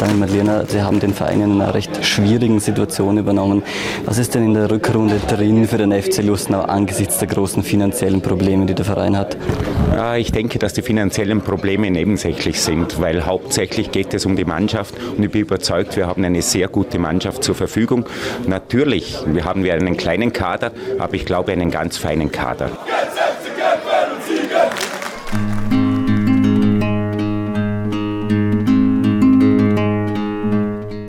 Daniel 0.00 0.16
Merliner, 0.16 0.64
Sie 0.66 0.80
haben 0.80 0.98
den 0.98 1.12
Verein 1.12 1.42
in 1.42 1.60
einer 1.60 1.74
recht 1.74 2.06
schwierigen 2.06 2.58
Situation 2.58 3.18
übernommen. 3.18 3.62
Was 4.06 4.16
ist 4.16 4.34
denn 4.34 4.46
in 4.46 4.54
der 4.54 4.70
Rückrunde 4.70 5.20
drin 5.28 5.68
für 5.68 5.76
den 5.76 5.92
FC 5.92 6.22
Lustenau 6.22 6.62
angesichts 6.62 7.18
der 7.18 7.28
großen 7.28 7.62
finanziellen 7.62 8.22
Probleme, 8.22 8.64
die 8.64 8.74
der 8.74 8.86
Verein 8.86 9.14
hat? 9.14 9.36
Ja, 9.94 10.16
ich 10.16 10.32
denke, 10.32 10.58
dass 10.58 10.72
die 10.72 10.80
finanziellen 10.80 11.42
Probleme 11.42 11.90
nebensächlich 11.90 12.62
sind, 12.62 12.98
weil 12.98 13.26
hauptsächlich 13.26 13.90
geht 13.90 14.14
es 14.14 14.24
um 14.24 14.36
die 14.36 14.46
Mannschaft 14.46 14.94
und 15.18 15.22
ich 15.22 15.30
bin 15.30 15.42
überzeugt, 15.42 15.98
wir 15.98 16.06
haben 16.06 16.24
eine 16.24 16.40
sehr 16.40 16.68
gute 16.68 16.98
Mannschaft 16.98 17.44
zur 17.44 17.54
Verfügung. 17.54 18.06
Natürlich, 18.46 19.18
wir 19.26 19.44
haben 19.44 19.64
wir 19.64 19.74
einen 19.74 19.98
kleinen 19.98 20.32
Kader, 20.32 20.72
aber 20.98 21.12
ich 21.12 21.26
glaube 21.26 21.52
einen 21.52 21.70
ganz 21.70 21.98
feinen 21.98 22.32
Kader. 22.32 22.70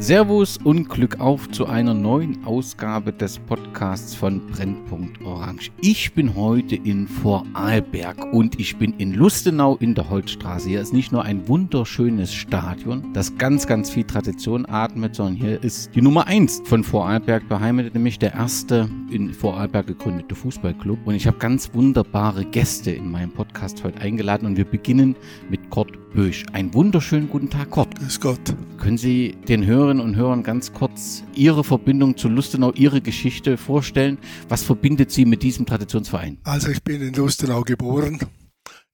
Servus 0.01 0.57
und 0.57 0.89
Glück 0.89 1.19
auf 1.19 1.47
zu 1.51 1.67
einer 1.67 1.93
neuen 1.93 2.43
Ausgabe 2.43 3.13
des 3.13 3.37
Podcasts 3.37 4.15
von 4.15 4.47
Brennpunkt 4.47 5.23
Orange. 5.23 5.69
Ich 5.79 6.13
bin 6.13 6.35
heute 6.35 6.75
in 6.75 7.07
Vorarlberg 7.07 8.33
und 8.33 8.59
ich 8.59 8.77
bin 8.77 8.93
in 8.93 9.13
Lustenau 9.13 9.77
in 9.77 9.93
der 9.93 10.09
Holzstraße. 10.09 10.69
Hier 10.69 10.81
ist 10.81 10.91
nicht 10.91 11.11
nur 11.11 11.21
ein 11.21 11.47
wunderschönes 11.47 12.33
Stadion, 12.33 13.13
das 13.13 13.37
ganz, 13.37 13.67
ganz 13.67 13.91
viel 13.91 14.03
Tradition 14.03 14.65
atmet, 14.67 15.13
sondern 15.13 15.35
hier 15.35 15.63
ist 15.63 15.93
die 15.93 16.01
Nummer 16.01 16.25
1 16.25 16.63
von 16.65 16.83
Vorarlberg 16.83 17.47
beheimatet, 17.47 17.93
nämlich 17.93 18.17
der 18.17 18.33
erste 18.33 18.89
in 19.11 19.31
Vorarlberg 19.31 19.85
gegründete 19.85 20.33
Fußballclub. 20.33 21.05
Und 21.05 21.13
ich 21.13 21.27
habe 21.27 21.37
ganz 21.37 21.75
wunderbare 21.75 22.43
Gäste 22.45 22.89
in 22.89 23.11
meinem 23.11 23.31
Podcast 23.31 23.83
heute 23.83 24.01
eingeladen 24.01 24.47
und 24.47 24.57
wir 24.57 24.65
beginnen 24.65 25.15
mit 25.51 25.69
Kurt 25.69 25.91
Bösch. 26.13 26.43
Einen 26.53 26.73
wunderschönen 26.73 27.29
guten 27.29 27.49
Tag, 27.49 27.69
Kurt. 27.69 27.97
Grüß 27.99 28.19
Gott. 28.19 28.41
Können 28.77 28.97
Sie 28.97 29.37
den 29.47 29.65
Hörerinnen 29.91 30.05
und 30.05 30.15
Hörern 30.15 30.43
ganz 30.43 30.71
kurz 30.71 31.23
Ihre 31.35 31.65
Verbindung 31.65 32.15
zu 32.15 32.29
Lustenau, 32.29 32.71
Ihre 32.71 33.01
Geschichte 33.01 33.57
vorstellen? 33.57 34.17
Was 34.47 34.63
verbindet 34.63 35.11
Sie 35.11 35.25
mit 35.25 35.43
diesem 35.43 35.65
Traditionsverein? 35.65 36.37
Also 36.43 36.69
ich 36.69 36.81
bin 36.81 37.01
in 37.01 37.13
Lustenau 37.13 37.61
geboren, 37.63 38.19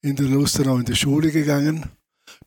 in 0.02 0.16
der 0.16 0.26
Lustenau 0.26 0.76
in 0.76 0.84
die 0.84 0.96
Schule 0.96 1.30
gegangen, 1.30 1.84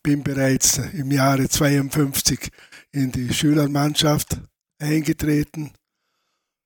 bin 0.04 0.22
bereits 0.22 0.80
im 0.80 1.12
Jahre 1.12 1.48
52 1.48 2.50
in 2.92 3.14
die 3.14 3.34
Schülermannschaft 3.34 4.42
eingetreten, 4.80 5.72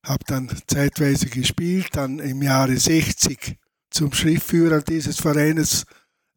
habe 0.04 0.24
dann 0.26 0.50
zeitweise 0.66 1.28
gespielt, 1.28 1.90
dann 1.92 2.18
im 2.18 2.42
Jahre 2.42 2.78
60 2.78 3.58
zum 3.92 4.12
Schriftführer 4.12 4.82
dieses 4.82 5.18
Vereines 5.18 5.86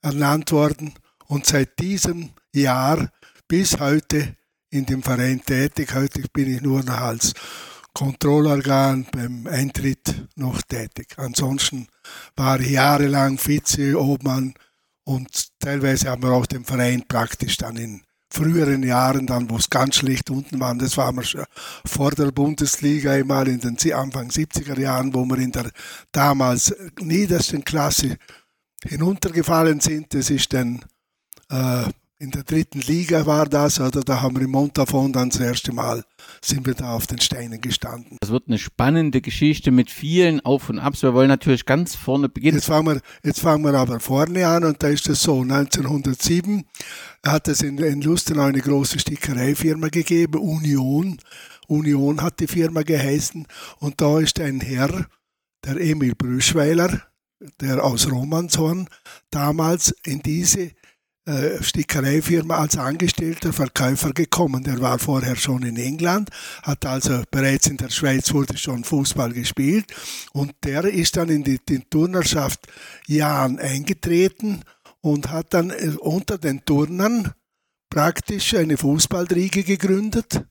ernannt 0.02 0.52
worden 0.52 0.92
und 1.26 1.46
seit 1.46 1.78
diesem 1.78 2.32
Jahr 2.52 3.10
bis 3.48 3.80
heute 3.80 4.36
in 4.70 4.86
dem 4.86 5.02
Verein 5.02 5.42
tätig. 5.44 5.94
Heute 5.94 6.22
bin 6.32 6.54
ich 6.54 6.60
nur 6.60 6.82
noch 6.82 7.00
als 7.00 7.32
Kontrollorgan 7.94 9.06
beim 9.10 9.46
Eintritt 9.46 10.28
noch 10.36 10.62
tätig. 10.62 11.14
Ansonsten 11.16 11.88
war 12.36 12.60
ich 12.60 12.70
jahrelang 12.70 13.38
Vize, 13.38 13.98
Obmann 13.98 14.54
und 15.04 15.48
teilweise 15.58 16.10
haben 16.10 16.22
wir 16.22 16.32
auch 16.32 16.46
den 16.46 16.64
Verein 16.64 17.02
praktisch 17.08 17.56
dann 17.56 17.76
in 17.76 18.02
früheren 18.30 18.82
Jahren, 18.82 19.26
dann 19.26 19.48
wo 19.48 19.56
es 19.56 19.70
ganz 19.70 19.96
schlecht 19.96 20.30
unten 20.30 20.60
war, 20.60 20.74
das 20.74 20.96
war 20.96 21.12
wir 21.12 21.24
schon 21.24 21.44
vor 21.84 22.10
der 22.10 22.30
Bundesliga 22.30 23.12
einmal 23.12 23.48
in 23.48 23.60
den 23.60 23.76
Anfang 23.92 24.28
70er 24.28 24.78
Jahren, 24.78 25.14
wo 25.14 25.24
wir 25.24 25.38
in 25.38 25.52
der 25.52 25.70
damals 26.12 26.74
niedersten 27.00 27.64
Klasse 27.64 28.18
hinuntergefallen 28.84 29.80
sind. 29.80 30.12
Das 30.14 30.30
ist 30.30 30.52
dann 30.52 30.84
äh, 31.50 31.84
in 32.20 32.32
der 32.32 32.42
dritten 32.42 32.80
Liga 32.80 33.26
war 33.26 33.46
das, 33.46 33.78
oder 33.78 34.00
da 34.00 34.20
haben 34.20 34.36
wir 34.36 34.44
im 34.44 34.50
Montafon 34.50 35.12
dann 35.12 35.30
das 35.30 35.38
erste 35.38 35.72
Mal 35.72 36.04
sind 36.42 36.66
wir 36.66 36.74
da 36.74 36.94
auf 36.94 37.06
den 37.06 37.20
Steinen 37.20 37.60
gestanden. 37.60 38.18
Das 38.20 38.30
wird 38.30 38.48
eine 38.48 38.58
spannende 38.58 39.20
Geschichte 39.20 39.70
mit 39.70 39.90
vielen 39.90 40.40
Auf 40.40 40.68
und 40.68 40.80
Abs. 40.80 41.02
Wir 41.02 41.14
wollen 41.14 41.28
natürlich 41.28 41.64
ganz 41.64 41.94
vorne 41.94 42.28
beginnen. 42.28 42.56
Jetzt 42.56 42.66
fangen 42.66 42.86
wir, 42.86 43.00
jetzt 43.22 43.40
fangen 43.40 43.64
wir 43.64 43.74
aber 43.74 44.00
vorne 44.00 44.46
an 44.48 44.64
und 44.64 44.82
da 44.82 44.88
ist 44.88 45.08
es 45.08 45.22
so, 45.22 45.42
1907 45.42 46.64
hat 47.24 47.46
es 47.46 47.62
in, 47.62 47.78
in 47.78 48.00
Lustenau 48.00 48.44
eine 48.44 48.60
große 48.60 48.98
Stickereifirma 48.98 49.88
gegeben, 49.88 50.40
Union. 50.40 51.18
Union 51.68 52.20
hat 52.22 52.40
die 52.40 52.48
Firma 52.48 52.82
geheißen 52.82 53.46
und 53.78 54.00
da 54.00 54.18
ist 54.18 54.40
ein 54.40 54.60
Herr, 54.60 55.06
der 55.64 55.80
Emil 55.80 56.16
Brüschweiler, 56.16 57.02
der 57.60 57.84
aus 57.84 58.10
Romanshorn, 58.10 58.88
damals 59.30 59.94
in 60.04 60.20
diese 60.20 60.72
Stickereifirma 61.62 62.58
als 62.58 62.76
angestellter 62.76 63.52
Verkäufer 63.52 64.12
gekommen. 64.12 64.64
Der 64.64 64.80
war 64.80 64.98
vorher 64.98 65.36
schon 65.36 65.62
in 65.62 65.76
England, 65.76 66.30
hat 66.62 66.86
also 66.86 67.22
bereits 67.30 67.66
in 67.66 67.76
der 67.76 67.90
Schweiz 67.90 68.32
wurde 68.32 68.56
schon 68.56 68.84
Fußball 68.84 69.32
gespielt 69.32 69.86
und 70.32 70.54
der 70.64 70.84
ist 70.84 71.16
dann 71.16 71.28
in 71.28 71.44
die, 71.44 71.58
die 71.68 71.80
Turnerschaft 71.80 72.66
Jahn 73.06 73.58
eingetreten 73.58 74.62
und 75.00 75.30
hat 75.30 75.54
dann 75.54 75.70
äh, 75.70 75.96
unter 76.00 76.38
den 76.38 76.64
Turnern 76.64 77.32
praktisch 77.90 78.54
eine 78.54 78.76
Fußballriege 78.76 79.64
gegründet 79.64 80.44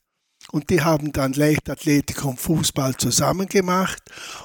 und 0.51 0.69
die 0.69 0.81
haben 0.81 1.11
dann 1.11 1.33
Leichtathletik 1.33 2.23
und 2.23 2.39
Fußball 2.39 2.95
zusammen 2.95 3.47
gemacht. 3.47 4.01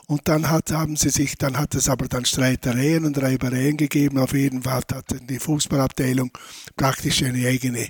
Und 0.07 0.29
dann 0.29 0.51
hat, 0.51 0.73
haben 0.73 0.97
sie 0.97 1.11
sich, 1.11 1.37
dann 1.37 1.59
hat 1.59 1.75
es 1.75 1.89
aber 1.89 2.09
dann 2.09 2.25
Streitereien 2.25 3.05
und 3.05 3.21
Reibereien 3.21 3.77
gegeben. 3.77 4.19
Auf 4.19 4.35
jeden 4.35 4.63
Fall 4.63 4.83
hat 4.93 5.05
die 5.29 5.39
Fußballabteilung 5.39 6.31
praktisch 6.77 7.23
eine 7.23 7.47
eigene 7.47 7.89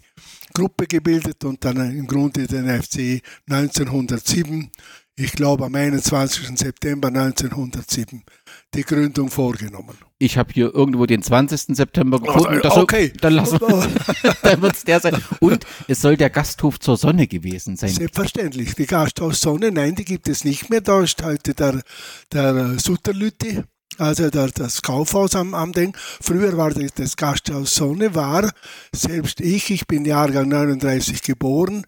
Gruppe 0.53 0.87
gebildet 0.87 1.45
und 1.45 1.65
dann 1.65 1.77
im 1.97 2.07
Grunde 2.07 2.47
den 2.47 2.67
FC 2.83 3.23
1907, 3.49 4.71
ich 5.17 5.33
glaube 5.33 5.65
am 5.65 5.75
21. 5.75 6.59
September 6.59 7.09
1907, 7.09 8.23
die 8.75 8.85
Gründung 8.85 9.31
vorgenommen. 9.31 9.97
Ich 10.19 10.39
habe 10.39 10.53
hier 10.53 10.75
irgendwo 10.75 11.07
den 11.07 11.23
20. 11.23 11.77
September 11.77 12.21
gefunden. 12.21 12.61
Also, 12.63 12.81
okay. 12.81 13.13
dann 13.21 13.35
lassen 13.35 13.61
wir, 13.61 14.35
dann 14.43 14.63
wird 14.63 14.75
es 14.75 14.85
der 14.85 15.01
sein. 15.01 15.23
Und 15.41 15.67
es 15.89 16.01
soll 16.01 16.17
der 16.17 16.31
Gasthof 16.31 16.81
zur 16.81 16.97
Sonne 16.97 17.27
gewesen 17.27 17.77
sein. 17.77 17.91
Selbstverständlich. 17.91 18.75
Die 18.75 18.87
Gasthof 18.87 19.37
Sonne, 19.37 19.73
nein, 19.73 19.95
die 19.95 20.05
gibt 20.05 20.29
es 20.29 20.45
nicht 20.45 20.71
mehr. 20.71 20.81
Da 20.81 21.03
ist 21.03 21.23
heute 21.23 21.55
der, 21.55 21.83
der 22.33 22.79
Sutterlütte. 22.79 23.65
Also 23.99 24.31
der, 24.31 24.49
das 24.49 24.81
Kaufhaus 24.81 25.37
am, 25.37 25.55
am 25.55 25.73
Ding. 25.73 25.95
Früher 26.21 26.57
war 26.57 26.71
das, 26.71 26.95
das 26.95 27.17
Gasthaus 27.17 27.75
Sonne, 27.75 28.15
war 28.15 28.51
selbst 28.95 29.41
ich, 29.41 29.71
ich 29.71 29.87
bin 29.87 30.05
Jahrgang 30.05 30.49
39 30.49 31.23
geboren, 31.23 31.85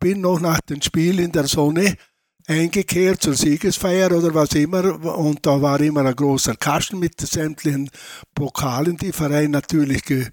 bin 0.00 0.22
noch 0.22 0.40
nach 0.40 0.60
dem 0.60 0.82
Spiel 0.82 1.20
in 1.20 1.30
der 1.30 1.46
Sonne 1.46 1.96
eingekehrt 2.50 3.22
zur 3.22 3.34
Siegesfeier 3.34 4.10
oder 4.10 4.34
was 4.34 4.52
immer. 4.54 5.04
Und 5.16 5.46
da 5.46 5.62
war 5.62 5.80
immer 5.80 6.04
ein 6.04 6.16
großer 6.16 6.56
Kasten 6.56 6.98
mit 6.98 7.20
sämtlichen 7.20 7.88
Pokalen, 8.34 8.96
die 8.96 9.12
Verein 9.12 9.52
natürlich 9.52 10.04
ge, 10.04 10.26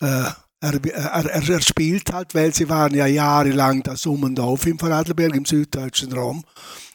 äh, 0.00 0.30
er, 0.62 0.84
er, 0.84 1.24
er, 1.26 1.60
spielt 1.62 2.12
hat, 2.12 2.34
weil 2.34 2.54
sie 2.54 2.68
waren 2.68 2.94
ja 2.94 3.06
jahrelang 3.06 3.82
das 3.82 4.04
Um 4.04 4.24
und 4.24 4.40
Auf 4.40 4.66
im 4.66 4.78
Vorarlberg, 4.78 5.34
im 5.34 5.46
süddeutschen 5.46 6.12
Raum, 6.12 6.44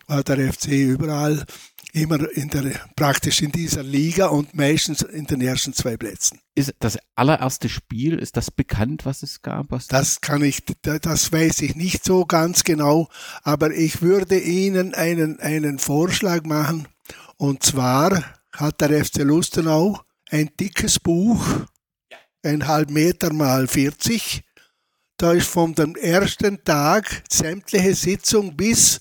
war 0.08 0.24
der 0.24 0.54
FC 0.54 0.68
überall 0.68 1.44
immer 1.96 2.30
in 2.36 2.50
der, 2.50 2.74
praktisch 2.96 3.42
in 3.42 3.52
dieser 3.52 3.82
Liga 3.82 4.28
und 4.28 4.54
meistens 4.54 5.02
in 5.02 5.26
den 5.26 5.42
ersten 5.42 5.74
zwei 5.74 5.96
Plätzen. 5.96 6.40
Ist 6.54 6.74
das 6.80 6.98
allererste 7.16 7.70
Spiel, 7.70 8.20
ist 8.20 8.36
das 8.36 8.52
bekannt, 8.52 9.06
was 9.06 9.24
es 9.24 9.42
gab? 9.42 9.72
Was 9.72 9.88
das 9.88 10.20
kann 10.20 10.44
ich, 10.44 10.64
das 10.82 11.32
weiß 11.32 11.62
ich 11.62 11.76
nicht 11.76 12.04
so 12.04 12.26
ganz 12.26 12.64
genau, 12.64 13.08
aber 13.44 13.72
ich 13.72 14.02
würde 14.02 14.38
Ihnen 14.38 14.94
einen, 14.94 15.40
einen 15.40 15.80
Vorschlag 15.80 16.44
machen. 16.44 16.88
Und 17.38 17.64
zwar 17.64 18.24
hat 18.52 18.82
der 18.82 19.06
FC 19.06 19.20
Lustenau 19.20 20.00
ein 20.30 20.50
dickes 20.60 21.00
Buch, 21.00 21.46
ein 22.44 22.68
halb 22.68 22.90
Meter 22.90 23.32
mal 23.32 23.68
40. 23.68 24.44
Da 25.18 25.32
ist 25.32 25.48
von 25.48 25.74
dem 25.74 25.96
ersten 25.96 26.62
Tag 26.66 27.24
sämtliche 27.32 27.96
Sitzung 27.96 28.58
bis, 28.58 29.00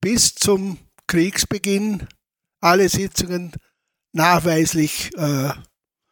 bis 0.00 0.34
zum 0.34 0.78
Kriegsbeginn 1.06 2.06
alle 2.60 2.88
Sitzungen 2.88 3.52
nachweislich 4.12 5.10
äh, 5.16 5.50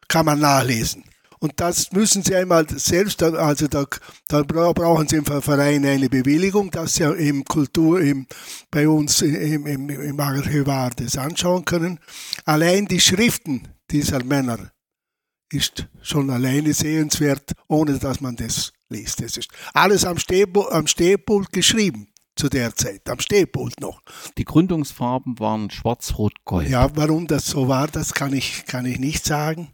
kann 0.07 0.25
man 0.25 0.39
nachlesen. 0.39 1.03
Und 1.39 1.59
das 1.59 1.91
müssen 1.91 2.23
Sie 2.23 2.35
einmal 2.35 2.65
selbst, 2.69 3.21
also 3.21 3.67
da, 3.67 3.85
da 4.29 4.43
brauchen 4.43 5.09
Sie 5.09 5.17
im 5.17 5.25
Verein 5.25 5.85
eine 5.85 6.07
Bewilligung, 6.07 6.71
dass 6.71 6.93
Sie 6.93 7.03
im 7.03 7.43
Kultur, 7.43 7.99
im, 7.99 8.27
bei 8.71 8.87
uns 8.87 9.21
im, 9.21 9.65
im, 9.65 9.89
im 9.89 10.19
Archivar 10.21 10.91
das 10.95 11.17
anschauen 11.17 11.65
können. 11.65 11.99
Allein 12.45 12.85
die 12.85 13.01
Schriften 13.01 13.67
dieser 13.91 14.23
Männer 14.23 14.71
ist 15.51 15.87
schon 16.01 16.29
alleine 16.29 16.73
sehenswert, 16.73 17.51
ohne 17.67 17.99
dass 17.99 18.21
man 18.21 18.37
das 18.37 18.71
liest. 18.87 19.21
Das 19.21 19.35
ist 19.35 19.49
alles 19.73 20.05
am, 20.05 20.19
Stehpult, 20.19 20.71
am 20.71 20.87
Stehpult 20.87 21.51
geschrieben 21.51 22.12
zu 22.35 22.49
der 22.49 22.75
Zeit, 22.75 23.09
am 23.09 23.19
Stehpult 23.19 23.79
noch. 23.79 24.01
Die 24.37 24.45
Gründungsfarben 24.45 25.39
waren 25.39 25.69
schwarz-rot-gold. 25.69 26.69
Ja, 26.69 26.95
warum 26.95 27.27
das 27.27 27.45
so 27.45 27.67
war, 27.67 27.87
das 27.87 28.13
kann 28.13 28.33
ich, 28.33 28.65
kann 28.65 28.85
ich 28.85 28.99
nicht 28.99 29.25
sagen. 29.25 29.71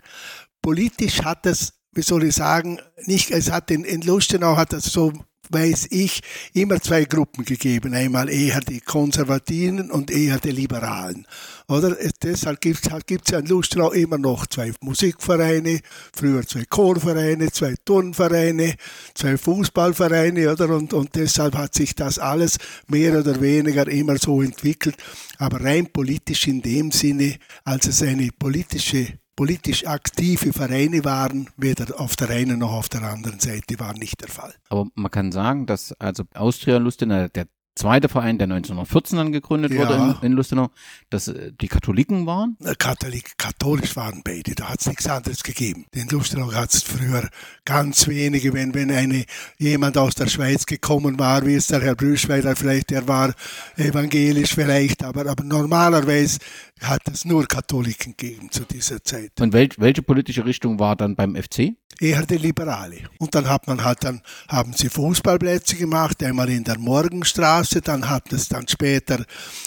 Politisch 0.62 1.24
hat 1.24 1.46
das, 1.46 1.74
wie 1.94 2.02
soll 2.02 2.26
ich 2.26 2.36
sagen, 2.36 2.80
nicht, 3.06 3.32
es 3.32 3.52
hat 3.52 3.72
in, 3.72 3.84
in 3.84 4.02
Lustenau 4.02 4.58
hat 4.58 4.74
das 4.74 4.86
so 4.86 5.14
weiß 5.50 5.88
ich, 5.92 6.22
immer 6.54 6.80
zwei 6.82 7.06
Gruppen 7.06 7.46
gegeben. 7.46 7.94
Einmal 7.94 8.30
eher 8.30 8.62
die 8.62 8.80
Konservativen 8.80 9.92
und 9.92 10.12
eher 10.12 10.40
die 10.40 10.52
Liberalen. 10.52 11.28
Oder? 11.68 11.96
Deshalb 12.24 12.62
gibt 12.62 12.86
es 12.86 13.06
gibt's 13.06 13.32
in 13.32 13.46
Lustenau 13.46 13.92
immer 13.92 14.18
noch 14.18 14.48
zwei 14.48 14.72
Musikvereine, 14.82 15.82
früher 16.16 16.46
zwei 16.46 16.66
Chorvereine, 16.66 17.52
zwei 17.52 17.76
Turnvereine, 17.86 18.76
zwei 19.14 19.38
Fußballvereine, 19.38 20.52
oder? 20.52 20.70
Und, 20.70 20.94
und 20.94 21.16
deshalb 21.16 21.56
hat 21.56 21.76
sich 21.76 21.96
das 21.96 22.20
alles 22.20 22.58
mehr 22.88 23.20
oder 23.20 23.40
weniger 23.42 23.88
immer 23.88 24.18
so 24.18 24.42
entwickelt. 24.42 24.96
Aber 25.38 25.64
rein 25.64 25.88
politisch 25.92 26.48
in 26.48 26.62
dem 26.62 26.92
Sinne, 26.92 27.36
als 27.64 27.88
es 27.88 28.02
eine 28.02 28.30
politische 28.38 29.19
politisch 29.40 29.88
aktive 29.88 30.52
Vereine 30.52 31.06
waren, 31.06 31.48
weder 31.56 31.98
auf 32.02 32.18
der 32.18 32.30
einen 32.30 32.60
noch 32.60 32.74
auf 32.74 32.90
der 32.90 33.04
anderen 33.04 33.40
Seite 33.40 33.80
war 33.80 33.94
nicht 33.94 34.20
der 34.20 34.28
Fall. 34.28 34.54
Aber 34.68 34.88
man 34.96 35.10
kann 35.10 35.32
sagen, 35.32 35.66
dass 35.66 35.94
also 35.94 36.26
Austria 36.34 36.76
Lustenau 36.76 37.30
der 37.30 37.48
zweite 37.80 38.10
Verein, 38.10 38.38
der 38.38 38.46
1914 38.46 39.18
dann 39.18 39.32
gegründet 39.32 39.72
ja. 39.72 39.80
wurde 39.80 39.96
in, 40.22 40.32
in, 40.32 40.34
Lustenau, 40.34 40.70
dass 41.10 41.28
äh, 41.28 41.52
die 41.60 41.68
Katholiken 41.68 42.26
waren? 42.26 42.58
Katholik, 42.78 43.38
katholisch 43.38 43.96
waren 43.96 44.22
beide, 44.24 44.56
da 44.56 44.70
hat 44.70 44.82
es 44.82 44.88
nichts 44.88 45.08
anderes 45.08 45.44
gegeben. 45.44 45.86
In 45.92 46.08
Lustenau 46.10 46.52
hat 46.54 46.74
es 46.74 46.84
früher 46.84 47.28
ganz 47.66 48.08
wenige, 48.08 48.54
wenn, 48.54 48.74
wenn 48.74 48.92
eine, 48.92 49.26
jemand 49.58 49.98
aus 49.98 50.16
der 50.16 50.28
Schweiz 50.28 50.66
gekommen 50.66 51.18
war, 51.20 51.46
wie 51.46 51.56
es 51.56 51.68
der 51.68 51.82
Herr 51.82 51.96
Brüschweiler 51.96 52.56
vielleicht, 52.56 52.90
der 52.90 53.08
war 53.08 53.34
evangelisch 53.78 54.54
vielleicht, 54.54 55.04
aber, 55.04 55.26
aber 55.26 55.44
normalerweise 55.44 56.40
hat 56.82 57.02
es 57.12 57.26
nur 57.26 57.46
Katholiken 57.46 58.16
gegeben 58.18 58.50
zu 58.52 58.64
dieser 58.66 59.04
Zeit. 59.04 59.40
Und 59.40 59.54
wel, 59.54 59.70
welche 59.78 60.02
politische 60.02 60.46
Richtung 60.46 60.80
war 60.80 60.96
dann 60.96 61.16
beim 61.16 61.36
FC? 61.36 61.74
Eher 62.00 62.26
die 62.26 62.38
Liberale. 62.38 62.98
Und 63.18 63.36
dann 63.36 63.50
hat 63.50 63.68
man 63.68 63.84
halt 63.84 64.04
dann, 64.04 64.22
haben 64.48 64.72
sie 64.74 64.90
Fußballplätze 64.90 65.76
gemacht, 65.76 66.24
einmal 66.24 66.50
in 66.50 66.64
der 66.64 66.80
Morgenstraße, 66.80 67.69
dann 67.76 68.10
hat 68.10 68.32
es 68.34 68.50
dann 68.50 68.68
später, 68.68 69.24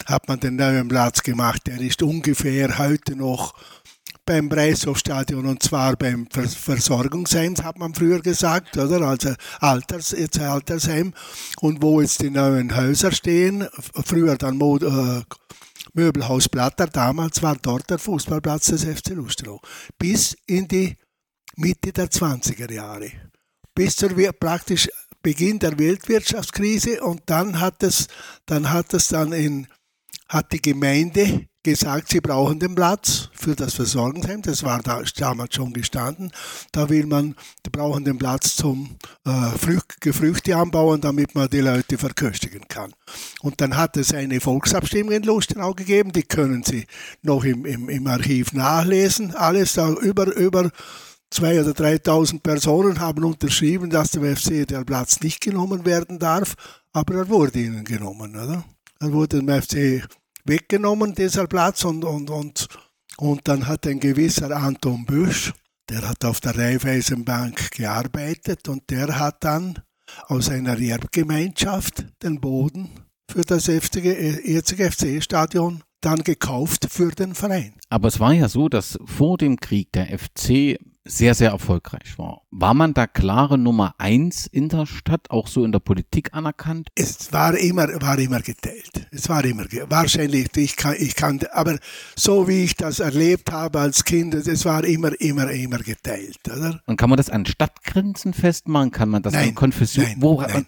hat 0.07 0.29
man 0.29 0.41
den 0.41 0.57
neuen 0.57 0.89
Platz 0.89 1.23
gemacht, 1.23 1.67
der 1.67 1.81
ist 1.81 2.03
ungefähr 2.03 2.79
heute 2.79 3.17
noch 3.17 3.55
beim 4.25 4.49
Breishofstadion 4.49 5.47
und 5.47 5.63
zwar 5.63 5.97
beim 5.97 6.27
Versorgungsheim, 6.31 7.57
hat 7.63 7.79
man 7.79 7.95
früher 7.95 8.21
gesagt, 8.21 8.77
oder? 8.79 9.01
Also 9.03 9.35
Alters, 9.61 10.13
jetzt 10.13 10.39
Altersheim. 10.39 11.13
Und 11.61 11.83
wo 11.83 12.01
jetzt 12.01 12.23
die 12.23 12.31
neuen 12.31 12.77
Häuser 12.77 13.13
stehen, 13.13 13.67
früher 14.05 14.37
dann 14.37 14.59
Mod, 14.59 14.83
äh, 14.83 15.23
Möbelhaus 15.95 16.49
Blatter, 16.49 16.87
damals 16.87 17.43
war 17.43 17.57
dort 17.57 17.91
der 17.91 17.99
Fußballplatz 17.99 18.67
des 18.67 18.85
FC 18.85 19.11
Lustenau. 19.11 19.61
Bis 19.99 20.37
in 20.47 20.69
die 20.69 20.97
Mitte 21.57 21.93
der 21.93 22.09
20er 22.09 22.73
Jahre. 22.73 23.11
Bis 23.75 23.97
zur 23.97 24.11
praktisch 24.33 24.89
Beginn 25.23 25.59
der 25.59 25.79
Weltwirtschaftskrise 25.79 27.03
und 27.03 27.23
dann 27.27 27.61
hat 27.61 27.83
es, 27.83 28.09
dann 28.47 28.71
hat 28.71 28.93
es 28.95 29.09
dann 29.09 29.33
in, 29.33 29.69
hat 30.29 30.53
die 30.53 30.63
Gemeinde 30.63 31.47
gesagt, 31.63 32.09
sie 32.09 32.21
brauchen 32.21 32.59
den 32.59 32.75
Platz 32.75 33.29
für 33.33 33.55
das 33.55 33.75
Versorgungsheim. 33.75 34.43
Das 34.43 34.63
war 34.63 34.83
da, 34.83 35.03
damals 35.17 35.55
schon 35.55 35.73
gestanden. 35.73 36.33
Da 36.73 36.89
will 36.89 37.07
man, 37.07 37.37
die 37.65 37.71
brauchen 37.71 38.05
den 38.05 38.19
Platz 38.19 38.57
zum 38.57 38.97
äh, 39.25 39.59
Frücht, 39.59 40.01
Gefrüchte 40.01 40.57
anbauen, 40.57 41.01
damit 41.01 41.35
man 41.35 41.49
die 41.49 41.61
Leute 41.61 41.99
verköstigen 41.99 42.67
kann. 42.69 42.93
Und 43.41 43.61
dann 43.61 43.77
hat 43.77 43.97
es 43.97 44.13
eine 44.13 44.41
Volksabstimmung 44.41 45.13
in 45.13 45.23
Lustenau 45.23 45.73
gegeben, 45.75 46.13
die 46.13 46.25
können 46.25 46.65
Sie 46.65 46.87
noch 47.23 47.45
im, 47.45 47.65
im, 47.65 47.89
im 47.89 48.07
Archiv 48.07 48.53
nachlesen. 48.53 49.35
Alles 49.35 49.75
da 49.75 49.91
über, 49.93 50.35
über 50.35 50.71
zwei 51.33 51.61
oder 51.61 51.73
3.000 51.73 52.41
Personen 52.41 53.01
haben 53.01 53.25
unterschrieben, 53.25 53.91
dass 53.91 54.11
dem 54.11 54.25
FC 54.25 54.67
der 54.67 54.85
Platz 54.85 55.21
nicht 55.21 55.41
genommen 55.41 55.85
werden 55.85 56.19
darf, 56.19 56.55
aber 56.93 57.15
er 57.17 57.29
wurde 57.29 57.61
ihnen 57.61 57.85
genommen. 57.85 58.37
Oder? 58.37 58.65
Er 59.01 59.13
wurde 59.13 59.41
dem 59.41 59.49
FC 59.49 60.07
weggenommen, 60.45 61.15
dieser 61.15 61.47
Platz, 61.47 61.85
und, 61.85 62.05
und, 62.05 62.31
und, 62.31 62.69
und 63.17 63.41
dann 63.49 63.67
hat 63.67 63.87
ein 63.87 64.01
gewisser 64.01 64.55
Anton 64.55 65.05
Büsch, 65.07 65.53
der 65.89 66.09
hat 66.09 66.25
auf 66.25 66.41
der 66.41 66.57
Raiffeisenbank 66.57 67.73
gearbeitet 67.73 68.69
und 68.69 68.89
der 68.91 69.19
hat 69.19 69.43
dann 69.45 69.79
aus 70.27 70.51
einer 70.51 70.79
Erbgemeinschaft 70.79 72.05
den 72.23 72.41
Boden 72.41 72.91
für 73.31 73.43
das 73.43 73.67
jetzige 73.67 74.91
FC-Stadion 74.91 75.83
dann 76.03 76.23
gekauft 76.23 76.89
für 76.91 77.11
den 77.13 77.35
Verein. 77.35 77.75
Aber 77.89 78.09
es 78.09 78.21
war 78.21 78.33
ja 78.33 78.49
so, 78.49 78.69
dass 78.69 78.99
vor 79.07 79.39
dem 79.39 79.59
Krieg 79.59 79.93
der 79.93 80.19
FC 80.19 80.79
sehr, 81.05 81.35
sehr 81.35 81.51
erfolgreich 81.51 82.17
war. 82.19 82.43
War 82.51 82.75
man 82.75 82.95
da 82.95 83.07
klare 83.07 83.59
Nummer 83.59 83.95
eins 83.99 84.47
in 84.47 84.69
der 84.69 84.87
Stadt, 84.87 85.31
auch 85.31 85.49
so 85.49 85.65
in 85.65 85.73
der 85.73 85.81
Politik 85.81 86.33
anerkannt? 86.33 86.91
Es 86.95 87.33
war 87.33 87.57
immer, 87.57 87.89
war 88.01 88.19
immer 88.19 88.41
geteilt. 88.41 89.09
Es 89.11 89.29
war 89.29 89.45
immer, 89.45 89.65
wahrscheinlich, 89.89 90.49
ich 90.57 90.77
kann, 90.77 90.95
ich 90.99 91.15
kann, 91.17 91.41
aber 91.53 91.79
so 92.17 92.47
wie 92.47 92.65
ich 92.65 92.77
das 92.77 93.01
erlebt 93.01 93.51
habe 93.51 93.81
als 93.81 94.05
Kind, 94.05 94.35
es 94.35 94.65
war 94.65 94.85
immer, 94.85 95.19
immer, 95.21 95.51
immer 95.51 95.79
geteilt, 95.79 96.41
oder? 96.47 96.81
Und 96.87 96.97
kann 96.97 97.11
man 97.11 97.17
das 97.17 97.31
an 97.31 97.47
Stadtgrenzen 97.47 98.33
festmachen? 98.33 98.91
Kann 98.91 99.09
man 99.09 99.23
das 99.23 99.33
nein, 99.33 99.51
an 99.51 99.55
Konfession? 99.55 100.07
Nein, 100.19 100.67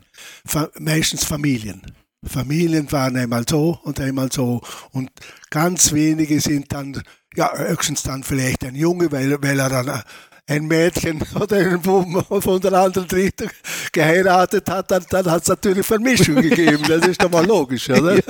nein. 0.53 0.69
meistens 0.79 1.25
Familien. 1.25 1.83
Familien 2.27 2.91
waren 2.93 3.17
einmal 3.17 3.45
so 3.49 3.79
und 3.83 4.01
einmal 4.01 4.31
so 4.33 4.61
und 4.93 5.11
ganz 5.51 5.93
wenige 5.93 6.41
sind 6.41 6.73
dann 6.73 7.03
ja, 7.37 7.53
höchstens 7.57 8.03
dann 8.03 8.23
vielleicht 8.23 8.65
ein 8.65 8.75
Junge, 8.75 9.11
weil, 9.11 9.43
weil 9.43 9.59
er 9.59 9.69
dann 9.69 10.03
ein 10.47 10.67
Mädchen 10.67 11.23
oder 11.41 11.57
einen 11.57 11.81
Buben 11.81 12.23
von 12.43 12.61
der 12.61 12.73
anderen 12.75 13.09
Richtung 13.09 13.49
geheiratet 13.93 14.69
hat, 14.69 14.91
dann, 14.91 15.05
dann 15.11 15.31
hat 15.31 15.43
es 15.43 15.49
natürlich 15.49 15.87
Vermischung 15.87 16.37
gegeben. 16.37 16.85
Das 16.87 17.07
ist 17.07 17.23
doch 17.23 17.31
mal 17.31 17.47
logisch, 17.47 17.89
oder? 17.91 18.15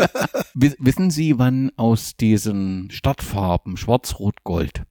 Ja. 0.57 0.71
Wissen 0.79 1.11
Sie, 1.11 1.39
wann 1.39 1.73
aus 1.77 2.17
diesen 2.17 2.89
Stadtfarben 2.91 3.77
Schwarz, 3.77 4.15
Rot, 4.19 4.45
Gold 4.45 4.83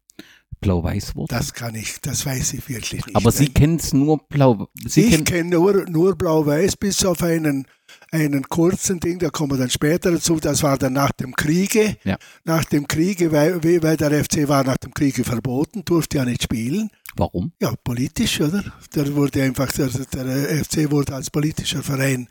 Blau-Weiß 0.60 1.16
wurde? 1.16 1.36
Das 1.36 1.54
kann 1.54 1.76
ich, 1.76 2.02
das 2.02 2.26
weiß 2.26 2.54
ich 2.54 2.68
wirklich 2.68 3.06
nicht. 3.06 3.16
Aber 3.16 3.32
Sie 3.32 3.48
kennen 3.48 3.78
es 3.78 3.94
nur 3.94 4.28
Blau. 4.28 4.68
Sie 4.86 5.06
ich 5.06 5.26
kenne 5.26 5.52
nur, 5.52 5.90
nur 5.90 6.18
Blau-Weiß 6.18 6.76
bis 6.78 7.06
auf 7.06 7.24
einen 7.24 7.66
einen 8.13 8.44
kurzen 8.48 9.00
Ding, 9.00 9.18
da 9.18 9.30
kommen 9.30 9.51
wir 9.54 9.57
dann 9.57 9.71
später 9.71 10.12
dazu, 10.12 10.39
das 10.39 10.62
war 10.62 10.77
dann 10.77 10.94
nach 10.94 11.12
dem 11.12 11.36
Kriege. 11.36 11.98
Ja. 12.04 12.18
Nach 12.44 12.63
dem 12.63 12.88
Kriege, 12.88 13.31
weil, 13.31 13.63
weil 13.63 13.98
der 13.98 14.24
FC 14.24 14.48
war 14.48 14.63
nach 14.63 14.77
dem 14.77 14.94
Kriege 14.94 15.24
verboten, 15.24 15.83
durfte 15.83 16.18
ja 16.18 16.25
nicht 16.25 16.44
spielen. 16.44 16.92
Warum? 17.15 17.54
Ja, 17.60 17.74
politisch, 17.83 18.39
oder? 18.39 18.64
Der 18.95 19.16
wurde 19.16 19.44
einfach, 19.44 19.71
der, 19.71 19.88
der 19.88 20.64
FC 20.64 20.92
wurde 20.92 21.16
als 21.16 21.31
politischer 21.31 21.81
Verein 21.81 22.28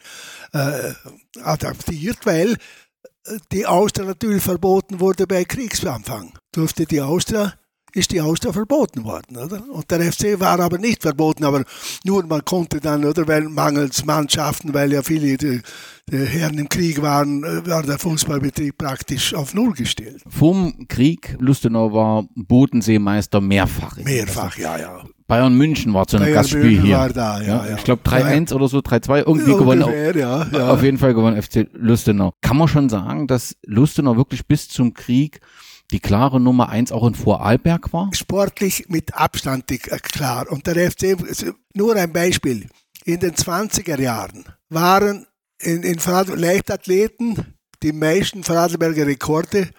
äh, 0.53 0.93
adaptiert, 1.43 2.19
weil 2.25 2.57
die 3.53 3.67
Austria 3.67 4.07
natürlich 4.07 4.43
verboten 4.43 5.01
wurde 5.01 5.27
bei 5.27 5.45
Kriegsanfang. 5.45 6.33
Durfte 6.53 6.87
die 6.87 7.01
Austria 7.01 7.55
ist 7.95 8.13
die 8.13 8.21
Austria 8.21 8.53
verboten 8.53 9.05
worden, 9.05 9.37
oder? 9.37 9.63
Und 9.71 9.91
der 9.91 10.13
FC 10.13 10.41
war 10.41 10.59
aber 10.61 10.79
nicht 10.79 11.03
verboten, 11.03 11.45
aber 11.45 11.65
nur 12.05 12.25
man 12.25 12.45
konnte 12.45 12.81
dann, 12.81 13.05
oder, 13.05 13.27
weil 13.29 13.43
mangels 13.43 14.05
Mannschaften, 14.05 14.73
weil 14.75 14.93
ja 14.93 15.03
viele 15.03 15.37
die, 15.37 15.61
die 16.11 16.17
Herren 16.17 16.59
im 16.59 16.69
Krieg 16.69 17.03
waren, 17.03 17.45
äh, 17.45 17.67
war 17.67 17.83
der 17.83 17.99
Fußballbetrieb 17.99 18.79
praktisch 18.79 19.35
auf 19.35 19.55
Null 19.55 19.73
gestellt. 19.73 20.23
Vom 20.29 20.87
Krieg, 20.89 21.37
Lustenau 21.39 21.93
war 21.93 22.25
Bodenseemeister 22.35 23.41
mehrfach. 23.41 23.97
Mehrfach, 23.99 24.57
ja, 24.57 24.79
ja. 24.79 25.05
Bayern 25.27 25.55
München 25.55 25.95
war 25.95 26.07
zu 26.07 26.17
einem 26.17 26.27
Bayern 26.27 26.37
Gastspiel 26.37 26.63
München 26.63 26.85
hier. 26.85 26.97
War 26.97 27.09
da, 27.11 27.41
ja, 27.41 27.67
ja. 27.67 27.77
Ich 27.77 27.85
glaube 27.85 28.03
3-1 28.05 28.51
ja. 28.51 28.57
oder 28.57 28.69
so, 28.69 28.79
3-2, 28.79 29.19
irgendwie 29.19 29.53
gewonnen. 29.53 29.87
Ja. 30.15 30.71
Auf 30.71 30.83
jeden 30.83 30.99
Fall 30.99 31.15
gewonnen 31.15 31.41
FC 31.41 31.69
Lustenau. 31.73 32.35
Kann 32.43 32.57
man 32.57 32.69
schon 32.69 32.89
sagen, 32.89 33.27
dass 33.27 33.57
Lustenau 33.65 34.17
wirklich 34.17 34.47
bis 34.47 34.69
zum 34.69 34.93
Krieg 34.93 35.41
die 35.93 36.01
klare 36.01 36.41
Nummer 36.41 36.69
eins 36.71 36.91
auch 36.91 37.07
in 37.07 37.15
Vorarlberg 37.15 37.93
war? 37.93 38.11
Sportlich 38.13 38.87
mit 38.89 39.15
Abstand 39.15 39.71
äh, 39.71 39.79
klar. 39.79 40.51
Und 40.51 40.67
der 40.67 40.91
FC, 40.91 41.17
nur 41.75 41.97
ein 41.97 42.13
Beispiel. 42.13 42.67
In 43.05 43.21
den 43.21 43.35
20er 43.35 44.01
Jahren 44.01 44.45
waren 44.69 45.27
in, 45.61 45.83
in 45.83 45.99
Leichtathleten 46.37 47.55
die 47.83 47.93
meisten 47.93 48.43
Vorarlberger 48.43 49.07
Rekorde 49.07 49.71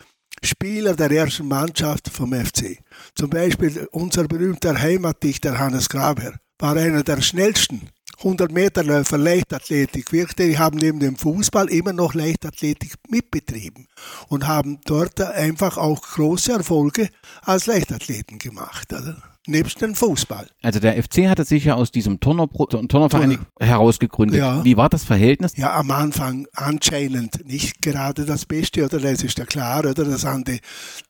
Spieler 0.43 0.93
der 0.93 1.10
ersten 1.12 1.48
Mannschaft 1.48 2.10
vom 2.10 2.34
FC. 2.34 2.77
Zum 3.15 3.29
Beispiel 3.29 3.88
unser 3.91 4.27
berühmter 4.27 4.79
Heimatdichter 4.79 5.58
Hannes 5.58 5.88
Graber 5.88 6.34
war 6.60 6.75
einer 6.75 7.03
der 7.03 7.22
schnellsten 7.22 7.89
100 8.24 8.53
Meter 8.53 8.86
Läufer 8.86 9.18
Leichtathletik 9.18 10.13
wirkte, 10.13 10.48
die 10.48 10.58
haben 10.58 10.77
neben 10.77 11.01
dem 11.01 11.18
Fußball 11.18 11.70
immer 11.70 11.92
noch 11.92 12.13
Leichtathletik 12.13 12.94
mitbetrieben 13.10 13.89
und 14.30 14.48
haben 14.48 14.80
dort 14.86 15.20
einfach 15.20 15.77
auch 15.77 16.01
große 16.01 16.53
Erfolge 16.53 17.10
als 17.42 17.65
Leichtathleten 17.65 18.39
gemacht. 18.39 18.94
Oder? 18.94 19.33
Nebst 19.48 19.82
dem 19.82 19.96
Fußball. 19.96 20.48
Also 20.62 20.80
der 20.80 21.02
FC 21.02 21.28
hatte 21.28 21.44
sich 21.44 21.66
ja 21.66 21.76
aus 21.76 21.92
diesem 21.92 22.20
Turner, 22.20 22.48
Turnerverein 22.50 23.32
Turner. 23.32 23.46
herausgegründet. 23.60 24.40
Ja. 24.40 24.64
Wie 24.64 24.78
war 24.78 24.90
das 24.90 25.04
Verhältnis? 25.04 25.58
Ja, 25.58 25.76
am 25.76 25.92
Anfang 25.92 26.48
anscheinend 26.54 27.46
nicht 27.46 27.82
gerade 27.82 28.26
das 28.26 28.46
Beste, 28.46 28.86
oder? 28.86 29.00
Das 29.00 29.24
ist 29.24 29.38
ja 29.38 29.46
klar, 29.46 29.80
oder? 29.80 29.94
Das, 29.94 30.22
die, 30.22 30.60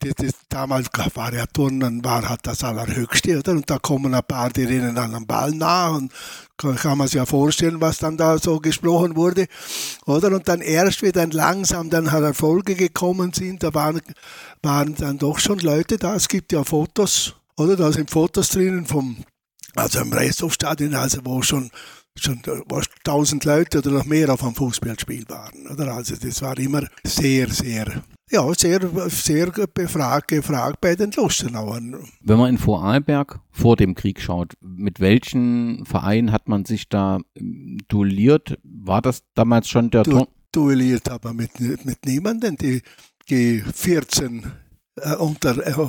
die, 0.02 0.14
die, 0.14 0.30
damals 0.48 0.88
war 1.14 1.32
ja 1.32 1.46
Turnen, 1.46 2.04
war 2.04 2.28
halt 2.28 2.40
das 2.42 2.64
Allerhöchste, 2.64 3.38
oder? 3.38 3.52
Und 3.52 3.70
da 3.70 3.78
kommen 3.78 4.14
ein 4.14 4.22
paar, 4.26 4.50
die 4.50 4.64
rennen 4.64 4.98
an 4.98 5.12
den 5.12 5.26
Ball 5.26 5.52
nach 5.52 5.94
und 5.94 6.12
kann, 6.56 6.76
kann 6.76 6.98
man 6.98 7.06
sich 7.06 7.16
ja 7.16 7.26
vorstellen, 7.26 7.80
was 7.80 7.98
dann 7.98 8.16
da 8.16 8.38
so 8.38 8.58
gesprochen 8.58 9.16
wurde, 9.16 9.46
oder? 10.06 10.32
Und 10.32 10.48
dann 10.48 10.60
erst, 10.60 11.02
wie 11.02 11.12
dann 11.12 11.30
langsam 11.30 11.90
dann 11.90 12.10
halt 12.10 12.24
Erfolge 12.24 12.74
gekommen 12.74 13.32
sind, 13.32 13.62
da 13.62 13.72
waren, 13.74 14.00
waren 14.62 14.94
dann 14.96 15.18
doch 15.18 15.38
schon 15.38 15.58
Leute 15.60 15.98
da. 15.98 16.16
Es 16.16 16.28
gibt 16.28 16.52
ja 16.52 16.64
Fotos, 16.64 17.34
oder? 17.56 17.76
Da 17.76 17.92
sind 17.92 18.10
Fotos 18.10 18.50
drinnen 18.50 18.86
vom, 18.86 19.16
also 19.74 20.00
im 20.00 20.12
Resthofstadion, 20.12 20.94
also 20.94 21.20
wo 21.24 21.42
schon 21.42 21.70
schon 22.16 22.40
tausend 23.02 23.44
Leute 23.44 23.78
oder 23.78 23.90
noch 23.90 24.04
mehr 24.04 24.32
auf 24.32 24.42
einem 24.42 24.54
Fußballspiel 24.54 25.24
waren. 25.28 25.66
Oder? 25.66 25.92
Also 25.92 26.14
das 26.16 26.42
war 26.42 26.56
immer 26.58 26.86
sehr, 27.04 27.48
sehr, 27.50 28.02
ja, 28.30 28.54
sehr, 28.54 28.80
sehr 29.08 29.50
befragt, 29.50 30.28
gefragt 30.28 30.80
bei 30.80 30.94
den 30.94 31.10
Lustenauern. 31.12 32.08
Wenn 32.20 32.38
man 32.38 32.50
in 32.50 32.58
Vorarlberg 32.58 33.40
vor 33.50 33.76
dem 33.76 33.94
Krieg 33.94 34.20
schaut, 34.20 34.54
mit 34.60 35.00
welchen 35.00 35.84
Vereinen 35.86 36.32
hat 36.32 36.48
man 36.48 36.64
sich 36.64 36.88
da 36.88 37.20
ähm, 37.36 37.78
duelliert? 37.88 38.58
War 38.62 39.02
das 39.02 39.22
damals 39.34 39.68
schon 39.68 39.90
der 39.90 40.04
du, 40.04 40.26
Duelliert 40.52 41.08
aber 41.08 41.32
mit, 41.32 41.58
mit 41.58 42.06
niemandem. 42.06 42.56
Die, 42.56 42.82
die 43.28 43.60
14 43.60 44.52
äh, 44.96 45.14
unter, 45.16 45.58
äh, 45.66 45.88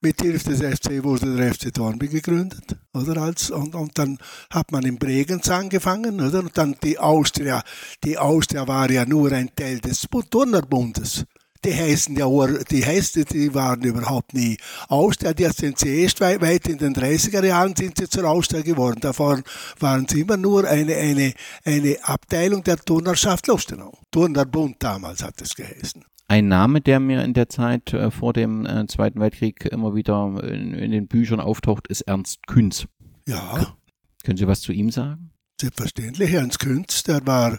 mit 0.00 0.20
Hilfe 0.20 0.50
des 0.50 0.78
FC 0.78 1.02
wurde 1.04 1.36
der 1.36 1.54
FC 1.54 1.72
Dornby 1.72 2.08
gegründet, 2.08 2.76
oder? 2.94 3.22
Und, 3.52 3.74
und 3.74 3.98
dann 3.98 4.18
hat 4.50 4.72
man 4.72 4.84
in 4.84 4.98
Bregenz 4.98 5.48
angefangen, 5.50 6.20
oder? 6.20 6.40
Und 6.40 6.56
dann 6.56 6.76
die 6.82 6.98
Austria. 6.98 7.62
Die 8.04 8.16
Austria 8.16 8.66
war 8.66 8.90
ja 8.90 9.04
nur 9.04 9.32
ein 9.32 9.50
Teil 9.54 9.80
des 9.80 10.06
Turnerbundes. 10.30 11.24
Die 11.64 11.74
heißen 11.74 12.16
ja, 12.16 12.28
die 12.70 12.84
heißen, 12.84 13.24
die 13.24 13.52
waren 13.52 13.82
überhaupt 13.82 14.34
nie 14.34 14.56
Austria. 14.88 15.34
Die 15.34 15.48
sind 15.50 15.78
sie 15.78 16.02
erst 16.02 16.20
weit, 16.20 16.40
weit 16.40 16.68
in 16.68 16.78
den 16.78 16.94
30er 16.94 17.44
Jahren 17.44 17.74
sind 17.74 17.98
sie 17.98 18.08
zur 18.08 18.24
Austria 18.24 18.62
geworden. 18.62 19.00
Davor 19.00 19.42
waren 19.80 20.06
sie 20.06 20.20
immer 20.20 20.36
nur 20.36 20.64
eine, 20.64 20.94
eine, 20.94 21.34
eine 21.64 21.98
Abteilung 22.02 22.62
der 22.62 22.76
Turnerschaft 22.76 23.48
Lustenau. 23.48 23.98
Turnerbund 24.10 24.76
damals 24.78 25.22
hat 25.22 25.40
es 25.42 25.54
geheißen. 25.54 26.04
Ein 26.28 26.48
Name, 26.48 26.80
der 26.80 26.98
mir 26.98 27.22
in 27.22 27.34
der 27.34 27.48
Zeit 27.48 27.92
äh, 27.92 28.10
vor 28.10 28.32
dem 28.32 28.66
äh, 28.66 28.86
Zweiten 28.88 29.20
Weltkrieg 29.20 29.64
immer 29.66 29.94
wieder 29.94 30.42
in, 30.42 30.74
in, 30.74 30.90
den 30.90 31.06
Büchern 31.06 31.38
auftaucht, 31.38 31.86
ist 31.86 32.02
Ernst 32.02 32.46
Künz. 32.48 32.86
Ja. 33.28 33.76
Können 34.24 34.36
Sie 34.36 34.46
was 34.48 34.60
zu 34.60 34.72
ihm 34.72 34.90
sagen? 34.90 35.30
Selbstverständlich. 35.60 36.32
Ernst 36.32 36.58
Künz, 36.58 37.04
der 37.04 37.24
war, 37.26 37.58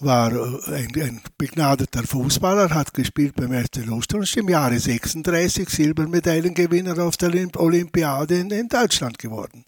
war 0.00 0.32
äh, 0.32 0.74
ein, 0.74 1.02
ein 1.02 1.20
begnadeter 1.36 2.02
Fußballer, 2.02 2.70
hat 2.70 2.94
gespielt 2.94 3.36
beim 3.36 3.52
FC 3.52 3.86
ist 3.86 4.36
im 4.38 4.48
Jahre 4.48 4.78
36 4.78 5.68
Silbermedaillengewinner 5.68 6.98
auf 7.04 7.18
der 7.18 7.30
Olympiade 7.56 8.38
in, 8.38 8.50
in 8.50 8.68
Deutschland 8.68 9.18
geworden 9.18 9.66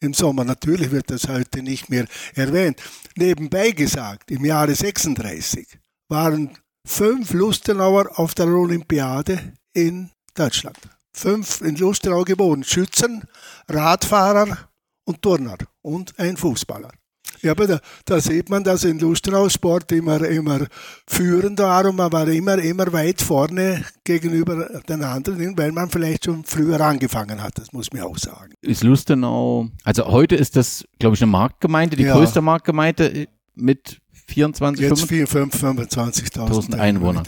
im 0.00 0.14
Sommer. 0.14 0.44
Natürlich 0.44 0.90
wird 0.90 1.10
das 1.10 1.28
heute 1.28 1.62
nicht 1.62 1.90
mehr 1.90 2.06
erwähnt. 2.34 2.80
Nebenbei 3.16 3.72
gesagt, 3.72 4.30
im 4.30 4.44
Jahre 4.44 4.74
36 4.74 5.78
waren 6.08 6.50
fünf 6.86 7.32
Lustenauer 7.32 8.18
auf 8.18 8.34
der 8.34 8.46
Olympiade 8.46 9.54
in 9.72 10.10
Deutschland. 10.34 10.78
Fünf 11.12 11.60
in 11.60 11.76
Lustenau 11.76 12.24
geboren. 12.24 12.64
Schützen, 12.64 13.24
Radfahrer 13.68 14.58
und 15.04 15.22
Turner 15.22 15.56
und 15.82 16.18
ein 16.18 16.36
Fußballer. 16.36 16.90
Ja, 17.42 17.50
aber 17.50 17.66
da, 17.66 17.80
da, 18.06 18.20
sieht 18.20 18.48
man, 18.48 18.64
dass 18.64 18.84
in 18.84 18.98
Lustenau 18.98 19.48
Sport 19.50 19.92
immer, 19.92 20.22
immer 20.22 20.66
führend 21.06 21.58
war 21.58 21.84
und 21.84 21.96
man 21.96 22.10
war 22.10 22.26
immer, 22.28 22.58
immer 22.58 22.90
weit 22.92 23.20
vorne 23.20 23.84
gegenüber 24.02 24.80
den 24.88 25.02
anderen, 25.02 25.56
weil 25.58 25.70
man 25.70 25.90
vielleicht 25.90 26.24
schon 26.24 26.42
früher 26.44 26.80
angefangen 26.80 27.42
hat, 27.42 27.58
das 27.58 27.72
muss 27.72 27.92
man 27.92 28.02
auch 28.02 28.16
sagen. 28.16 28.54
Ist 28.62 28.82
Lustenau, 28.82 29.68
also 29.84 30.06
heute 30.06 30.36
ist 30.36 30.56
das, 30.56 30.86
glaube 30.98 31.16
ich, 31.16 31.22
eine 31.22 31.30
Marktgemeinde, 31.30 31.96
die 31.96 32.04
ja. 32.04 32.14
größte 32.14 32.40
Marktgemeinde 32.40 33.28
mit 33.54 34.00
24, 34.26 34.88
Jetzt 34.88 35.04
25.000 35.04 36.78
Einwohner. 36.78 37.22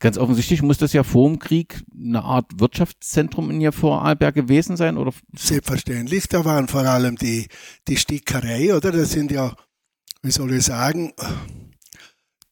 Ganz 0.00 0.16
offensichtlich 0.16 0.62
muss 0.62 0.78
das 0.78 0.94
ja 0.94 1.02
vor 1.02 1.28
dem 1.28 1.38
Krieg 1.38 1.82
eine 1.94 2.22
Art 2.24 2.46
Wirtschaftszentrum 2.58 3.50
in 3.50 3.60
ihr 3.60 3.72
Vorarlberg 3.72 4.34
gewesen 4.34 4.78
sein, 4.78 4.96
oder? 4.96 5.12
Selbstverständlich, 5.36 6.26
da 6.26 6.44
waren 6.46 6.68
vor 6.68 6.86
allem 6.86 7.16
die, 7.16 7.48
die 7.86 7.98
Stickerei, 7.98 8.74
oder? 8.74 8.92
Das 8.92 9.10
sind 9.12 9.30
ja, 9.30 9.54
wie 10.22 10.30
soll 10.30 10.54
ich 10.54 10.64
sagen, 10.64 11.12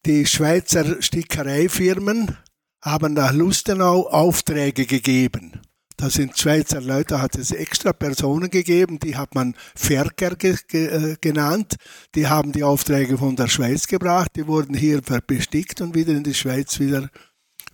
die 0.05 0.27
Schweizer 0.27 1.01
Stickereifirmen 1.01 2.37
haben 2.83 3.13
nach 3.13 3.33
Lustenau 3.33 4.07
Aufträge 4.07 4.85
gegeben. 4.85 5.59
Da 5.99 6.09
sind 6.09 6.37
Schweizer 6.37 6.79
Leute, 6.79 7.15
da 7.15 7.21
hat 7.21 7.35
es 7.35 7.51
extra 7.51 7.91
Personen 7.91 8.49
gegeben, 8.49 8.99
die 8.99 9.17
hat 9.17 9.35
man 9.35 9.53
Ferker 9.75 10.37
ge 10.37 10.55
ge 10.65 10.85
äh, 10.87 11.17
genannt. 11.19 11.75
Die 12.15 12.27
haben 12.27 12.53
die 12.53 12.63
Aufträge 12.63 13.17
von 13.17 13.35
der 13.35 13.49
Schweiz 13.49 13.85
gebracht, 13.85 14.31
die 14.37 14.47
wurden 14.47 14.73
hier 14.73 15.01
bestickt 15.01 15.81
und 15.81 15.95
wieder 15.95 16.13
in 16.13 16.23
die 16.23 16.33
Schweiz 16.33 16.79
wieder, 16.79 17.09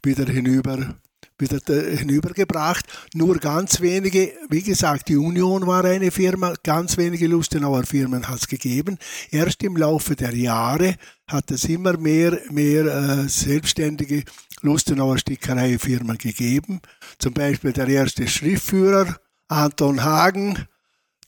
wieder 0.01 0.25
hinüber 0.25 0.95
wieder 1.37 1.59
hinübergebracht. 1.97 2.85
Nur 3.13 3.37
ganz 3.39 3.81
wenige, 3.81 4.31
wie 4.49 4.61
gesagt, 4.61 5.09
die 5.09 5.17
Union 5.17 5.67
war 5.67 5.83
eine 5.83 6.11
Firma, 6.11 6.53
ganz 6.63 6.97
wenige 6.97 7.27
Lustenauer 7.27 7.83
Firmen 7.83 8.27
hat 8.27 8.39
es 8.39 8.47
gegeben. 8.47 8.97
Erst 9.31 9.61
im 9.63 9.75
Laufe 9.75 10.15
der 10.15 10.33
Jahre 10.33 10.95
hat 11.27 11.51
es 11.51 11.65
immer 11.65 11.97
mehr, 11.97 12.39
mehr 12.49 12.85
äh, 12.85 13.27
selbstständige 13.27 14.23
Lustenauer 14.61 15.17
Stickereifirmen 15.17 16.17
gegeben. 16.17 16.81
Zum 17.19 17.33
Beispiel 17.33 17.73
der 17.73 17.87
erste 17.87 18.27
Schriftführer, 18.27 19.17
Anton 19.47 20.03
Hagen, 20.03 20.67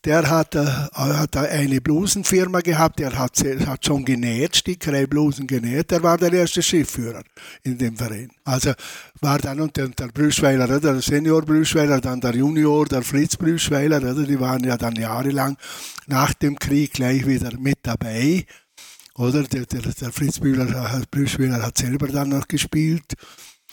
der 0.05 0.29
hat, 0.29 0.55
äh, 0.55 0.63
hat 0.63 1.35
eine 1.35 1.81
Blusenfirma 1.81 2.61
gehabt, 2.61 2.99
der 2.99 3.17
hat, 3.17 3.43
hat 3.65 3.85
schon 3.85 4.05
genäht, 4.05 4.55
Stickerei-Blusen 4.55 5.47
genäht, 5.47 5.91
der 5.91 6.01
war 6.01 6.17
der 6.17 6.31
erste 6.31 6.61
Schiffführer 6.61 7.23
in 7.63 7.77
dem 7.77 7.97
Verein. 7.97 8.29
Also 8.45 8.71
war 9.19 9.39
dann 9.39 9.59
und 9.59 9.75
der, 9.75 9.89
der 9.89 10.07
Brüschweiler, 10.07 10.79
der 10.79 11.01
Senior 11.01 11.41
Brüschweiler, 11.41 11.99
dann 11.99 12.21
der 12.21 12.35
Junior, 12.35 12.85
der 12.85 13.01
Fritz 13.01 13.35
Brüschweiler, 13.35 13.99
die 13.99 14.39
waren 14.39 14.63
ja 14.63 14.77
dann 14.77 14.95
jahrelang 14.95 15.57
nach 16.05 16.33
dem 16.33 16.57
Krieg 16.57 16.93
gleich 16.93 17.27
wieder 17.27 17.51
mit 17.59 17.79
dabei. 17.83 18.45
Oder 19.17 19.43
der, 19.43 19.65
der, 19.65 19.81
der 19.81 20.11
Fritz 20.11 20.39
Bühler, 20.39 20.65
Brüschweiler 21.09 21.63
hat 21.63 21.77
selber 21.77 22.07
dann 22.07 22.29
noch 22.29 22.47
gespielt 22.47 23.15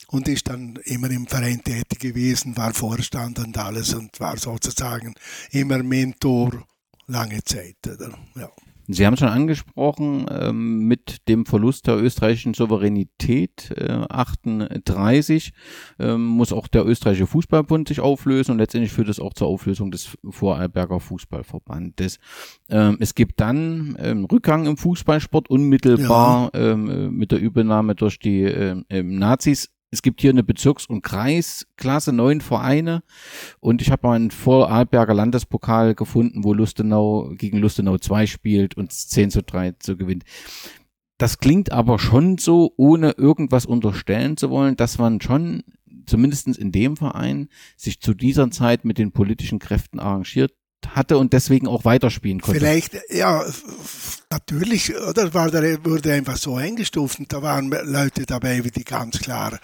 und 0.08 0.26
ist 0.26 0.48
dann 0.48 0.76
immer 0.84 1.10
im 1.10 1.26
Verein 1.26 1.62
tätig 1.62 1.98
gewesen, 1.98 2.56
war 2.56 2.72
Vorstand 2.72 3.38
und 3.38 3.56
alles 3.58 3.92
und 3.92 4.18
war 4.20 4.38
sozusagen 4.38 5.14
immer 5.50 5.82
Mentor 5.82 6.66
lange 7.06 7.44
Zeit. 7.44 7.76
Oder? 7.86 8.16
Ja. 8.36 8.50
Sie 8.86 9.06
haben 9.06 9.16
schon 9.16 9.28
angesprochen, 9.28 10.26
ähm, 10.30 10.86
mit 10.86 11.28
dem 11.28 11.46
Verlust 11.46 11.86
der 11.86 11.96
österreichischen 11.96 12.54
Souveränität 12.54 13.70
äh, 13.76 13.90
38 14.08 15.52
ähm, 15.98 16.24
muss 16.26 16.52
auch 16.52 16.68
der 16.68 16.86
österreichische 16.86 17.26
Fußballbund 17.26 17.88
sich 17.88 18.00
auflösen 18.00 18.52
und 18.52 18.58
letztendlich 18.58 18.92
führt 18.92 19.08
es 19.08 19.20
auch 19.20 19.32
zur 19.32 19.48
Auflösung 19.48 19.90
des 19.90 20.16
Vorarlberger 20.28 21.00
Fußballverbandes. 21.00 22.18
Ähm, 22.68 22.98
es 23.00 23.14
gibt 23.14 23.40
dann 23.40 23.96
ähm, 23.98 24.26
Rückgang 24.26 24.66
im 24.66 24.76
Fußballsport 24.76 25.48
unmittelbar 25.48 26.50
ja. 26.52 26.72
ähm, 26.72 26.90
äh, 26.90 27.08
mit 27.10 27.32
der 27.32 27.40
Übernahme 27.40 27.94
durch 27.94 28.18
die 28.18 28.42
äh, 28.42 29.02
Nazis 29.02 29.73
es 29.94 30.02
gibt 30.02 30.20
hier 30.20 30.30
eine 30.30 30.42
Bezirks- 30.42 30.86
und 30.86 31.02
Kreisklasse, 31.02 32.12
neun 32.12 32.40
Vereine. 32.40 33.02
Und 33.60 33.80
ich 33.80 33.90
habe 33.90 34.06
mal 34.06 34.14
einen 34.14 34.32
Vorarlberger 34.32 35.14
Landespokal 35.14 35.94
gefunden, 35.94 36.44
wo 36.44 36.52
Lustenau 36.52 37.30
gegen 37.36 37.58
Lustenau 37.58 37.96
2 37.96 38.26
spielt 38.26 38.76
und 38.76 38.92
10 38.92 39.30
zu 39.30 39.42
3 39.42 39.72
zu 39.78 39.96
gewinnt. 39.96 40.24
Das 41.16 41.38
klingt 41.38 41.70
aber 41.70 42.00
schon 42.00 42.38
so, 42.38 42.72
ohne 42.76 43.12
irgendwas 43.12 43.66
unterstellen 43.66 44.36
zu 44.36 44.50
wollen, 44.50 44.76
dass 44.76 44.98
man 44.98 45.20
schon 45.20 45.62
zumindestens 46.06 46.58
in 46.58 46.72
dem 46.72 46.96
Verein 46.96 47.48
sich 47.76 48.00
zu 48.00 48.14
dieser 48.14 48.50
Zeit 48.50 48.84
mit 48.84 48.98
den 48.98 49.12
politischen 49.12 49.60
Kräften 49.60 50.00
arrangiert 50.00 50.52
hatte 50.88 51.18
und 51.18 51.32
deswegen 51.32 51.66
auch 51.66 51.84
weiterspielen 51.84 52.40
konnte. 52.40 52.60
Vielleicht, 52.60 52.98
ja, 53.10 53.44
natürlich, 54.30 54.94
oder 54.94 55.32
war 55.34 55.50
der, 55.50 55.84
wurde 55.84 56.12
einfach 56.12 56.36
so 56.36 56.56
eingestuft 56.56 57.18
und 57.18 57.32
da 57.32 57.42
waren 57.42 57.70
Leute 57.70 58.26
dabei, 58.26 58.60
die 58.60 58.84
ganz 58.84 59.18
klar, 59.18 59.58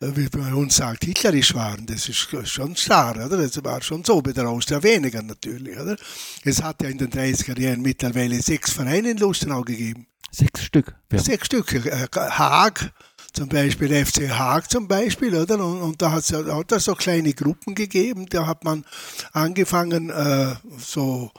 äh, 0.00 0.08
wie 0.14 0.28
bei 0.28 0.54
uns 0.54 0.76
sagt, 0.76 1.04
hitlerisch 1.04 1.54
waren. 1.54 1.86
Das 1.86 2.08
ist 2.08 2.28
schon 2.48 2.74
klar, 2.74 3.14
oder? 3.16 3.36
Das 3.36 3.62
war 3.64 3.82
schon 3.82 4.04
so, 4.04 4.20
bei 4.20 4.32
der 4.32 4.48
Austria 4.48 4.82
weniger 4.82 5.22
natürlich, 5.22 5.78
oder? 5.78 5.96
Es 6.44 6.62
hat 6.62 6.82
ja 6.82 6.88
in 6.88 6.98
den 6.98 7.10
30er 7.10 7.58
Jahren 7.58 7.82
mittlerweile 7.82 8.40
sechs 8.42 8.72
Vereine 8.72 9.10
in 9.10 9.18
Lustenau 9.18 9.62
gegeben. 9.62 10.06
Sechs 10.30 10.64
Stück? 10.64 10.94
Ja. 11.12 11.18
Sechs 11.18 11.46
Stück. 11.46 11.74
Äh, 11.74 12.08
Haag, 12.14 12.92
zum 13.32 13.48
Beispiel 13.48 14.04
FC 14.04 14.30
Haag 14.30 14.70
zum 14.70 14.88
Beispiel, 14.88 15.34
oder? 15.34 15.54
Und, 15.64 15.80
und 15.80 16.02
da 16.02 16.12
hat 16.12 16.30
es 16.30 16.84
so 16.84 16.94
kleine 16.94 17.32
Gruppen 17.34 17.74
gegeben, 17.74 18.26
da 18.26 18.46
hat 18.46 18.64
man 18.64 18.84
angefangen, 19.32 20.10
äh, 20.10 20.54
so 20.78 21.30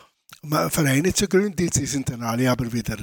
Vereine 0.70 1.14
zu 1.14 1.28
gründen, 1.28 1.70
die 1.70 1.86
sind 1.86 2.10
dann 2.10 2.22
alle 2.22 2.52
aber 2.52 2.72
wieder 2.74 2.98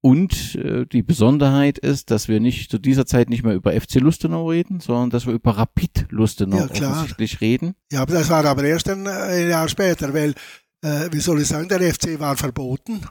Und 0.03 0.55
äh, 0.55 0.87
die 0.87 1.03
Besonderheit 1.03 1.77
ist, 1.77 2.09
dass 2.09 2.27
wir 2.27 2.39
nicht 2.39 2.71
zu 2.71 2.79
dieser 2.79 3.05
Zeit 3.05 3.29
nicht 3.29 3.43
mehr 3.43 3.53
über 3.53 3.79
FC 3.79 3.95
Lustenau 3.95 4.49
reden, 4.49 4.79
sondern 4.79 5.11
dass 5.11 5.27
wir 5.27 5.33
über 5.33 5.51
Rapid 5.51 6.07
Lustenau 6.09 6.57
ja, 6.57 6.65
offensichtlich 6.65 7.39
reden. 7.39 7.75
Ja, 7.91 8.01
aber 8.01 8.15
das 8.15 8.29
war 8.29 8.43
aber 8.43 8.63
erst 8.63 8.89
ein, 8.89 9.07
ein 9.07 9.49
Jahr 9.49 9.69
später, 9.69 10.11
weil, 10.13 10.33
äh, 10.81 11.09
wie 11.11 11.19
soll 11.19 11.39
ich 11.39 11.47
sagen, 11.47 11.69
der 11.69 11.81
FC 11.93 12.19
war 12.19 12.35
verboten 12.35 13.01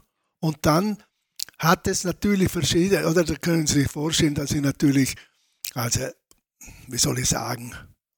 und 0.40 0.58
dann 0.62 0.98
hat 1.60 1.86
es 1.86 2.04
natürlich 2.04 2.50
verschiedene, 2.50 3.06
oder 3.06 3.22
da 3.22 3.34
können 3.34 3.66
Sie 3.66 3.82
sich 3.82 3.90
vorstellen, 3.90 4.34
dass 4.34 4.50
sie 4.50 4.60
natürlich, 4.60 5.14
also, 5.74 6.00
wie 6.88 6.98
soll 6.98 7.18
ich 7.18 7.28
sagen, 7.28 7.72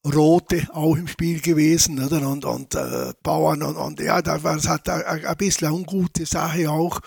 Rote 0.04 0.66
auch 0.72 0.96
im 0.96 1.06
Spiel 1.06 1.40
gewesen, 1.40 2.04
oder? 2.04 2.26
Und, 2.28 2.44
und 2.44 2.74
äh, 2.74 3.12
Bauern 3.22 3.62
und, 3.62 3.76
und 3.76 4.00
ja, 4.00 4.20
da 4.20 4.42
war 4.42 4.56
es 4.56 4.68
halt 4.68 4.88
ein, 4.88 5.36
bisschen 5.36 5.68
eine 5.68 5.76
ungute 5.76 6.26
Sache 6.26 6.70
auch. 6.70 7.00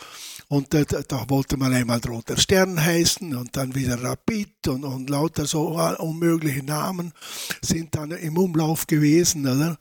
Und 0.48 0.74
äh, 0.74 0.86
da 0.86 1.30
wollte 1.30 1.58
man 1.58 1.74
einmal 1.74 2.00
Roter 2.08 2.38
Stern 2.38 2.84
heißen 2.84 3.36
und 3.36 3.58
dann 3.58 3.76
wieder 3.76 4.02
Rapid 4.02 4.68
und, 4.70 4.84
und 4.86 5.10
lauter 5.10 5.46
so 5.46 5.78
äh, 5.80 5.96
unmögliche 5.96 6.64
Namen 6.64 7.12
sind 7.62 7.96
dann 7.96 8.12
im 8.12 8.38
Umlauf 8.38 8.88
gewesen, 8.88 9.46
oder? 9.46 9.78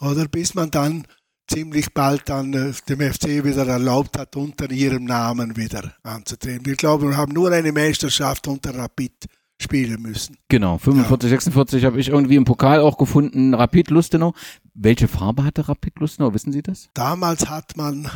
Oder 0.00 0.26
bis 0.28 0.54
man 0.54 0.70
dann 0.70 1.06
ziemlich 1.46 1.92
bald 1.92 2.28
dann 2.28 2.54
äh, 2.54 2.72
dem 2.88 3.00
FC 3.00 3.44
wieder 3.44 3.66
erlaubt 3.66 4.18
hat, 4.18 4.36
unter 4.36 4.70
ihrem 4.70 5.04
Namen 5.04 5.56
wieder 5.56 5.94
anzutreten. 6.02 6.64
Wir 6.64 6.76
glauben, 6.76 7.10
wir 7.10 7.16
haben 7.16 7.32
nur 7.32 7.52
eine 7.52 7.72
Meisterschaft 7.72 8.48
unter 8.48 8.74
Rapid 8.74 9.26
spielen 9.64 10.00
müssen. 10.02 10.36
Genau, 10.48 10.78
45, 10.78 11.30
ja. 11.30 11.36
46 11.36 11.84
habe 11.84 11.98
ich 11.98 12.08
irgendwie 12.08 12.36
im 12.36 12.44
Pokal 12.44 12.80
auch 12.80 12.96
gefunden, 12.98 13.54
Rapid 13.54 13.90
Lustenau. 13.90 14.34
Welche 14.74 15.08
Farbe 15.08 15.44
hatte 15.44 15.68
Rapid 15.68 15.98
Lustenau, 15.98 16.32
wissen 16.32 16.52
Sie 16.52 16.62
das? 16.62 16.88
Damals 16.94 17.48
hat 17.50 17.76
man 17.76 18.08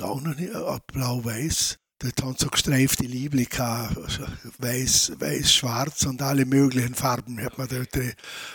auch 0.00 0.20
noch 0.20 0.36
nicht, 0.36 0.52
äh, 0.52 0.78
blau-weiß. 0.92 1.78
Dort 2.02 2.22
haben 2.22 2.34
so 2.36 2.48
gestreifte 2.48 3.04
Liebling 3.04 3.46
weiß, 4.58 5.12
weiß, 5.20 5.52
schwarz 5.52 6.04
und 6.04 6.20
alle 6.20 6.44
möglichen 6.44 6.96
Farben 6.96 7.40
hat 7.40 7.56
man 7.58 7.68
dort. 7.68 7.96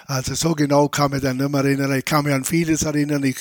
Also 0.05 0.35
so 0.35 0.53
genau 0.53 0.89
kann 0.89 1.11
man 1.11 1.21
dann 1.21 1.37
nicht 1.37 1.49
mehr 1.49 1.63
erinnern. 1.63 1.97
Ich 1.97 2.03
kann 2.03 2.25
mich 2.25 2.33
an 2.33 2.43
vieles 2.43 2.83
erinnern. 2.83 3.23
Ich 3.23 3.37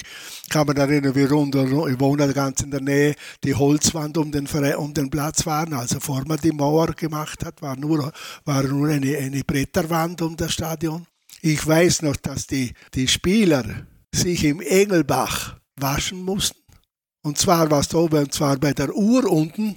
kann 0.48 0.68
mich 0.68 0.76
erinnern, 0.76 1.12
wie 1.16 1.24
rund, 1.24 1.56
ich 1.56 1.98
wohne 1.98 2.32
ganz 2.32 2.62
in 2.62 2.70
der 2.70 2.82
Nähe, 2.82 3.16
die 3.42 3.56
Holzwand 3.56 4.16
um 4.16 4.30
den, 4.30 4.46
um 4.76 4.94
den 4.94 5.10
Platz 5.10 5.44
waren. 5.44 5.72
Also 5.72 5.98
vor 5.98 6.22
man 6.24 6.38
die 6.38 6.52
Mauer 6.52 6.92
gemacht 6.92 7.44
hat, 7.44 7.60
war 7.60 7.74
nur, 7.76 8.12
war 8.44 8.62
nur 8.62 8.88
eine, 8.88 9.16
eine 9.16 9.42
Bretterwand 9.42 10.22
um 10.22 10.36
das 10.36 10.52
Stadion. 10.52 11.04
Ich 11.42 11.66
weiß 11.66 12.02
noch, 12.02 12.16
dass 12.16 12.46
die, 12.46 12.72
die 12.94 13.08
Spieler 13.08 13.64
sich 14.14 14.44
im 14.44 14.60
Engelbach 14.60 15.56
waschen 15.74 16.22
mussten. 16.22 16.60
Und 17.22 17.38
zwar 17.38 17.68
war 17.72 17.84
oben, 17.94 18.20
und 18.20 18.32
zwar 18.32 18.56
bei 18.56 18.72
der 18.72 18.94
Uhr 18.94 19.28
unten, 19.28 19.76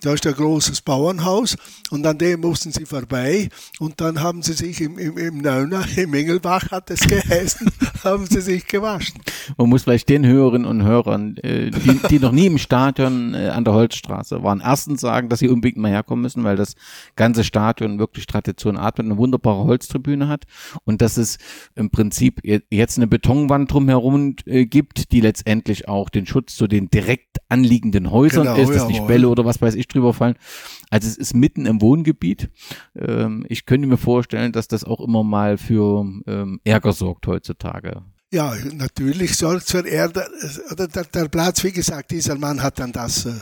da 0.00 0.12
ist 0.12 0.26
ein 0.26 0.34
großes 0.34 0.82
Bauernhaus 0.82 1.56
und 1.90 2.06
an 2.06 2.18
dem 2.18 2.40
mussten 2.40 2.72
sie 2.72 2.86
vorbei. 2.86 3.48
Und 3.78 4.00
dann 4.00 4.20
haben 4.20 4.42
sie 4.42 4.52
sich 4.52 4.80
im, 4.80 4.98
im, 4.98 5.16
im 5.18 5.38
Neuner, 5.38 5.84
im 5.96 6.14
Engelbach 6.14 6.70
hat 6.70 6.90
es 6.90 7.00
geheißen, 7.00 7.70
haben 8.04 8.26
sie 8.26 8.40
sich 8.40 8.66
gewaschen. 8.66 9.20
Man 9.56 9.68
muss 9.68 9.82
vielleicht 9.84 10.08
den 10.08 10.26
Hörerinnen 10.26 10.66
und 10.66 10.82
Hörern, 10.82 11.36
äh, 11.38 11.70
die, 11.70 12.00
die 12.10 12.18
noch 12.18 12.32
nie 12.32 12.46
im 12.46 12.58
Stadion 12.58 13.34
äh, 13.34 13.48
an 13.48 13.64
der 13.64 13.74
Holzstraße 13.74 14.42
waren, 14.42 14.60
erstens 14.60 15.00
sagen, 15.00 15.28
dass 15.28 15.40
sie 15.40 15.48
unbedingt 15.48 15.78
mal 15.78 15.90
herkommen 15.90 16.22
müssen, 16.22 16.44
weil 16.44 16.56
das 16.56 16.74
ganze 17.16 17.44
Stadion 17.44 17.98
wirklich 17.98 18.26
Tradition 18.26 18.76
atmet, 18.76 19.06
eine 19.06 19.16
wunderbare 19.16 19.64
Holztribüne 19.64 20.28
hat 20.28 20.44
und 20.84 21.02
dass 21.02 21.16
es 21.16 21.38
im 21.74 21.90
Prinzip 21.90 22.40
jetzt 22.44 22.98
eine 22.98 23.06
Betonwand 23.06 23.72
drumherum 23.72 24.36
äh, 24.46 24.66
gibt, 24.66 25.12
die 25.12 25.20
letztendlich 25.20 25.88
auch 25.88 26.08
den 26.08 26.26
Schutz 26.26 26.54
zu 26.56 26.66
den 26.66 26.90
direkt 26.90 27.38
anliegenden 27.48 28.10
Häusern 28.10 28.44
genau, 28.44 28.56
ist, 28.56 28.74
dass 28.74 28.88
nicht 28.88 29.06
Bälle 29.06 29.28
oder 29.28 29.44
was 29.44 29.62
weiß 29.62 29.74
ich 29.74 29.87
drüber 29.88 30.14
fallen. 30.14 30.36
Also 30.90 31.08
es 31.08 31.16
ist 31.16 31.34
mitten 31.34 31.66
im 31.66 31.80
Wohngebiet. 31.80 32.50
Ähm, 32.96 33.44
ich 33.48 33.66
könnte 33.66 33.88
mir 33.88 33.96
vorstellen, 33.96 34.52
dass 34.52 34.68
das 34.68 34.84
auch 34.84 35.00
immer 35.00 35.24
mal 35.24 35.58
für 35.58 36.06
ähm, 36.26 36.60
Ärger 36.64 36.92
sorgt 36.92 37.26
heutzutage. 37.26 38.02
Ja, 38.30 38.54
natürlich 38.72 39.36
sorgt 39.36 39.62
es 39.62 39.70
für 39.70 39.90
Ärger. 39.90 40.28
Der, 40.78 41.04
der, 41.04 41.28
Platz, 41.28 41.64
wie 41.64 41.72
gesagt, 41.72 42.10
dieser 42.10 42.36
Mann 42.36 42.62
hat 42.62 42.78
dann 42.78 42.92
das, 42.92 43.24
äh, 43.24 43.32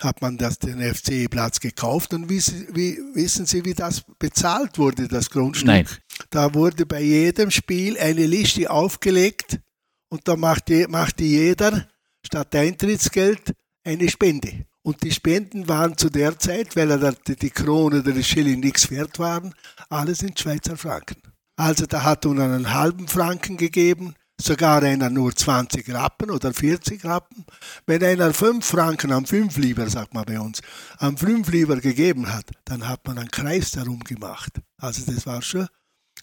hat 0.00 0.22
man 0.22 0.38
das, 0.38 0.58
den 0.58 0.80
FC-Platz 0.80 1.60
gekauft 1.60 2.14
und 2.14 2.30
wie, 2.30 2.40
wie, 2.72 2.98
wissen 3.14 3.44
Sie, 3.44 3.64
wie 3.64 3.74
das 3.74 4.02
bezahlt 4.18 4.78
wurde, 4.78 5.06
das 5.06 5.28
Grundstück? 5.28 5.66
Nein. 5.66 5.86
Da 6.30 6.54
wurde 6.54 6.86
bei 6.86 7.02
jedem 7.02 7.50
Spiel 7.50 7.98
eine 7.98 8.26
Liste 8.26 8.70
aufgelegt 8.70 9.60
und 10.08 10.26
da 10.26 10.36
machte, 10.36 10.88
machte 10.88 11.24
jeder 11.24 11.88
statt 12.24 12.54
Eintrittsgeld 12.54 13.54
eine 13.84 14.08
Spende. 14.08 14.66
Und 14.82 15.02
die 15.04 15.12
Spenden 15.12 15.68
waren 15.68 15.96
zu 15.96 16.10
der 16.10 16.38
Zeit, 16.38 16.74
weil 16.74 17.14
die 17.26 17.50
Krone 17.50 18.00
oder 18.00 18.12
die 18.12 18.24
Schilling 18.24 18.60
nichts 18.60 18.90
wert 18.90 19.18
waren, 19.18 19.54
alles 19.88 20.22
in 20.22 20.36
Schweizer 20.36 20.76
Franken. 20.76 21.22
Also 21.56 21.86
da 21.86 22.02
hat 22.02 22.24
er 22.24 22.32
einen 22.32 22.74
halben 22.74 23.06
Franken 23.06 23.56
gegeben, 23.56 24.14
sogar 24.40 24.82
einer 24.82 25.10
nur 25.10 25.34
20 25.34 25.88
Rappen 25.94 26.30
oder 26.30 26.52
40 26.52 27.04
Rappen. 27.04 27.44
Wenn 27.86 28.02
einer 28.02 28.34
5 28.34 28.64
Franken 28.64 29.12
am 29.12 29.24
5 29.24 29.56
Lieber, 29.58 29.88
sagt 29.88 30.14
man 30.14 30.24
bei 30.24 30.40
uns, 30.40 30.60
am 30.98 31.16
5 31.16 31.48
Lieber 31.50 31.76
gegeben 31.76 32.32
hat, 32.32 32.50
dann 32.64 32.88
hat 32.88 33.06
man 33.06 33.18
einen 33.18 33.30
Kreis 33.30 33.70
darum 33.72 34.00
gemacht. 34.00 34.60
Also 34.78 35.10
das 35.10 35.26
war 35.26 35.42
schon 35.42 35.68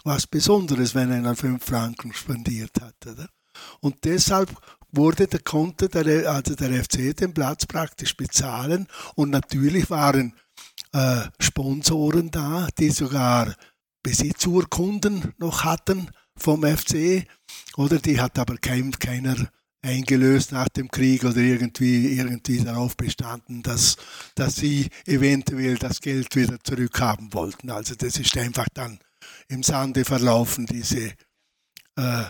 was 0.04 0.28
Besonderes, 0.28 0.96
wenn 0.96 1.12
einer 1.12 1.36
5 1.36 1.64
Franken 1.64 2.14
spendiert 2.14 2.82
hat. 2.82 2.96
Oder? 3.06 3.30
Und 3.80 4.04
deshalb 4.04 4.50
wurde 4.92 5.28
der 5.28 5.42
konnte 5.42 5.90
der, 5.90 6.32
also 6.32 6.56
der 6.56 6.84
FC 6.84 7.16
den 7.16 7.34
Platz 7.34 7.66
praktisch 7.66 8.16
bezahlen 8.16 8.88
und 9.16 9.30
natürlich 9.30 9.90
waren 9.90 10.34
äh, 10.94 11.22
Sponsoren 11.40 12.32
da, 12.32 12.68
die 12.78 12.90
sogar 12.90 13.56
Besitzurkunden 14.04 15.34
noch 15.38 15.64
hatten 15.64 16.10
vom 16.36 16.64
FC 16.64 17.26
oder 17.76 18.00
die 18.00 18.20
hat 18.20 18.40
aber 18.40 18.58
kein, 18.58 18.92
keiner 18.92 19.36
eingelöst 19.82 20.52
nach 20.52 20.70
dem 20.70 20.90
Krieg 20.90 21.24
oder 21.24 21.38
irgendwie, 21.38 22.18
irgendwie 22.18 22.64
darauf 22.64 22.98
bestanden, 22.98 23.64
dass, 23.64 23.98
dass 24.36 24.56
sie 24.58 24.90
eventuell 25.06 25.78
das 25.78 26.02
Geld 26.02 26.36
wieder 26.36 26.58
zurückhaben 26.62 27.34
wollten. 27.34 27.70
Also 27.70 27.96
das 27.96 28.18
ist 28.18 28.38
einfach 28.38 28.68
dann 28.74 29.00
im 29.48 29.64
Sande 29.64 30.06
verlaufen, 30.06 30.66
diese 30.66 31.14
äh, 31.96 32.24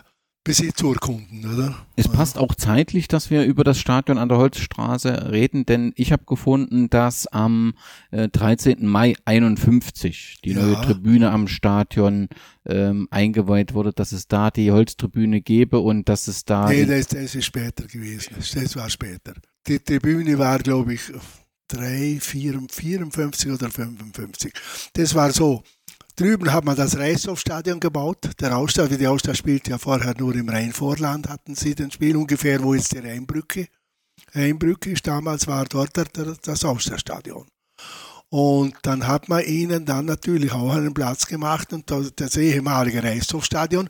Besitzurkunden, 0.43 1.53
oder? 1.53 1.85
Es 1.95 2.07
passt 2.07 2.37
auch 2.37 2.55
zeitlich, 2.55 3.07
dass 3.07 3.29
wir 3.29 3.43
über 3.43 3.63
das 3.63 3.77
Stadion 3.77 4.17
an 4.17 4.29
der 4.29 4.37
Holzstraße 4.37 5.31
reden, 5.31 5.65
denn 5.65 5.91
ich 5.95 6.11
habe 6.11 6.23
gefunden, 6.25 6.89
dass 6.89 7.27
am 7.27 7.73
äh, 8.11 8.29
13. 8.29 8.85
Mai 8.85 9.15
51 9.25 10.39
die 10.43 10.51
ja. 10.51 10.61
neue 10.61 10.81
Tribüne 10.81 11.31
am 11.31 11.47
Stadion 11.47 12.29
ähm, 12.65 13.07
eingeweiht 13.11 13.73
wurde, 13.73 13.91
dass 13.91 14.11
es 14.13 14.27
da 14.27 14.49
die 14.49 14.71
Holztribüne 14.71 15.41
gäbe 15.41 15.79
und 15.79 16.07
dass 16.07 16.27
es 16.27 16.45
da. 16.45 16.69
Nee, 16.69 16.85
das, 16.85 17.07
das 17.07 17.35
ist 17.35 17.45
später 17.45 17.85
gewesen. 17.85 18.35
Das 18.37 18.75
war 18.75 18.89
später. 18.89 19.33
Die 19.67 19.79
Tribüne 19.79 20.37
war, 20.39 20.59
glaube 20.59 20.93
ich, 20.93 21.01
3, 21.69 22.17
4, 22.19 22.61
54 22.69 23.51
oder 23.51 23.69
55. 23.69 24.53
Das 24.93 25.13
war 25.15 25.31
so. 25.31 25.63
Drüben 26.19 26.51
hat 26.51 26.65
man 26.65 26.75
das 26.75 26.97
Reishofstadion 26.97 27.79
gebaut. 27.79 28.31
Der 28.41 28.57
Austria, 28.57 28.87
die 28.87 29.07
Austria 29.07 29.33
spielt 29.33 29.69
ja 29.69 29.77
vorher 29.77 30.13
nur 30.17 30.35
im 30.35 30.49
Rheinvorland, 30.49 31.29
hatten 31.29 31.55
sie 31.55 31.75
den 31.75 31.91
Spiel 31.91 32.17
ungefähr, 32.17 32.61
wo 32.61 32.73
jetzt 32.73 32.91
die 32.91 32.97
Rheinbrücke. 32.97 33.67
Rheinbrücke 34.35 34.91
ist, 34.91 35.07
damals 35.07 35.47
war 35.47 35.63
dort 35.63 35.91
das 36.43 36.65
Austria-Stadion. 36.65 37.47
Und 38.27 38.75
dann 38.81 39.07
hat 39.07 39.29
man 39.29 39.45
ihnen 39.45 39.85
dann 39.85 40.07
natürlich 40.07 40.51
auch 40.51 40.73
einen 40.73 40.93
Platz 40.93 41.25
gemacht 41.25 41.71
und 41.71 41.89
das, 41.89 42.35
ehemalige 42.35 43.01
Reishofstadion. 43.01 43.87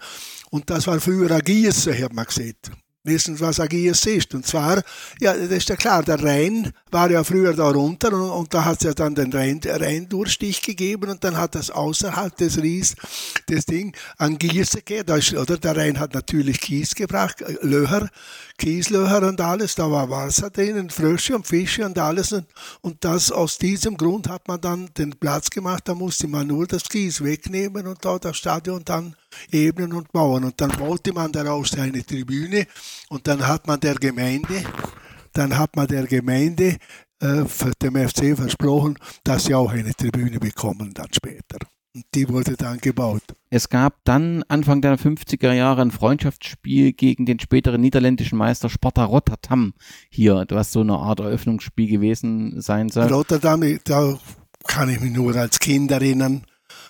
Und 0.51 0.69
das 0.69 0.85
war 0.85 0.99
früher 0.99 1.31
ein 1.31 1.41
Gießen, 1.41 1.99
hat 1.99 2.13
man 2.13 2.25
gesehen. 2.25 2.57
Wissen, 3.03 3.39
was 3.39 3.59
Agios 3.59 4.05
ist. 4.05 4.33
Und 4.33 4.45
zwar, 4.45 4.81
ja, 5.19 5.33
das 5.33 5.49
ist 5.49 5.69
ja 5.69 5.75
klar, 5.75 6.03
der 6.03 6.21
Rhein 6.21 6.71
war 6.91 7.09
ja 7.09 7.23
früher 7.23 7.53
da 7.53 7.69
runter 7.69 8.13
und, 8.13 8.29
und 8.29 8.53
da 8.53 8.65
hat 8.65 8.79
es 8.79 8.83
ja 8.83 8.93
dann 8.93 9.15
den 9.15 9.31
Rhein, 9.31 9.61
Rheindurchstich 9.63 10.61
gegeben 10.61 11.09
und 11.09 11.23
dann 11.23 11.37
hat 11.37 11.55
das 11.55 11.71
außerhalb 11.71 12.35
des 12.35 12.61
Ries 12.61 12.95
das 13.47 13.65
Ding 13.65 13.95
an 14.17 14.37
da 14.37 15.15
ist, 15.15 15.33
oder? 15.33 15.57
Der 15.57 15.77
Rhein 15.77 15.99
hat 15.99 16.13
natürlich 16.13 16.59
Kies 16.59 16.95
gebracht, 16.95 17.41
äh, 17.41 17.55
Löcher, 17.61 18.09
Kieslöcher 18.57 19.27
und 19.27 19.39
alles, 19.39 19.75
da 19.75 19.89
war 19.89 20.09
Wasser 20.09 20.49
drinnen, 20.49 20.89
Frösche 20.89 21.35
und 21.35 21.47
Fische 21.47 21.85
und 21.85 21.97
alles. 21.97 22.33
Und, 22.33 22.45
und 22.81 23.03
das 23.05 23.31
aus 23.31 23.57
diesem 23.57 23.95
Grund 23.97 24.27
hat 24.27 24.47
man 24.47 24.59
dann 24.59 24.89
den 24.97 25.11
Platz 25.11 25.49
gemacht, 25.49 25.83
da 25.85 25.95
musste 25.95 26.27
man 26.27 26.47
nur 26.47 26.67
das 26.67 26.83
Kies 26.83 27.23
wegnehmen 27.23 27.87
und 27.87 28.03
da 28.03 28.19
das 28.19 28.37
Stadion 28.37 28.83
dann 28.83 29.15
ebnen 29.51 29.93
und 29.93 30.11
bauen 30.11 30.43
und 30.43 30.59
dann 30.59 30.71
baute 30.71 31.13
man 31.13 31.31
daraus 31.31 31.77
eine 31.77 32.05
Tribüne 32.05 32.65
und 33.09 33.27
dann 33.27 33.47
hat 33.47 33.67
man 33.67 33.79
der 33.79 33.95
Gemeinde, 33.95 34.63
dann 35.33 35.57
hat 35.57 35.75
man 35.75 35.87
der 35.87 36.05
Gemeinde 36.05 36.77
äh, 37.21 37.43
dem 37.81 37.95
FC 37.95 38.35
versprochen, 38.35 38.97
dass 39.23 39.45
sie 39.45 39.55
auch 39.55 39.71
eine 39.71 39.93
Tribüne 39.93 40.39
bekommen 40.39 40.93
dann 40.93 41.07
später. 41.13 41.59
Und 41.95 42.05
die 42.13 42.29
wurde 42.29 42.55
dann 42.55 42.77
gebaut. 42.77 43.23
Es 43.49 43.67
gab 43.69 43.95
dann 44.03 44.43
Anfang 44.47 44.81
der 44.81 44.97
50er 44.97 45.53
Jahre 45.53 45.81
ein 45.81 45.89
Freundschaftsspiel 45.89 46.93
gegen 46.93 47.25
den 47.25 47.39
späteren 47.39 47.81
niederländischen 47.81 48.37
Meister 48.37 48.69
Sparta 48.69 49.05
Rotterdam 49.05 49.73
hier, 50.09 50.45
was 50.49 50.71
so 50.71 50.81
eine 50.81 50.97
Art 50.97 51.19
Eröffnungsspiel 51.19 51.89
gewesen 51.89 52.61
sein 52.61 52.89
soll. 52.89 53.07
Rotterdam, 53.07 53.63
da 53.85 54.19
kann 54.67 54.89
ich 54.89 54.99
mich 54.99 55.11
nur 55.11 55.35
als 55.35 55.59
Kind 55.59 55.89
erinnern. 55.89 56.45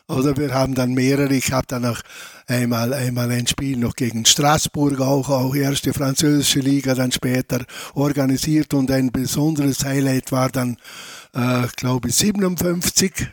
Oder 0.10 0.36
wir 0.38 0.54
haben 0.54 0.74
dann 0.74 0.94
mehrere, 0.94 1.34
ich 1.36 1.52
habe 1.52 1.68
dann 1.68 1.86
auch 1.86 2.02
einmal, 2.48 2.94
einmal 2.94 3.30
ein 3.30 3.46
Spiel 3.46 3.78
noch 3.78 3.94
gegen 3.94 4.26
Straßburg, 4.26 5.00
auch, 5.00 5.30
auch 5.30 5.54
erste 5.56 5.94
französische 5.94 6.62
Liga 6.62 6.96
dann 6.96 7.12
später 7.12 7.64
organisiert. 7.94 8.74
Und 8.74 8.90
ein 8.90 9.12
besonderes 9.12 9.86
Highlight 9.86 10.32
war 10.32 10.50
dann, 10.50 10.78
äh, 11.34 11.68
glaube 11.76 12.10
ich, 12.10 12.16
57, 12.16 13.30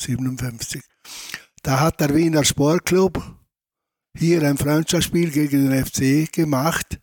57. 0.00 0.82
Da 1.62 1.80
hat 1.80 2.00
der 2.00 2.14
Wiener 2.14 2.44
Sportclub 2.44 3.22
hier 4.16 4.42
ein 4.42 4.56
Freundschaftsspiel 4.56 5.30
gegen 5.30 5.68
den 5.68 5.84
FC 5.84 6.32
gemacht 6.32 6.98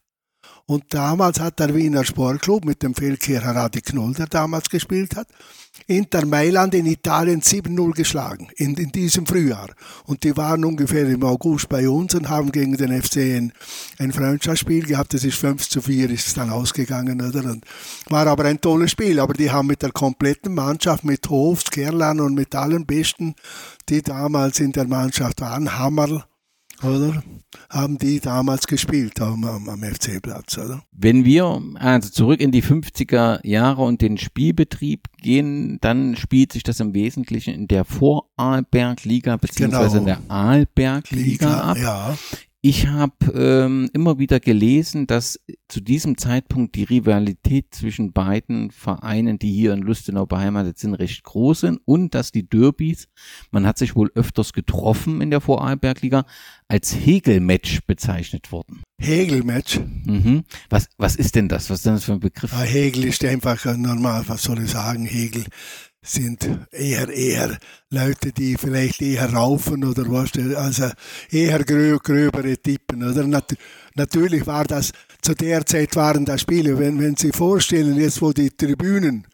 und 0.65 0.86
damals 0.93 1.39
hat 1.41 1.60
der 1.60 1.76
Wiener 1.76 2.06
Sportclub 2.06 2.63
mit 2.63 2.84
dem 2.84 2.95
Feldkehrer 2.95 3.54
Radi 3.56 3.82
Knoll, 3.82 4.13
der 4.13 4.28
damals 4.28 4.69
gespielt 4.69 5.15
hat, 5.15 5.28
Inter 5.88 6.26
Mailand 6.26 6.73
in 6.76 6.86
Italien 6.86 7.41
7-0 7.41 7.91
geschlagen, 7.93 8.47
in, 8.56 8.76
in 8.76 8.91
diesem 8.91 9.26
Frühjahr. 9.26 9.71
Und 10.06 10.23
die 10.23 10.38
waren 10.38 10.63
ungefähr 10.63 11.06
im 11.10 11.23
August 11.23 11.67
bei 11.67 11.89
uns 11.89 12.15
und 12.15 12.30
haben 12.30 12.52
gegen 12.52 12.78
den 12.78 13.02
FC 13.02 13.17
ein, 13.17 13.54
ein 13.97 14.13
Freundschaftsspiel 14.13 14.86
gehabt. 14.86 15.13
Das 15.13 15.26
ist 15.26 15.38
5 15.38 15.67
zu 15.67 15.82
4 15.82 16.10
ist 16.12 16.28
es 16.28 16.34
dann 16.36 16.49
ausgegangen, 16.49 17.21
oder? 17.21 17.43
Und 17.43 17.65
war 18.10 18.28
aber 18.28 18.45
ein 18.45 18.62
tolles 18.62 18.91
Spiel. 18.91 19.19
Aber 19.19 19.34
die 19.34 19.52
haben 19.52 19.67
mit 19.67 19.82
der 19.82 19.91
kompletten 19.91 20.54
Mannschaft, 20.54 21.04
mit 21.04 21.28
Hofs, 21.30 21.71
Kerlan 21.71 22.21
und 22.21 22.36
mit 22.36 22.56
allen 22.56 22.86
Besten, 22.86 23.36
die 23.89 24.02
damals 24.02 24.60
in 24.60 24.71
der 24.71 24.88
Mannschaft 24.88 25.41
waren, 25.41 25.78
Hammerl, 25.78 26.23
oder? 26.82 27.24
Haben 27.70 27.98
die 27.98 28.20
damals 28.20 28.68
gespielt 28.68 29.22
am, 29.22 29.44
am, 29.44 29.84
FC-Platz, 29.84 30.58
oder? 30.58 30.84
Wenn 30.92 31.26
wir 31.26 31.62
also 31.76 32.10
zurück 32.10 32.40
in 32.40 32.52
die 32.52 32.64
50er 32.64 33.46
Jahre 33.46 33.84
und 33.84 34.02
den 34.02 34.18
Spielbetrieb 34.18 35.08
gehen, 35.18 35.78
dann 35.82 36.16
spielt 36.16 36.54
sich 36.54 36.64
das 36.64 36.80
im 36.80 36.94
Wesentlichen 36.94 37.54
in 37.54 37.68
der 37.68 37.86
Vorarlberg-Liga 37.86 39.38
beziehungsweise 39.38 40.00
genau. 40.00 40.00
in 40.00 40.06
der 40.06 40.20
Arlberg-Liga 40.30 41.62
ab. 41.62 41.78
Ja. 41.78 42.18
Ich 42.65 42.88
habe 42.88 43.26
ähm, 43.36 43.89
immer 43.91 44.19
wieder 44.19 44.39
gelesen, 44.39 45.06
dass 45.06 45.38
zu 45.67 45.82
diesem 45.82 46.17
Zeitpunkt 46.17 46.76
die 46.76 46.86
Rivalität 46.86 47.76
zwischen 47.76 48.13
beiden 48.13 48.71
Vereinen, 48.71 49.38
die 49.38 49.52
hier 49.52 49.73
in 49.73 49.82
Lustenau 49.82 50.26
beheimatet 50.26 50.80
sind, 50.80 50.93
recht 50.93 51.26
groß 51.26 51.60
sind 51.60 51.82
und 51.84 52.15
dass 52.15 52.32
die 52.32 52.47
Derbys, 52.47 53.10
man 53.52 53.67
hat 53.67 53.78
sich 53.78 53.97
wohl 53.97 54.12
öfters 54.15 54.54
getroffen 54.54 55.19
in 55.19 55.30
der 55.30 55.41
Vorarlbergliga, 55.41 56.26
als 56.69 56.95
Hegel-Match 56.95 57.82
bezeichnet 57.86 58.54
wurden. 58.54 58.82
Hegel-Match? 58.97 59.82
Mhm. 60.06 60.43
Was, 60.69 60.88
was 60.97 61.17
ist 61.17 61.36
denn 61.36 61.49
das? 61.49 61.69
Was 61.69 61.80
ist 61.80 61.86
denn 61.86 61.95
das 61.95 62.06
für 62.06 62.13
ein 62.13 62.21
Begriff? 62.21 62.54
Ja, 62.54 62.62
Hegel 62.62 63.04
ist 63.04 63.26
einfach 63.26 63.65
normal, 63.76 64.23
was 64.28 64.41
soll 64.41 64.63
ich 64.63 64.71
sagen, 64.71 65.04
Hegel 65.04 65.43
sind 66.04 66.68
eher, 66.72 67.10
eher 67.10 67.58
Leute, 67.89 68.32
die 68.32 68.56
vielleicht 68.56 69.02
eher 69.02 69.34
raufen 69.34 69.86
oder 69.86 70.04
was, 70.08 70.32
also 70.56 70.89
eher 71.32 71.63
grö 71.63 71.98
gröbere 71.98 72.58
Tippen, 72.58 73.04
oder? 73.10 73.26
Nat 73.26 73.56
natürlich 73.96 74.46
war 74.46 74.66
das, 74.66 74.92
zu 75.22 75.34
der 75.34 75.66
Zeit 75.66 75.96
waren 75.96 76.26
das 76.26 76.42
Spiele, 76.42 76.78
wenn, 76.78 77.00
wenn 77.00 77.16
Sie 77.16 77.32
vorstellen, 77.32 77.96
jetzt 77.96 78.22
wo 78.22 78.34
die 78.34 78.50
Tribünen 78.50 79.26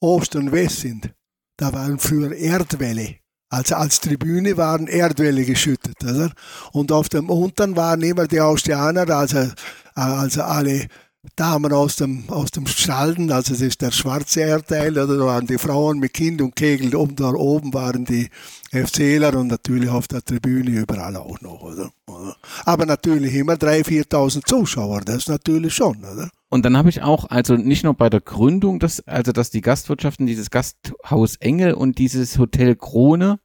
Ost 0.00 0.36
und 0.36 0.52
West 0.52 0.80
sind, 0.80 1.10
da 1.56 1.72
waren 1.72 1.98
früher 1.98 2.34
Erdwälle. 2.34 3.16
Also 3.48 3.76
als 3.76 4.00
Tribüne 4.00 4.56
waren 4.56 4.88
Erdwälle 4.88 5.44
geschüttet, 5.44 6.02
oder? 6.02 6.32
Und 6.72 6.90
auf 6.90 7.08
dem 7.08 7.30
Unteren 7.30 7.76
waren 7.76 8.02
immer 8.02 8.26
die 8.26 8.40
Austrianer, 8.40 9.08
also, 9.10 9.48
also 9.94 10.42
alle 10.42 10.88
Damen 11.34 11.72
aus 11.72 11.96
dem, 11.96 12.24
aus 12.28 12.50
dem 12.50 12.66
Schalden, 12.66 13.32
also 13.32 13.52
das 13.52 13.60
ist 13.60 13.82
der 13.82 13.90
schwarze 13.90 14.40
Erdteil, 14.40 14.92
oder 14.92 15.18
da 15.18 15.24
waren 15.24 15.46
die 15.46 15.58
Frauen 15.58 15.98
mit 15.98 16.14
Kind 16.14 16.40
und 16.40 16.54
Kegel, 16.54 16.94
und 16.94 17.18
da 17.18 17.30
oben 17.30 17.74
waren 17.74 18.04
die 18.04 18.28
FCler 18.70 19.36
und 19.36 19.48
natürlich 19.48 19.90
auf 19.90 20.08
der 20.08 20.24
Tribüne 20.24 20.70
überall 20.70 21.16
auch 21.16 21.40
noch, 21.40 21.62
oder? 21.62 21.90
Aber 22.64 22.86
natürlich 22.86 23.34
immer 23.34 23.54
3.000, 23.54 24.08
4.000 24.08 24.44
Zuschauer, 24.46 25.00
das 25.00 25.26
natürlich 25.26 25.74
schon, 25.74 25.96
oder? 25.98 26.30
Und 26.48 26.64
dann 26.64 26.76
habe 26.76 26.88
ich 26.88 27.02
auch, 27.02 27.28
also 27.28 27.56
nicht 27.56 27.82
nur 27.82 27.94
bei 27.94 28.08
der 28.08 28.20
Gründung, 28.20 28.78
dass, 28.78 29.00
also 29.00 29.32
dass 29.32 29.50
die 29.50 29.62
Gastwirtschaften, 29.62 30.26
dieses 30.26 30.50
Gasthaus 30.50 31.36
Engel 31.36 31.74
und 31.74 31.98
dieses 31.98 32.38
Hotel 32.38 32.76
Krone, 32.76 33.40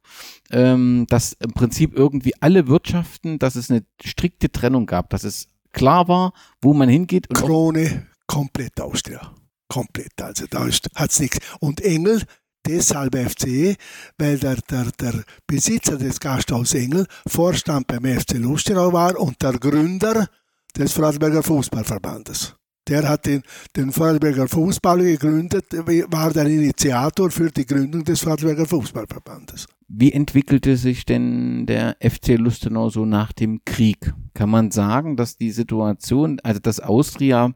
ähm, 0.50 1.06
dass 1.08 1.32
im 1.32 1.52
Prinzip 1.52 1.96
irgendwie 1.96 2.34
alle 2.40 2.68
Wirtschaften, 2.68 3.40
dass 3.40 3.56
es 3.56 3.70
eine 3.70 3.84
strikte 4.02 4.52
Trennung 4.52 4.86
gab, 4.86 5.10
dass 5.10 5.24
es 5.24 5.48
klar 5.72 6.08
war, 6.08 6.32
wo 6.60 6.72
man 6.74 6.88
hingeht. 6.88 7.28
Und 7.28 7.36
Krone, 7.36 8.06
komplett 8.26 8.80
Austria. 8.80 9.34
Komplett. 9.68 10.20
Also 10.20 10.46
da 10.48 10.66
hat 10.94 11.10
es 11.10 11.20
nichts. 11.20 11.38
Und 11.60 11.80
Engel, 11.80 12.22
deshalb 12.66 13.16
FC, 13.16 13.76
weil 14.18 14.38
der, 14.38 14.56
der, 14.70 14.90
der 15.00 15.24
Besitzer 15.46 15.96
des 15.96 16.20
Gasthaus 16.20 16.74
Engel 16.74 17.06
Vorstand 17.26 17.86
beim 17.86 18.04
FC 18.04 18.34
Lustenau 18.34 18.92
war 18.92 19.18
und 19.18 19.42
der 19.42 19.52
Gründer 19.52 20.28
des 20.76 20.92
Vorarlberger 20.92 21.42
Fußballverbandes. 21.42 22.54
Der 22.88 23.08
hat 23.08 23.26
den, 23.26 23.42
den 23.76 23.92
Vorarlberger 23.92 24.48
Fußball 24.48 24.98
gegründet, 24.98 25.66
war 26.10 26.32
der 26.32 26.46
Initiator 26.46 27.30
für 27.30 27.50
die 27.50 27.64
Gründung 27.64 28.02
des 28.02 28.20
Vorarlberger 28.20 28.66
Fußballverbandes. 28.66 29.66
Wie 29.86 30.12
entwickelte 30.12 30.76
sich 30.76 31.04
denn 31.04 31.66
der 31.66 31.96
FC 32.00 32.38
Lustenau 32.38 32.88
so 32.88 33.04
nach 33.04 33.32
dem 33.32 33.60
Krieg? 33.64 34.12
Kann 34.34 34.50
man 34.50 34.70
sagen, 34.70 35.16
dass 35.16 35.36
die 35.36 35.50
Situation, 35.50 36.40
also 36.42 36.60
dass 36.60 36.80
Austria 36.80 37.52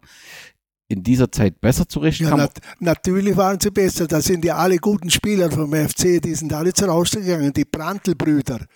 in 0.89 1.03
dieser 1.03 1.33
Zeit 1.33 1.61
besser 1.61 1.89
zurechtkam? 1.89 2.31
Ja, 2.31 2.37
nat 2.37 2.61
natürlich 2.79 3.37
waren 3.37 3.59
sie 3.59 3.71
besser. 3.71 4.07
Da 4.07 4.21
sind 4.21 4.45
ja 4.45 4.57
alle 4.57 4.77
guten 4.77 5.11
Spieler 5.11 5.51
vom 5.51 5.73
FC, 5.73 6.21
die 6.23 6.35
sind 6.35 6.53
alle 6.53 6.73
zur 6.73 6.93
Austria 6.93 7.25
gegangen. 7.25 7.53
Die 7.53 7.65
Brandl-Brüder. 7.65 8.67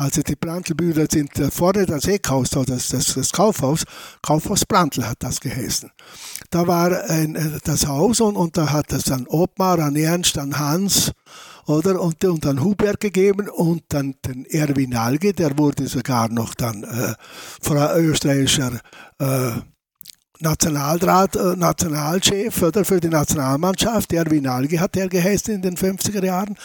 Also 0.00 0.22
die 0.22 0.36
Brandl-Brüder 0.36 1.06
sind 1.10 1.32
vorne 1.52 1.84
das 1.84 2.06
Eckhaus, 2.06 2.50
das, 2.50 2.88
das, 2.88 3.14
das 3.14 3.32
Kaufhaus. 3.32 3.82
Kaufhaus 4.22 4.64
Brandl 4.64 5.04
hat 5.04 5.24
das 5.24 5.40
geheißen. 5.40 5.90
Da 6.50 6.68
war 6.68 7.10
ein, 7.10 7.34
äh, 7.34 7.58
das 7.64 7.84
Haus 7.88 8.20
und, 8.20 8.36
und 8.36 8.56
da 8.56 8.70
hat 8.70 8.92
es 8.92 9.04
dann 9.04 9.26
Obmar, 9.26 9.80
an 9.80 9.96
Ernst, 9.96 10.38
an 10.38 10.56
Hans 10.56 11.10
oder? 11.66 12.00
Und, 12.00 12.24
und 12.24 12.44
dann 12.44 12.62
Hubert 12.62 13.00
gegeben 13.00 13.48
und 13.48 13.82
dann 13.88 14.14
den 14.24 14.46
Erwin 14.46 14.94
Alge, 14.94 15.32
der 15.32 15.58
wurde 15.58 15.88
sogar 15.88 16.28
noch 16.28 16.54
dann 16.54 16.84
äh, 16.84 17.14
österreichischer 17.98 18.78
äh, 19.18 19.50
Nationalrat, 20.40 21.36
äh, 21.36 21.56
Nationalchef 21.56 22.62
oder 22.62 22.84
für 22.84 23.00
die 23.00 23.08
Nationalmannschaft. 23.08 24.12
Erwin 24.12 24.46
Alge 24.46 24.80
hat 24.80 24.96
er 24.96 25.08
geheißen 25.08 25.54
in 25.54 25.62
den 25.62 25.76
50er 25.76 26.24
Jahren. 26.24 26.56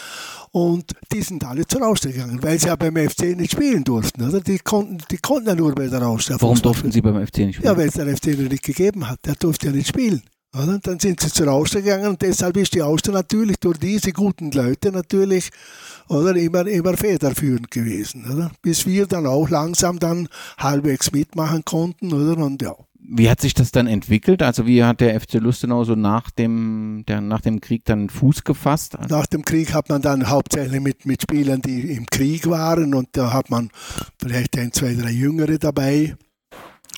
Und 0.51 0.93
die 1.11 1.23
sind 1.23 1.43
alle 1.43 1.65
zur 1.65 1.81
Austria 1.81 2.11
gegangen, 2.11 2.43
weil 2.43 2.59
sie 2.59 2.67
ja 2.67 2.75
beim 2.75 2.95
FC 2.95 3.35
nicht 3.35 3.53
spielen 3.53 3.83
durften. 3.83 4.27
Oder? 4.27 4.39
Die, 4.39 4.59
konnten, 4.59 4.99
die 5.09 5.17
konnten 5.17 5.47
ja 5.47 5.55
nur 5.55 5.73
bei 5.73 5.87
der 5.87 6.03
Austria 6.03 6.37
Warum 6.39 6.61
durften 6.61 6.91
sie 6.91 7.01
beim 7.01 7.25
FC 7.25 7.39
nicht 7.39 7.55
spielen? 7.55 7.67
Ja, 7.67 7.77
weil 7.77 7.87
es 7.87 7.95
der 7.95 8.15
FC 8.15 8.27
nicht 8.37 8.63
gegeben 8.63 9.09
hat. 9.09 9.19
Der 9.25 9.33
durfte 9.33 9.67
ja 9.67 9.71
nicht 9.71 9.87
spielen. 9.87 10.21
Oder? 10.55 10.77
Dann 10.77 10.99
sind 10.99 11.19
sie 11.19 11.31
zur 11.31 11.47
Austria 11.47 11.81
gegangen 11.81 12.07
und 12.07 12.21
deshalb 12.21 12.55
ist 12.57 12.75
die 12.75 12.83
Austria 12.83 13.15
natürlich 13.15 13.57
durch 13.59 13.79
diese 13.79 14.11
guten 14.11 14.51
Leute 14.51 14.91
natürlich 14.91 15.49
oder 16.07 16.35
immer, 16.35 16.67
immer 16.67 16.95
federführend 16.95 17.71
gewesen. 17.71 18.25
Oder? 18.31 18.51
Bis 18.61 18.85
wir 18.85 19.07
dann 19.07 19.25
auch 19.25 19.49
langsam 19.49 19.97
dann 19.97 20.29
halbwegs 20.59 21.11
mitmachen 21.11 21.65
konnten. 21.65 22.13
Oder? 22.13 22.37
Und 22.37 22.61
ja. 22.61 22.75
Wie 23.05 23.29
hat 23.29 23.41
sich 23.41 23.53
das 23.53 23.71
dann 23.71 23.87
entwickelt? 23.87 24.41
Also 24.41 24.65
wie 24.65 24.83
hat 24.83 25.01
der 25.01 25.19
FC 25.19 25.33
Lustenau 25.33 25.83
so 25.83 25.95
nach 25.95 26.31
dem, 26.31 27.03
der, 27.07 27.19
nach 27.21 27.41
dem 27.41 27.59
Krieg 27.59 27.83
dann 27.85 28.09
Fuß 28.09 28.43
gefasst? 28.43 28.97
Nach 29.09 29.25
dem 29.25 29.43
Krieg 29.43 29.73
hat 29.73 29.89
man 29.89 30.01
dann 30.01 30.29
hauptsächlich 30.29 30.79
mit, 30.79 31.05
mit 31.05 31.21
Spielern, 31.21 31.61
die 31.61 31.91
im 31.91 32.05
Krieg 32.05 32.47
waren 32.47 32.93
und 32.93 33.09
da 33.11 33.33
hat 33.33 33.49
man 33.49 33.69
vielleicht 34.19 34.57
ein, 34.57 34.71
zwei, 34.71 34.93
drei 34.93 35.11
Jüngere 35.11 35.57
dabei 35.57 36.15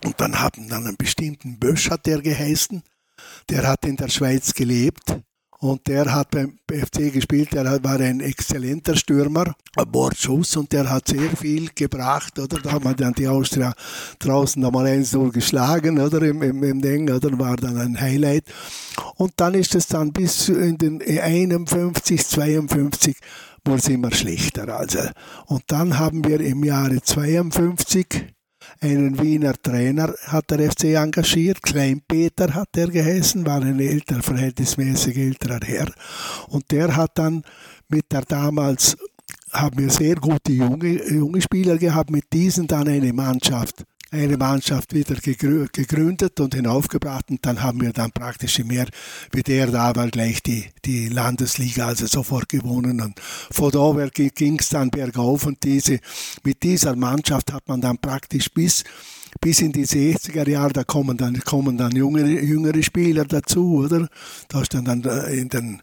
Und 0.03 0.21
dann 0.21 0.39
haben 0.39 0.69
dann 0.69 0.85
einen 0.85 0.97
bestimmten 0.97 1.57
Bösch 1.57 1.89
hat 1.89 2.05
der 2.05 2.21
geheißen, 2.21 2.83
der 3.49 3.67
hat 3.67 3.85
in 3.85 3.95
der 3.95 4.09
Schweiz 4.09 4.53
gelebt 4.53 5.17
und 5.59 5.87
der 5.87 6.13
hat 6.13 6.31
beim 6.31 6.59
FC 6.69 7.13
gespielt, 7.13 7.53
der 7.53 7.83
war 7.83 7.99
ein 7.99 8.19
exzellenter 8.19 8.95
Stürmer, 8.95 9.55
ein 9.75 9.91
Bordschuss 9.91 10.57
und 10.57 10.71
der 10.71 10.89
hat 10.89 11.07
sehr 11.07 11.35
viel 11.35 11.69
gebracht, 11.73 12.37
oder? 12.39 12.59
Da 12.59 12.73
hat 12.73 12.83
man 12.83 12.95
dann 12.95 13.13
die 13.13 13.27
Austria 13.27 13.73
draußen 14.19 14.61
nochmal 14.61 14.85
1-0 14.87 15.31
geschlagen, 15.31 15.99
oder? 15.99 16.21
Im, 16.21 16.41
im, 16.41 16.63
im 16.63 16.81
Ding, 16.81 17.09
oder? 17.09 17.37
War 17.39 17.55
dann 17.55 17.77
ein 17.77 17.99
Highlight. 17.99 18.45
Und 19.15 19.33
dann 19.37 19.53
ist 19.53 19.75
es 19.75 19.87
dann 19.87 20.11
bis 20.11 20.49
in 20.49 20.77
den 20.77 21.01
51, 21.01 22.27
52 22.27 23.17
wurde 23.63 23.79
es 23.79 23.87
immer 23.87 24.11
schlechter. 24.11 24.77
Also. 24.77 24.99
Und 25.47 25.63
dann 25.67 25.97
haben 25.97 26.23
wir 26.25 26.39
im 26.39 26.63
Jahre 26.63 27.01
52 27.01 28.34
einen 28.81 29.19
Wiener 29.21 29.53
Trainer 29.61 30.13
hat 30.27 30.51
der 30.51 30.71
FC 30.71 30.95
engagiert, 30.95 31.61
Kleinpeter 31.61 32.53
hat 32.53 32.69
er 32.75 32.87
geheißen, 32.87 33.45
war 33.45 33.61
ein 33.61 33.79
älterer, 33.79 34.21
verhältnismäßig 34.21 35.17
älterer 35.17 35.59
Herr. 35.63 35.91
Und 36.49 36.71
der 36.71 36.95
hat 36.95 37.17
dann 37.17 37.43
mit 37.87 38.11
der 38.11 38.21
damals, 38.21 38.97
haben 39.51 39.77
wir 39.77 39.89
sehr 39.89 40.15
gute 40.15 40.51
junge, 40.51 41.09
junge 41.11 41.41
Spieler 41.41 41.77
gehabt, 41.77 42.11
mit 42.11 42.25
diesen 42.33 42.67
dann 42.67 42.87
eine 42.87 43.13
Mannschaft 43.13 43.85
eine 44.15 44.37
Mannschaft 44.37 44.93
wieder 44.93 45.15
gegründet 45.15 46.39
und 46.39 46.55
hinaufgebracht 46.55 47.29
und 47.29 47.45
dann 47.45 47.61
haben 47.61 47.81
wir 47.81 47.93
dann 47.93 48.11
praktisch 48.11 48.59
mehr 48.63 48.87
wie 49.31 49.43
der 49.43 49.67
da 49.67 49.95
war 49.95 50.09
gleich 50.09 50.41
die, 50.41 50.65
die 50.83 51.09
Landesliga 51.09 51.87
also 51.87 52.07
sofort 52.07 52.49
gewonnen 52.49 53.01
und 53.01 53.19
von 53.19 53.71
da 53.71 54.07
ging 54.09 54.59
es 54.59 54.69
dann 54.69 54.89
bergauf 54.89 55.45
und 55.45 55.63
diese, 55.63 55.99
mit 56.43 56.63
dieser 56.63 56.95
Mannschaft 56.95 57.53
hat 57.53 57.67
man 57.67 57.81
dann 57.81 57.97
praktisch 57.97 58.49
bis 58.51 58.83
bis 59.41 59.59
in 59.59 59.73
die 59.73 59.85
60er 59.85 60.47
Jahre, 60.49 60.71
da 60.71 60.83
kommen 60.85 61.17
dann, 61.17 61.37
kommen 61.41 61.77
dann 61.77 61.91
jüngere, 61.91 62.25
jüngere 62.25 62.81
Spieler 62.81 63.25
dazu, 63.25 63.83
oder? 63.83 64.07
Da 64.47 64.61
ist 64.61 64.73
dann, 64.73 65.03
äh, 65.03 65.33
in 65.35 65.49
den 65.49 65.81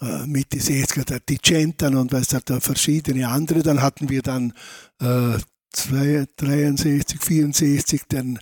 äh, 0.00 0.26
Mitte 0.26 0.58
60er 0.58 1.20
die 1.28 1.38
Centan 1.38 1.94
und 1.94 2.12
was 2.12 2.28
da 2.28 2.60
verschiedene 2.60 3.28
andere. 3.28 3.62
Dann 3.62 3.82
hatten 3.82 4.08
wir 4.08 4.22
dann 4.22 4.52
äh, 5.00 5.38
63, 5.72 7.20
64 7.20 8.02
den 8.10 8.38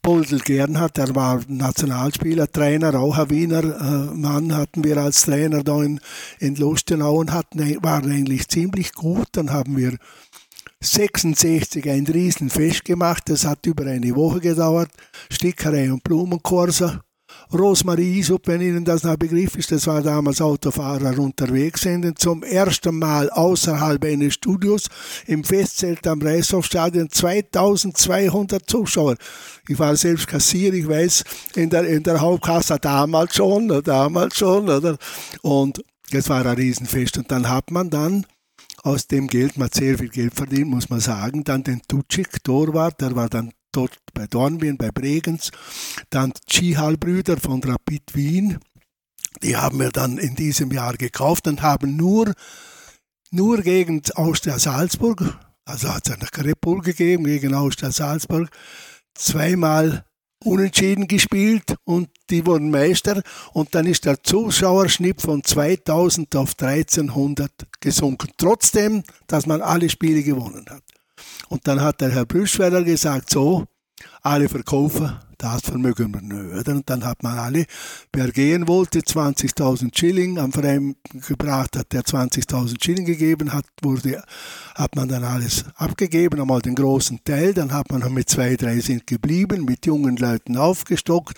Boldel 0.00 0.40
Gernhardt, 0.40 0.96
der 0.96 1.14
war 1.14 1.42
Nationalspieler, 1.46 2.50
Trainer, 2.50 2.94
auch 2.98 3.18
ein 3.18 3.30
Wiener 3.30 3.62
äh, 3.62 4.14
Mann 4.14 4.54
hatten 4.54 4.82
wir 4.82 4.96
als 4.96 5.22
Trainer 5.22 5.62
da 5.62 5.82
in, 5.82 6.00
in 6.38 6.56
Lustenau 6.56 7.16
und 7.16 7.32
hatten, 7.32 7.60
waren 7.82 8.10
eigentlich 8.10 8.48
ziemlich 8.48 8.92
gut. 8.94 9.28
Dann 9.32 9.50
haben 9.50 9.76
wir 9.76 9.98
66 10.80 11.88
ein 11.88 12.06
Riesenfest 12.06 12.84
gemacht, 12.84 13.24
das 13.28 13.44
hat 13.44 13.66
über 13.66 13.86
eine 13.86 14.16
Woche 14.16 14.40
gedauert, 14.40 14.90
Stickerei 15.30 15.92
und 15.92 16.02
Blumenkorse 16.02 17.00
Rosmarie 17.54 18.18
Isup, 18.18 18.46
wenn 18.46 18.60
Ihnen 18.60 18.84
das 18.84 19.02
noch 19.02 19.16
Begriff 19.16 19.56
ist, 19.56 19.70
das 19.72 19.86
war 19.86 20.02
damals 20.02 20.40
Autofahrer 20.40 21.18
unterwegs 21.18 21.82
sind, 21.82 22.18
zum 22.18 22.42
ersten 22.42 22.98
Mal 22.98 23.28
außerhalb 23.30 24.02
eines 24.04 24.34
Studios 24.34 24.88
im 25.26 25.44
Festzelt 25.44 26.06
am 26.06 26.22
Reishofstadion 26.22 27.10
2200 27.10 28.68
Zuschauer. 28.68 29.16
Ich 29.68 29.78
war 29.78 29.94
selbst 29.96 30.26
Kassier, 30.26 30.72
ich 30.72 30.88
weiß, 30.88 31.24
in 31.54 31.68
der, 31.68 31.84
in 31.84 32.02
der 32.02 32.20
Hauptkasse 32.20 32.78
damals 32.80 33.36
schon, 33.36 33.68
damals 33.82 34.36
schon, 34.36 34.68
oder? 34.68 34.96
Und 35.42 35.84
es 36.10 36.28
war 36.28 36.46
ein 36.46 36.56
Riesenfest. 36.56 37.18
Und 37.18 37.30
dann 37.30 37.48
hat 37.48 37.70
man 37.70 37.90
dann 37.90 38.26
aus 38.82 39.06
dem 39.06 39.28
Geld, 39.28 39.56
man 39.58 39.66
hat 39.66 39.74
sehr 39.74 39.98
viel 39.98 40.08
Geld 40.08 40.34
verdient, 40.34 40.68
muss 40.68 40.90
man 40.90 41.00
sagen, 41.00 41.44
dann 41.44 41.62
den 41.62 41.82
Tutschik 41.86 42.42
Torwart, 42.42 43.00
der 43.00 43.14
war 43.14 43.28
dann 43.28 43.52
dort 43.72 43.98
bei 44.14 44.26
Dornbirn, 44.26 44.76
bei 44.76 44.90
Bregenz. 44.90 45.50
Dann 46.10 46.32
Chihal-Brüder 46.46 47.38
von 47.38 47.62
Rapid 47.62 48.14
Wien, 48.14 48.58
die 49.42 49.56
haben 49.56 49.80
wir 49.80 49.90
dann 49.90 50.18
in 50.18 50.34
diesem 50.34 50.70
Jahr 50.70 50.96
gekauft 50.96 51.48
und 51.48 51.62
haben 51.62 51.96
nur, 51.96 52.32
nur 53.30 53.62
gegen 53.62 54.02
Austria 54.14 54.58
Salzburg, 54.58 55.38
also 55.64 55.88
hat 55.88 56.08
es 56.08 56.14
eine 56.14 56.46
Repul 56.46 56.80
gegeben 56.80 57.24
gegen 57.24 57.54
Austria 57.54 57.90
Salzburg, 57.90 58.50
zweimal 59.14 60.04
unentschieden 60.44 61.08
gespielt 61.08 61.76
und 61.84 62.08
die 62.30 62.46
wurden 62.46 62.70
Meister 62.70 63.22
und 63.52 63.74
dann 63.74 63.86
ist 63.86 64.04
der 64.04 64.22
Zuschauerschnitt 64.22 65.22
von 65.22 65.42
2000 65.42 66.34
auf 66.36 66.54
1300 66.58 67.50
gesunken, 67.80 68.30
trotzdem, 68.36 69.02
dass 69.26 69.46
man 69.46 69.62
alle 69.62 69.88
Spiele 69.88 70.22
gewonnen 70.22 70.66
hat. 70.68 70.82
Und 71.48 71.66
dann 71.66 71.80
hat 71.80 72.00
der 72.00 72.10
Herr 72.10 72.26
Brüschweiler 72.26 72.82
gesagt, 72.82 73.30
so, 73.30 73.66
alle 74.22 74.48
verkaufen, 74.48 75.12
das 75.38 75.62
vermögen 75.62 76.14
wir 76.14 76.22
nicht. 76.22 76.68
Und 76.68 76.88
dann 76.88 77.04
hat 77.04 77.22
man 77.22 77.38
alle, 77.38 77.66
wer 78.12 78.30
gehen 78.30 78.68
wollte, 78.68 79.00
20.000 79.00 79.96
Schilling 79.96 80.38
am 80.38 80.52
Verein 80.52 80.94
gebracht, 81.26 81.76
hat 81.76 81.92
der 81.92 82.02
20.000 82.02 82.82
Schilling 82.82 83.04
gegeben, 83.04 83.52
hat, 83.52 83.66
wurde, 83.82 84.22
hat 84.74 84.94
man 84.94 85.08
dann 85.08 85.24
alles 85.24 85.64
abgegeben, 85.74 86.40
einmal 86.40 86.62
den 86.62 86.76
großen 86.76 87.24
Teil, 87.24 87.54
dann 87.54 87.72
hat 87.72 87.90
man 87.90 88.12
mit 88.12 88.28
zwei, 88.28 88.56
drei 88.56 88.78
sind 88.80 89.06
geblieben, 89.06 89.64
mit 89.64 89.86
jungen 89.86 90.16
Leuten 90.16 90.56
aufgestockt, 90.56 91.36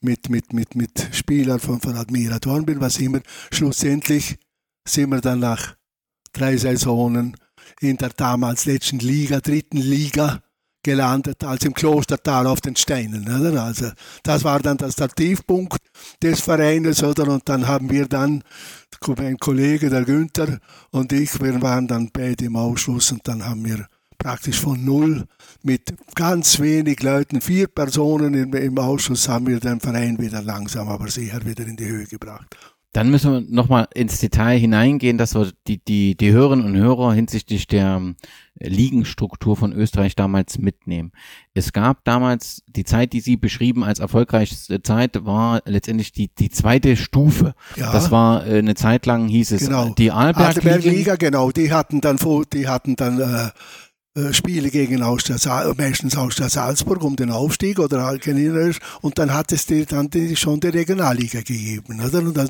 mit, 0.00 0.30
mit, 0.30 0.52
mit, 0.52 0.74
mit 0.76 1.08
Spielern 1.12 1.58
von, 1.58 1.80
von 1.80 1.96
Admira 1.96 2.38
Dornbirn, 2.38 2.80
was 2.80 2.98
immer, 2.98 3.20
schlussendlich 3.52 4.36
sind 4.86 5.10
wir 5.10 5.20
dann 5.20 5.40
nach 5.40 5.74
drei 6.32 6.56
Saisonen 6.56 7.36
in 7.80 7.96
der 7.96 8.10
damals 8.10 8.64
letzten 8.66 8.98
Liga, 8.98 9.40
dritten 9.40 9.78
Liga, 9.78 10.40
gelandet 10.84 11.42
als 11.42 11.64
im 11.64 11.74
Klostertal 11.74 12.46
auf 12.46 12.60
den 12.60 12.76
Steinen. 12.76 13.24
Oder? 13.24 13.64
Also 13.64 13.90
das 14.22 14.44
war 14.44 14.60
dann 14.60 14.76
das, 14.76 14.94
der 14.94 15.08
Tiefpunkt 15.08 15.78
des 16.22 16.40
Vereines, 16.42 17.02
oder? 17.02 17.26
Und 17.28 17.48
dann 17.48 17.66
haben 17.66 17.90
wir 17.90 18.06
dann, 18.06 18.44
mein 19.16 19.38
Kollege, 19.38 19.90
der 19.90 20.04
Günther 20.04 20.60
und 20.90 21.12
ich, 21.12 21.40
wir 21.42 21.60
waren 21.60 21.88
dann 21.88 22.10
beide 22.12 22.44
im 22.44 22.56
Ausschuss 22.56 23.10
und 23.10 23.26
dann 23.26 23.44
haben 23.44 23.64
wir 23.64 23.86
praktisch 24.18 24.60
von 24.60 24.82
null 24.84 25.24
mit 25.62 25.94
ganz 26.14 26.60
wenig 26.60 27.02
Leuten, 27.02 27.40
vier 27.40 27.66
Personen 27.66 28.34
im, 28.34 28.54
im 28.54 28.78
Ausschuss, 28.78 29.28
haben 29.28 29.48
wir 29.48 29.60
den 29.60 29.80
Verein 29.80 30.18
wieder 30.18 30.42
langsam, 30.42 30.88
aber 30.88 31.08
sicher 31.08 31.44
wieder 31.44 31.66
in 31.66 31.76
die 31.76 31.86
Höhe 31.86 32.06
gebracht. 32.06 32.56
Dann 32.94 33.10
müssen 33.10 33.32
wir 33.32 33.40
nochmal 33.40 33.88
ins 33.92 34.20
Detail 34.20 34.56
hineingehen, 34.56 35.18
dass 35.18 35.34
wir 35.34 35.50
die, 35.66 35.78
die, 35.78 36.16
die 36.16 36.30
Hörerinnen 36.30 36.64
und 36.64 36.76
Hörer 36.76 37.12
hinsichtlich 37.12 37.66
der 37.66 38.14
äh, 38.60 38.68
Ligenstruktur 38.68 39.56
von 39.56 39.72
Österreich 39.72 40.14
damals 40.14 40.58
mitnehmen. 40.58 41.10
Es 41.54 41.72
gab 41.72 42.04
damals 42.04 42.62
die 42.68 42.84
Zeit, 42.84 43.12
die 43.12 43.20
Sie 43.20 43.36
beschrieben 43.36 43.82
als 43.82 43.98
erfolgreichste 43.98 44.80
Zeit, 44.80 45.24
war 45.24 45.60
letztendlich 45.64 46.12
die, 46.12 46.28
die 46.38 46.50
zweite 46.50 46.96
Stufe. 46.96 47.54
Ja. 47.74 47.90
Das 47.90 48.12
war 48.12 48.46
äh, 48.46 48.58
eine 48.58 48.76
Zeit 48.76 49.06
lang 49.06 49.26
hieß 49.26 49.50
es 49.50 49.64
genau. 49.64 49.92
die 49.98 50.12
Arlberg-Liga. 50.12 51.16
genau. 51.16 51.50
Die 51.50 51.72
hatten 51.72 52.00
dann, 52.00 52.16
die 52.52 52.68
hatten 52.68 52.94
dann 52.94 53.18
äh, 53.20 53.48
Spiele 54.32 54.70
gegen 54.70 55.02
Austria, 55.02 55.74
meistens 55.76 56.16
Austria 56.16 56.48
Salzburg 56.48 57.02
um 57.02 57.16
den 57.16 57.32
Aufstieg 57.32 57.80
oder 57.80 58.04
Alkeniner 58.04 58.70
und 59.00 59.18
dann 59.18 59.34
hat 59.34 59.50
es 59.50 59.66
die, 59.66 59.84
dann 59.84 60.08
die, 60.08 60.36
schon 60.36 60.60
die 60.60 60.68
Regionalliga 60.68 61.40
gegeben, 61.40 62.00
oder? 62.00 62.20
Und 62.20 62.36
das 62.36 62.48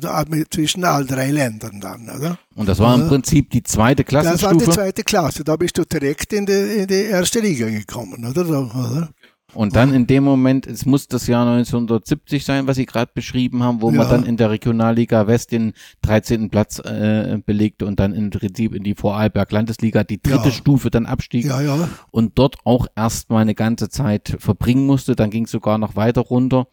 zwischen 0.51 0.83
all 0.83 1.05
drei 1.05 1.31
Ländern 1.31 1.81
dann, 1.81 2.07
oder? 2.07 2.37
Und 2.53 2.69
das 2.69 2.77
war 2.77 2.93
im 2.93 3.07
Prinzip 3.07 3.49
die 3.49 3.63
zweite 3.63 4.03
Klasse. 4.03 4.29
Das 4.29 4.43
war 4.43 4.53
die 4.53 4.65
zweite 4.65 5.03
Klasse, 5.03 5.43
da 5.43 5.55
bist 5.55 5.75
du 5.79 5.85
direkt 5.85 6.33
in 6.33 6.45
die, 6.45 6.53
in 6.53 6.87
die 6.87 7.05
erste 7.05 7.39
Liga 7.39 7.67
gekommen, 7.67 8.23
oder? 8.23 8.47
oder? 8.47 9.09
Und 9.55 9.75
dann 9.75 9.93
in 9.93 10.05
dem 10.05 10.23
Moment, 10.23 10.67
es 10.67 10.85
muss 10.85 11.07
das 11.07 11.27
Jahr 11.27 11.47
1970 11.47 12.43
sein, 12.43 12.67
was 12.67 12.75
Sie 12.75 12.85
gerade 12.85 13.11
beschrieben 13.13 13.63
haben, 13.63 13.81
wo 13.81 13.89
ja. 13.89 13.97
man 13.97 14.09
dann 14.09 14.25
in 14.25 14.37
der 14.37 14.49
Regionalliga 14.51 15.27
West 15.27 15.51
den 15.51 15.73
13. 16.01 16.49
Platz 16.49 16.79
äh, 16.79 17.39
belegte 17.45 17.85
und 17.85 17.99
dann 17.99 18.13
im 18.13 18.29
Prinzip 18.29 18.75
in 18.75 18.83
die 18.83 18.95
Vorarlberg 18.95 19.51
Landesliga 19.51 20.03
die 20.03 20.21
dritte 20.21 20.49
ja. 20.49 20.51
Stufe 20.51 20.91
dann 20.91 21.05
abstieg 21.05 21.45
ja, 21.45 21.61
ja. 21.61 21.89
und 22.11 22.37
dort 22.37 22.57
auch 22.65 22.87
erstmal 22.95 23.41
eine 23.41 23.55
ganze 23.55 23.89
Zeit 23.89 24.35
verbringen 24.39 24.85
musste. 24.85 25.15
Dann 25.15 25.29
ging 25.29 25.45
es 25.45 25.51
sogar 25.51 25.77
noch 25.77 25.95
weiter 25.95 26.21
runter. 26.21 26.67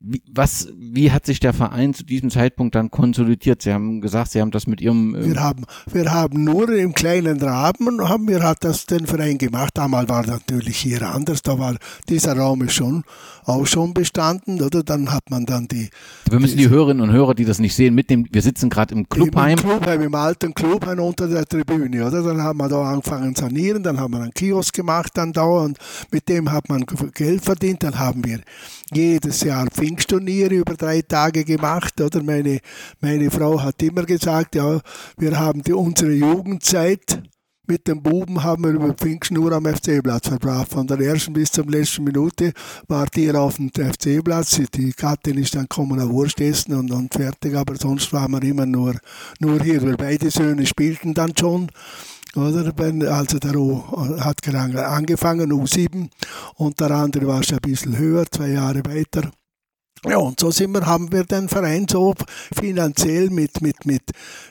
Wie, 0.00 0.22
was, 0.30 0.68
wie 0.76 1.10
hat 1.10 1.26
sich 1.26 1.40
der 1.40 1.52
Verein 1.52 1.94
zu 1.94 2.04
diesem 2.04 2.30
Zeitpunkt 2.30 2.74
dann 2.74 2.90
konsolidiert? 2.90 3.62
Sie 3.62 3.72
haben 3.72 4.00
gesagt, 4.00 4.32
Sie 4.32 4.40
haben 4.40 4.50
das 4.50 4.66
mit 4.66 4.80
Ihrem. 4.80 5.14
Äh 5.14 5.26
wir 5.26 5.42
haben, 5.42 5.64
wir 5.92 6.12
haben 6.12 6.44
nur 6.44 6.68
im 6.70 6.94
kleinen 6.94 7.40
Rahmen, 7.40 8.08
haben 8.08 8.28
wir 8.28 8.42
hat 8.42 8.64
das 8.64 8.86
den 8.86 9.06
Verein 9.06 9.38
gemacht. 9.38 9.72
Damals 9.74 10.08
war 10.08 10.26
natürlich 10.26 10.76
hier 10.76 11.02
anders. 11.02 11.42
Da 11.42 11.58
war 11.58 11.76
dieser 12.08 12.36
Raum 12.36 12.62
ist 12.62 12.74
schon 12.74 13.04
auch 13.46 13.66
schon 13.66 13.94
bestanden, 13.94 14.62
oder? 14.62 14.82
Dann 14.82 15.12
hat 15.12 15.30
man 15.30 15.46
dann 15.46 15.68
die. 15.68 15.90
Wir 16.28 16.40
müssen 16.40 16.56
die, 16.56 16.64
die 16.64 16.70
Hörerinnen 16.70 17.02
und 17.02 17.12
Hörer, 17.12 17.34
die 17.34 17.44
das 17.44 17.58
nicht 17.58 17.74
sehen, 17.74 17.94
mitnehmen. 17.94 18.26
Wir 18.30 18.42
sitzen 18.42 18.70
gerade 18.70 18.94
im 18.94 19.08
Clubheim. 19.08 19.58
Im 19.58 19.64
Clubheim, 19.64 20.02
im 20.02 20.14
alten 20.14 20.54
Clubheim 20.54 20.98
unter 21.00 21.28
der 21.28 21.44
Tribüne, 21.44 22.06
oder? 22.06 22.22
Dann 22.22 22.42
haben 22.42 22.58
wir 22.58 22.68
da 22.68 22.82
angefangen 22.82 23.34
zu 23.34 23.44
sanieren, 23.44 23.82
dann 23.82 24.00
haben 24.00 24.14
wir 24.14 24.20
einen 24.20 24.32
Kiosk 24.32 24.74
gemacht, 24.74 25.12
dann 25.14 25.32
da 25.32 25.44
und 25.44 25.78
mit 26.10 26.28
dem 26.28 26.50
hat 26.50 26.68
man 26.68 26.84
Geld 27.14 27.44
verdient. 27.44 27.82
Dann 27.82 27.98
haben 27.98 28.24
wir 28.24 28.40
jedes 28.92 29.42
Jahr 29.42 29.66
Pfingstturniere 29.94 30.54
über 30.56 30.74
drei 30.74 31.02
Tage 31.02 31.44
gemacht, 31.44 32.00
oder? 32.00 32.22
Meine, 32.22 32.58
meine 33.00 33.30
Frau 33.30 33.62
hat 33.62 33.80
immer 33.82 34.04
gesagt, 34.04 34.56
ja, 34.56 34.80
wir 35.16 35.38
haben 35.38 35.62
die, 35.62 35.72
unsere 35.72 36.12
Jugendzeit 36.12 37.22
mit 37.66 37.86
den 37.86 38.02
Buben 38.02 38.42
haben 38.42 38.64
wir 38.64 38.72
über 38.72 38.92
Pfingsten 38.92 39.34
nur 39.36 39.52
am 39.52 39.64
FC-Platz 39.64 40.28
verbracht. 40.28 40.70
Von 40.70 40.86
der 40.86 40.98
ersten 41.00 41.32
bis 41.32 41.50
zur 41.50 41.64
letzten 41.66 42.04
Minute 42.04 42.52
war 42.88 43.06
die 43.06 43.30
auf 43.32 43.56
dem 43.56 43.70
FC-Platz. 43.70 44.60
Die 44.74 44.92
Gattin 44.92 45.38
ist 45.38 45.54
dann 45.54 45.62
gekommen 45.62 45.98
auf 46.00 46.10
Wurst 46.10 46.40
essen 46.40 46.74
und, 46.74 46.90
und 46.90 47.14
fertig, 47.14 47.54
aber 47.54 47.76
sonst 47.76 48.12
waren 48.12 48.32
wir 48.32 48.42
immer 48.42 48.66
nur, 48.66 48.96
nur 49.38 49.62
hier. 49.62 49.80
Wir 49.80 49.96
beide 49.96 50.30
Söhne 50.30 50.66
spielten 50.66 51.14
dann 51.14 51.32
schon. 51.38 51.70
Oder? 52.34 52.74
Also 53.14 53.38
der 53.38 53.56
O 53.56 53.84
hat 54.18 54.46
angefangen, 54.54 55.52
U7, 55.52 56.10
und 56.56 56.80
der 56.80 56.90
andere 56.90 57.26
war 57.28 57.42
schon 57.44 57.58
ein 57.58 57.70
bisschen 57.70 57.96
höher, 57.96 58.26
zwei 58.30 58.48
Jahre 58.48 58.84
weiter. 58.84 59.30
Ja, 60.06 60.18
und 60.18 60.38
so 60.38 60.50
sind 60.50 60.72
wir, 60.72 60.84
haben 60.84 61.10
wir 61.12 61.24
den 61.24 61.48
Verein 61.48 61.86
so 61.88 62.14
finanziell 62.54 63.30
mit, 63.30 63.62
mit, 63.62 63.86
mit, 63.86 64.02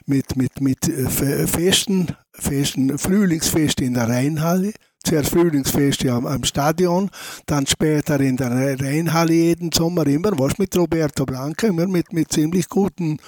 mit, 0.08 0.36
mit, 0.36 0.62
mit 0.62 0.90
äh, 0.90 1.48
Festen, 1.48 2.08
Festen, 2.32 2.98
Frühlingsfest 2.98 3.80
in 3.82 3.94
der 3.94 4.10
Rheinhalle, 4.10 4.74
zuerst 5.04 5.30
Frühlingsfeste 5.30 6.12
am, 6.12 6.26
am, 6.26 6.44
Stadion, 6.44 7.12
dann 7.46 7.68
später 7.68 8.20
in 8.20 8.36
der 8.36 8.50
Rheinhalle 8.50 9.34
jeden 9.34 9.72
Sommer 9.72 10.08
immer, 10.08 10.32
was 10.40 10.58
mit 10.58 10.76
Roberto 10.76 11.24
Blanca, 11.24 11.68
immer 11.68 11.86
mit, 11.86 12.14
mit 12.14 12.32
ziemlich 12.32 12.68
guten 12.68 13.20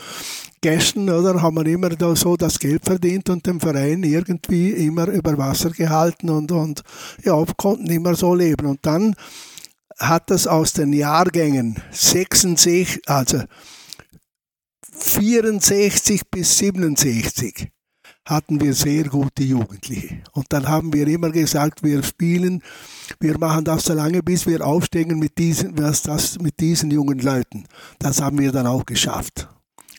Gästen, 0.61 1.07
oder, 1.11 1.43
haben 1.43 1.57
wir 1.57 1.67
immer 1.67 1.89
da 1.89 2.15
so 2.15 2.37
das 2.37 2.57
Geld 2.57 2.85
verdient 2.85 3.29
und 3.29 3.45
den 3.45 3.59
Verein 3.59 4.01
irgendwie 4.01 4.71
immer 4.71 5.05
über 5.09 5.37
Wasser 5.37 5.69
gehalten 5.69 6.31
und, 6.31 6.51
und 6.51 6.81
ja, 7.23 7.43
konnten 7.55 7.85
immer 7.91 8.15
so 8.15 8.33
leben. 8.33 8.65
Und 8.65 8.79
dann 8.81 9.15
hat 9.97 10.29
das 10.29 10.47
aus 10.47 10.73
den 10.73 10.93
Jahrgängen 10.93 11.81
66, 11.91 13.01
also 13.07 13.43
64 14.97 16.29
bis 16.29 16.57
67 16.57 17.71
hatten 18.25 18.59
wir 18.59 18.73
sehr 18.73 19.03
gute 19.03 19.43
Jugendliche. 19.43 20.23
Und 20.31 20.47
dann 20.49 20.67
haben 20.67 20.91
wir 20.93 21.07
immer 21.07 21.29
gesagt, 21.29 21.83
wir 21.83 22.01
spielen, 22.01 22.63
wir 23.19 23.37
machen 23.37 23.65
das 23.65 23.85
so 23.85 23.93
lange, 23.93 24.23
bis 24.23 24.47
wir 24.47 24.65
aufsteigen 24.65 25.19
mit 25.19 25.37
diesen, 25.37 25.77
was 25.77 26.01
das, 26.01 26.39
mit 26.39 26.59
diesen 26.59 26.89
jungen 26.89 27.19
Leuten. 27.19 27.65
Das 27.99 28.21
haben 28.21 28.39
wir 28.39 28.51
dann 28.51 28.65
auch 28.65 28.85
geschafft 28.85 29.47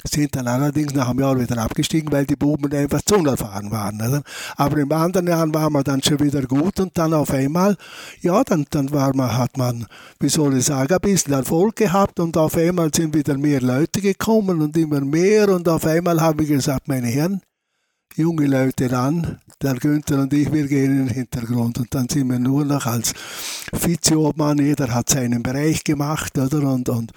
sind 0.07 0.35
dann 0.37 0.47
allerdings 0.47 0.95
nach 0.95 1.09
einem 1.09 1.21
Jahr 1.21 1.39
wieder 1.39 1.59
abgestiegen, 1.59 2.11
weil 2.13 2.27
die 2.27 2.37
Buben 2.37 2.73
einfach 2.73 3.03
zu 3.03 3.17
unerfahren 3.17 3.71
waren. 3.71 3.97
Oder? 3.97 4.23
Aber 4.57 4.79
im 4.79 4.93
anderen 4.93 5.27
Jahr 5.27 5.53
waren 5.55 5.73
wir 5.73 5.83
dann 5.83 6.03
schon 6.03 6.21
wieder 6.21 6.43
gut 6.43 6.81
und 6.81 6.97
dann 6.97 7.13
auf 7.15 7.31
einmal, 7.31 7.77
ja, 8.21 8.43
dann, 8.45 8.67
dann 8.71 8.91
war 8.93 9.15
man, 9.15 9.37
hat 9.37 9.57
man, 9.57 9.87
wie 10.21 10.29
soll 10.29 10.57
ich 10.57 10.67
sagen, 10.67 10.93
ein 10.93 11.01
bisschen 11.01 11.33
Erfolg 11.33 11.77
gehabt 11.77 12.21
und 12.21 12.37
auf 12.37 12.57
einmal 12.57 12.91
sind 12.95 13.15
wieder 13.15 13.37
mehr 13.37 13.61
Leute 13.61 14.01
gekommen 14.01 14.63
und 14.63 14.77
immer 14.77 15.01
mehr 15.01 15.49
und 15.49 15.69
auf 15.69 15.85
einmal 15.87 16.21
habe 16.21 16.43
ich 16.43 16.49
gesagt, 16.49 16.89
meine 16.89 17.09
Herren, 17.09 17.41
junge 18.17 18.47
Leute 18.47 18.91
ran, 18.91 19.39
der 19.63 19.75
Günther 19.75 20.21
und 20.21 20.33
ich, 20.35 20.53
wir 20.53 20.67
gehen 20.67 20.91
in 20.91 21.07
den 21.07 21.15
Hintergrund 21.15 21.79
und 21.79 21.95
dann 21.95 22.09
sind 22.09 22.29
wir 22.31 22.39
nur 22.39 22.65
noch 22.65 22.85
als 22.85 23.15
Vizeobmann, 23.73 24.59
jeder 24.59 24.93
hat 24.93 25.09
seinen 25.09 25.43
Bereich 25.43 25.83
gemacht, 25.83 26.37
oder, 26.37 26.59
und, 26.71 26.89
und, 26.89 27.13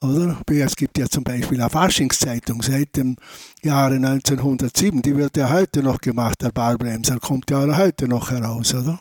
oder? 0.00 0.38
Es 0.48 0.74
gibt 0.74 0.96
ja 0.98 1.06
zum 1.06 1.22
Beispiel 1.22 1.60
eine 1.60 1.68
Faschingszeitung 1.68 2.62
seit 2.62 2.96
dem 2.96 3.16
Jahre 3.62 3.96
1907, 3.96 5.02
die 5.02 5.16
wird 5.16 5.36
ja 5.36 5.50
heute 5.50 5.82
noch 5.82 6.00
gemacht, 6.00 6.40
der 6.40 6.50
Ballbremser, 6.50 7.18
kommt 7.20 7.50
ja 7.50 7.76
heute 7.76 8.08
noch 8.08 8.30
heraus, 8.30 8.74
oder? 8.74 8.98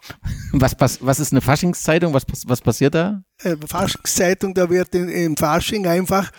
Was, 0.52 0.76
was, 0.78 1.00
was 1.02 1.20
ist 1.20 1.32
eine 1.32 1.42
Faschingszeitung? 1.42 2.14
Was, 2.14 2.26
was 2.46 2.62
passiert 2.62 2.96
da? 2.96 3.24
Eine 3.42 3.54
äh, 3.54 3.68
Faschingszeitung, 3.68 4.54
da 4.54 4.70
wird 4.70 4.94
im 4.96 5.38
Fasching 5.38 5.88
einfach 5.88 6.30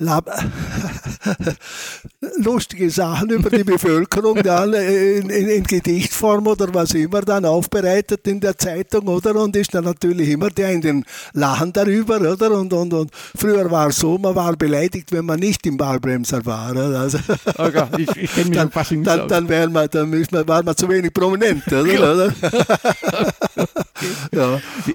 lustige 2.38 2.90
Sachen 2.90 3.30
über 3.30 3.50
die 3.50 3.64
Bevölkerung 3.64 4.42
dann 4.42 4.72
in, 4.72 5.28
in, 5.28 5.48
in, 5.48 5.62
Gedichtform 5.62 6.46
oder 6.46 6.72
was 6.72 6.94
immer 6.94 7.20
dann 7.20 7.44
aufbereitet 7.44 8.26
in 8.26 8.40
der 8.40 8.56
Zeitung, 8.56 9.08
oder? 9.08 9.36
Und 9.36 9.54
ist 9.56 9.74
dann 9.74 9.84
natürlich 9.84 10.30
immer 10.30 10.48
der 10.48 10.70
in 10.70 10.80
den 10.80 11.04
Lachen 11.34 11.74
darüber, 11.74 12.18
oder? 12.18 12.50
Und, 12.52 12.72
und, 12.72 12.94
und 12.94 13.10
früher 13.12 13.70
war 13.70 13.88
es 13.88 13.96
so, 13.96 14.16
man 14.16 14.34
war 14.34 14.56
beleidigt, 14.56 15.12
wenn 15.12 15.26
man 15.26 15.38
nicht 15.38 15.66
im 15.66 15.76
Ballbremser 15.76 16.46
war. 16.46 16.70
Oder? 16.70 16.98
Also, 16.98 17.18
okay, 17.58 17.84
ich, 17.98 18.16
ich 18.16 18.32
kenne 18.32 18.48
mich 18.48 18.58
dann, 18.58 18.70
fast 18.70 18.92
nicht 18.92 19.06
Dann, 19.06 19.28
dann, 19.28 19.50
wär 19.50 19.68
man, 19.68 19.86
dann 19.90 20.08
man, 20.08 20.48
war 20.48 20.62
man 20.62 20.76
zu 20.76 20.88
wenig 20.88 21.12
prominent, 21.12 21.70
oder? 21.70 22.14
oder? 22.14 22.32
ja? 24.32 24.60
Wie, 24.86 24.94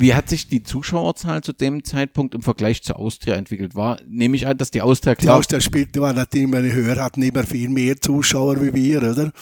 wie, 0.00 0.14
hat 0.14 0.28
sich 0.28 0.48
die 0.48 0.62
Zuschauerzahl 0.62 1.42
zu 1.42 1.52
dem 1.52 1.84
Zeitpunkt 1.84 2.34
im 2.34 2.42
Vergleich 2.42 2.82
zur 2.82 2.98
Austria 2.98 3.34
entwickelt? 3.34 3.74
War, 3.74 3.98
nehme 4.08 4.36
ich 4.36 4.46
an, 4.46 4.56
dass 4.56 4.70
die 4.70 4.82
Austria 4.82 5.14
klar... 5.14 5.36
Die 5.36 5.38
Austria 5.40 5.60
spielte, 5.60 6.00
war 6.00 6.12
natürlich 6.12 6.44
immer 6.44 6.62
höher, 6.62 7.02
hatten 7.02 7.22
immer 7.22 7.44
viel 7.44 7.68
mehr 7.68 8.00
Zuschauer 8.00 8.60
wie 8.60 8.74
wir, 8.74 9.02
oder? 9.02 9.32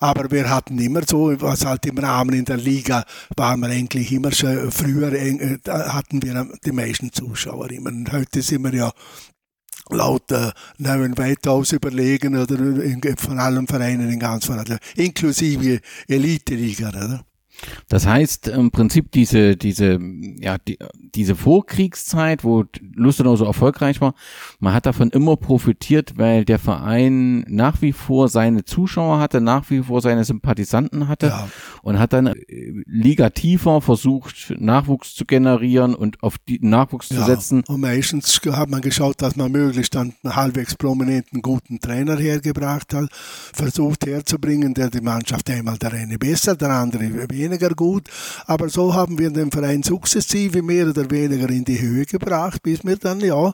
Aber 0.00 0.30
wir 0.30 0.50
hatten 0.50 0.78
immer 0.78 1.02
so, 1.08 1.34
was 1.40 1.64
halt 1.64 1.86
im 1.86 1.98
Rahmen 1.98 2.34
in 2.34 2.44
der 2.44 2.56
Liga 2.56 3.04
waren 3.36 3.60
wir 3.60 3.68
eigentlich 3.68 4.12
immer 4.12 4.32
schon 4.32 4.70
früher, 4.70 5.12
äh, 5.12 5.58
hatten 5.66 6.22
wir 6.22 6.46
die 6.64 6.72
meisten 6.72 7.12
Zuschauer 7.12 7.70
immer. 7.70 7.90
Und 7.90 8.12
heute 8.12 8.42
sind 8.42 8.62
wir 8.64 8.74
ja 8.74 8.92
laut 9.90 10.30
äh, 10.32 10.50
neuen 10.78 11.16
weitaus 11.16 11.72
überlegen 11.72 12.36
oder 12.36 12.58
in, 12.58 13.00
von 13.16 13.38
allen 13.38 13.66
Vereinen 13.66 14.10
in 14.10 14.18
ganz 14.18 14.46
Vereinen, 14.46 14.78
inklusive 14.96 15.80
Elite-Liga, 16.08 16.88
oder? 16.88 17.24
Das 17.88 18.06
heißt 18.06 18.48
im 18.48 18.70
Prinzip 18.70 19.10
diese, 19.12 19.56
diese, 19.56 19.98
ja, 20.38 20.58
die, 20.58 20.78
diese 21.14 21.36
Vorkriegszeit, 21.36 22.44
wo 22.44 22.64
Lustenau 22.94 23.36
so 23.36 23.44
erfolgreich 23.44 24.00
war, 24.00 24.14
man 24.64 24.74
hat 24.74 24.86
davon 24.86 25.10
immer 25.10 25.36
profitiert, 25.36 26.14
weil 26.16 26.44
der 26.44 26.58
Verein 26.58 27.44
nach 27.48 27.80
wie 27.82 27.92
vor 27.92 28.28
seine 28.28 28.64
Zuschauer 28.64 29.20
hatte, 29.20 29.40
nach 29.40 29.70
wie 29.70 29.82
vor 29.82 30.00
seine 30.00 30.24
Sympathisanten 30.24 31.08
hatte 31.08 31.26
ja. 31.26 31.48
und 31.82 31.98
hat 31.98 32.12
dann 32.12 32.26
äh, 32.26 32.34
Liga 32.86 33.30
tiefer 33.30 33.80
versucht, 33.80 34.54
Nachwuchs 34.58 35.14
zu 35.14 35.24
generieren 35.24 35.94
und 35.94 36.22
auf 36.22 36.36
die 36.38 36.58
Nachwuchs 36.60 37.10
ja. 37.10 37.18
zu 37.18 37.24
setzen. 37.24 37.64
Und 37.66 37.80
meistens 37.80 38.40
hat 38.44 38.70
man 38.70 38.80
geschaut, 38.80 39.22
dass 39.22 39.36
man 39.36 39.52
möglichst 39.52 39.94
dann 39.94 40.14
einen 40.22 40.36
halbwegs 40.36 40.74
prominenten, 40.74 41.42
guten 41.42 41.80
Trainer 41.80 42.16
hergebracht 42.16 42.92
hat, 42.94 43.08
versucht 43.12 44.06
herzubringen, 44.06 44.74
der 44.74 44.90
die 44.90 45.00
Mannschaft 45.00 45.48
einmal 45.50 45.78
der 45.78 45.92
eine 45.92 46.18
besser, 46.18 46.56
der 46.56 46.70
andere 46.70 47.28
weniger 47.30 47.54
weniger 47.54 47.74
gut. 47.74 48.08
Aber 48.46 48.68
so 48.68 48.94
haben 48.94 49.18
wir 49.18 49.30
den 49.30 49.50
Verein 49.50 49.82
sukzessive 49.82 50.62
mehr 50.62 50.88
oder 50.88 51.10
weniger 51.10 51.48
in 51.50 51.64
die 51.64 51.80
Höhe 51.80 52.04
gebracht, 52.04 52.62
bis 52.62 52.84
wir 52.84 52.96
dann, 52.96 53.20
ja, 53.20 53.52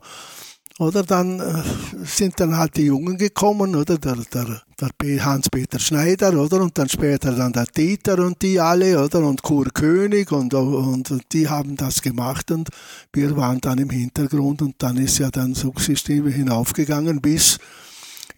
oder 0.81 1.03
dann 1.03 1.41
äh, 1.41 1.63
sind 2.05 2.41
dann 2.41 2.57
halt 2.57 2.75
die 2.75 2.87
Jungen 2.87 3.19
gekommen, 3.19 3.77
oder? 3.77 3.99
Der, 3.99 4.17
der, 4.17 4.63
der 4.81 5.25
Hans-Peter 5.27 5.79
Schneider, 5.79 6.33
oder? 6.33 6.63
Und 6.63 6.79
dann 6.79 6.89
später 6.89 7.33
dann 7.33 7.53
der 7.53 7.67
Dieter 7.67 8.19
und 8.19 8.41
die 8.41 8.59
alle, 8.59 9.05
oder? 9.05 9.19
Und 9.19 9.43
Kur 9.43 9.67
König 9.67 10.33
und, 10.33 10.55
und, 10.55 11.11
und 11.11 11.23
die 11.33 11.47
haben 11.47 11.77
das 11.77 12.01
gemacht 12.01 12.51
und 12.51 12.71
wir 13.13 13.37
waren 13.37 13.61
dann 13.61 13.77
im 13.77 13.91
Hintergrund 13.91 14.63
und 14.63 14.77
dann 14.79 14.97
ist 14.97 15.19
ja 15.19 15.31
dann 15.31 15.55
sukzessive 15.55 16.31
hinaufgegangen 16.31 17.21
bis 17.21 17.59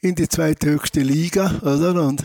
in 0.02 0.16
die 0.16 0.28
zweithöchste 0.28 1.00
Liga, 1.00 1.60
oder? 1.62 2.06
Und 2.06 2.24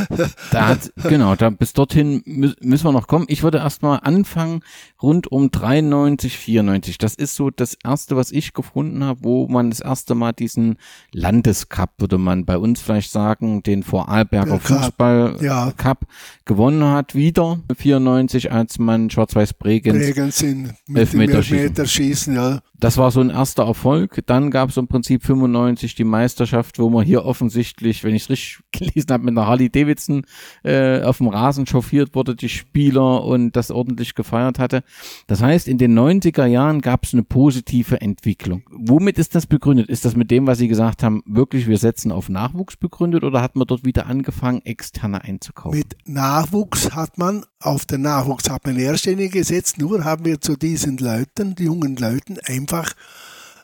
da 0.50 0.68
hat, 0.68 0.92
genau, 1.08 1.34
da 1.34 1.48
bis 1.48 1.72
dorthin 1.72 2.22
müssen 2.26 2.84
wir 2.84 2.92
noch 2.92 3.06
kommen. 3.06 3.24
Ich 3.28 3.42
würde 3.42 3.58
erstmal 3.58 4.00
anfangen 4.02 4.60
rund 5.02 5.32
um 5.32 5.50
93, 5.50 6.36
94. 6.36 6.98
Das 6.98 7.14
ist 7.14 7.34
so 7.34 7.48
das 7.48 7.78
erste, 7.82 8.14
was 8.16 8.30
ich 8.30 8.52
gefunden 8.52 9.02
habe, 9.04 9.20
wo 9.22 9.48
man 9.48 9.70
das 9.70 9.80
erste 9.80 10.14
Mal 10.14 10.32
diesen 10.32 10.76
Landescup, 11.12 11.92
würde 11.96 12.18
man 12.18 12.44
bei 12.44 12.58
uns 12.58 12.82
vielleicht 12.82 13.10
sagen, 13.10 13.62
den 13.62 13.82
Vorarlberger 13.82 14.60
Fußball 14.60 15.38
ja. 15.40 15.72
Cup 15.78 16.06
gewonnen 16.44 16.84
hat, 16.84 17.14
wieder 17.14 17.58
94, 17.74 18.52
als 18.52 18.78
man 18.78 19.08
Schwarz-Weiß 19.08 19.54
Bregenz, 19.54 20.42
in 20.42 20.74
Elfmeterschießen. 20.94 21.58
Elfmeterschießen, 21.58 22.34
ja. 22.34 22.60
Das 22.84 22.98
war 22.98 23.10
so 23.10 23.20
ein 23.20 23.30
erster 23.30 23.64
Erfolg. 23.64 24.20
Dann 24.26 24.50
gab 24.50 24.68
es 24.68 24.76
im 24.76 24.88
Prinzip 24.88 25.24
95 25.24 25.94
die 25.94 26.04
Meisterschaft, 26.04 26.78
wo 26.78 26.90
man 26.90 27.04
hier 27.04 27.13
offensichtlich, 27.22 28.04
wenn 28.04 28.14
ich 28.14 28.24
es 28.24 28.30
richtig 28.30 28.58
gelesen 28.72 29.10
habe, 29.10 29.24
mit 29.24 29.36
einer 29.36 29.46
Harley 29.46 29.70
Davidson 29.70 30.26
äh, 30.62 31.02
auf 31.02 31.18
dem 31.18 31.28
Rasen 31.28 31.66
chauffiert 31.66 32.14
wurde, 32.14 32.34
die 32.34 32.48
Spieler 32.48 33.24
und 33.24 33.52
das 33.52 33.70
ordentlich 33.70 34.14
gefeiert 34.14 34.58
hatte. 34.58 34.82
Das 35.26 35.42
heißt, 35.42 35.68
in 35.68 35.78
den 35.78 35.98
90er 35.98 36.46
Jahren 36.46 36.80
gab 36.80 37.04
es 37.04 37.12
eine 37.12 37.22
positive 37.22 38.00
Entwicklung. 38.00 38.62
Womit 38.70 39.18
ist 39.18 39.34
das 39.34 39.46
begründet? 39.46 39.88
Ist 39.88 40.04
das 40.04 40.16
mit 40.16 40.30
dem, 40.30 40.46
was 40.46 40.58
Sie 40.58 40.68
gesagt 40.68 41.02
haben, 41.02 41.22
wirklich 41.26 41.66
wir 41.66 41.78
setzen 41.78 42.12
auf 42.12 42.28
Nachwuchs 42.28 42.76
begründet 42.76 43.24
oder 43.24 43.42
hat 43.42 43.56
man 43.56 43.66
dort 43.66 43.84
wieder 43.84 44.06
angefangen, 44.06 44.62
externe 44.64 45.22
einzukaufen? 45.22 45.78
Mit 45.78 45.96
Nachwuchs 46.06 46.94
hat 46.94 47.18
man, 47.18 47.44
auf 47.60 47.86
den 47.86 48.02
Nachwuchs 48.02 48.50
hat 48.50 48.64
man 48.66 48.76
Linie 48.76 49.28
gesetzt, 49.28 49.78
nur 49.78 50.04
haben 50.04 50.24
wir 50.24 50.40
zu 50.40 50.56
diesen 50.56 50.98
Leuten, 50.98 51.54
die 51.54 51.64
jungen 51.64 51.96
Leuten, 51.96 52.38
einfach 52.44 52.94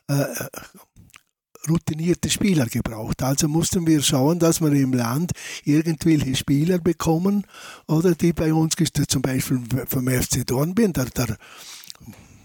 äh, 0.09 0.25
routinierte 1.69 2.31
Spieler 2.31 2.67
gebraucht. 2.67 3.23
Also 3.23 3.49
mussten 3.49 3.87
wir 3.87 4.03
schauen, 4.03 4.39
dass 4.39 4.61
wir 4.61 4.73
im 4.73 4.93
Land 4.93 5.33
irgendwelche 5.65 6.35
Spieler 6.35 6.79
bekommen, 6.79 7.47
oder 7.87 8.15
die 8.15 8.33
bei 8.33 8.53
uns, 8.53 8.75
zum 9.09 9.23
Beispiel 9.23 9.61
vom 9.87 10.09
FC 10.09 10.47
Dornbirn, 10.47 10.93
der, 10.93 11.07
der 11.07 11.37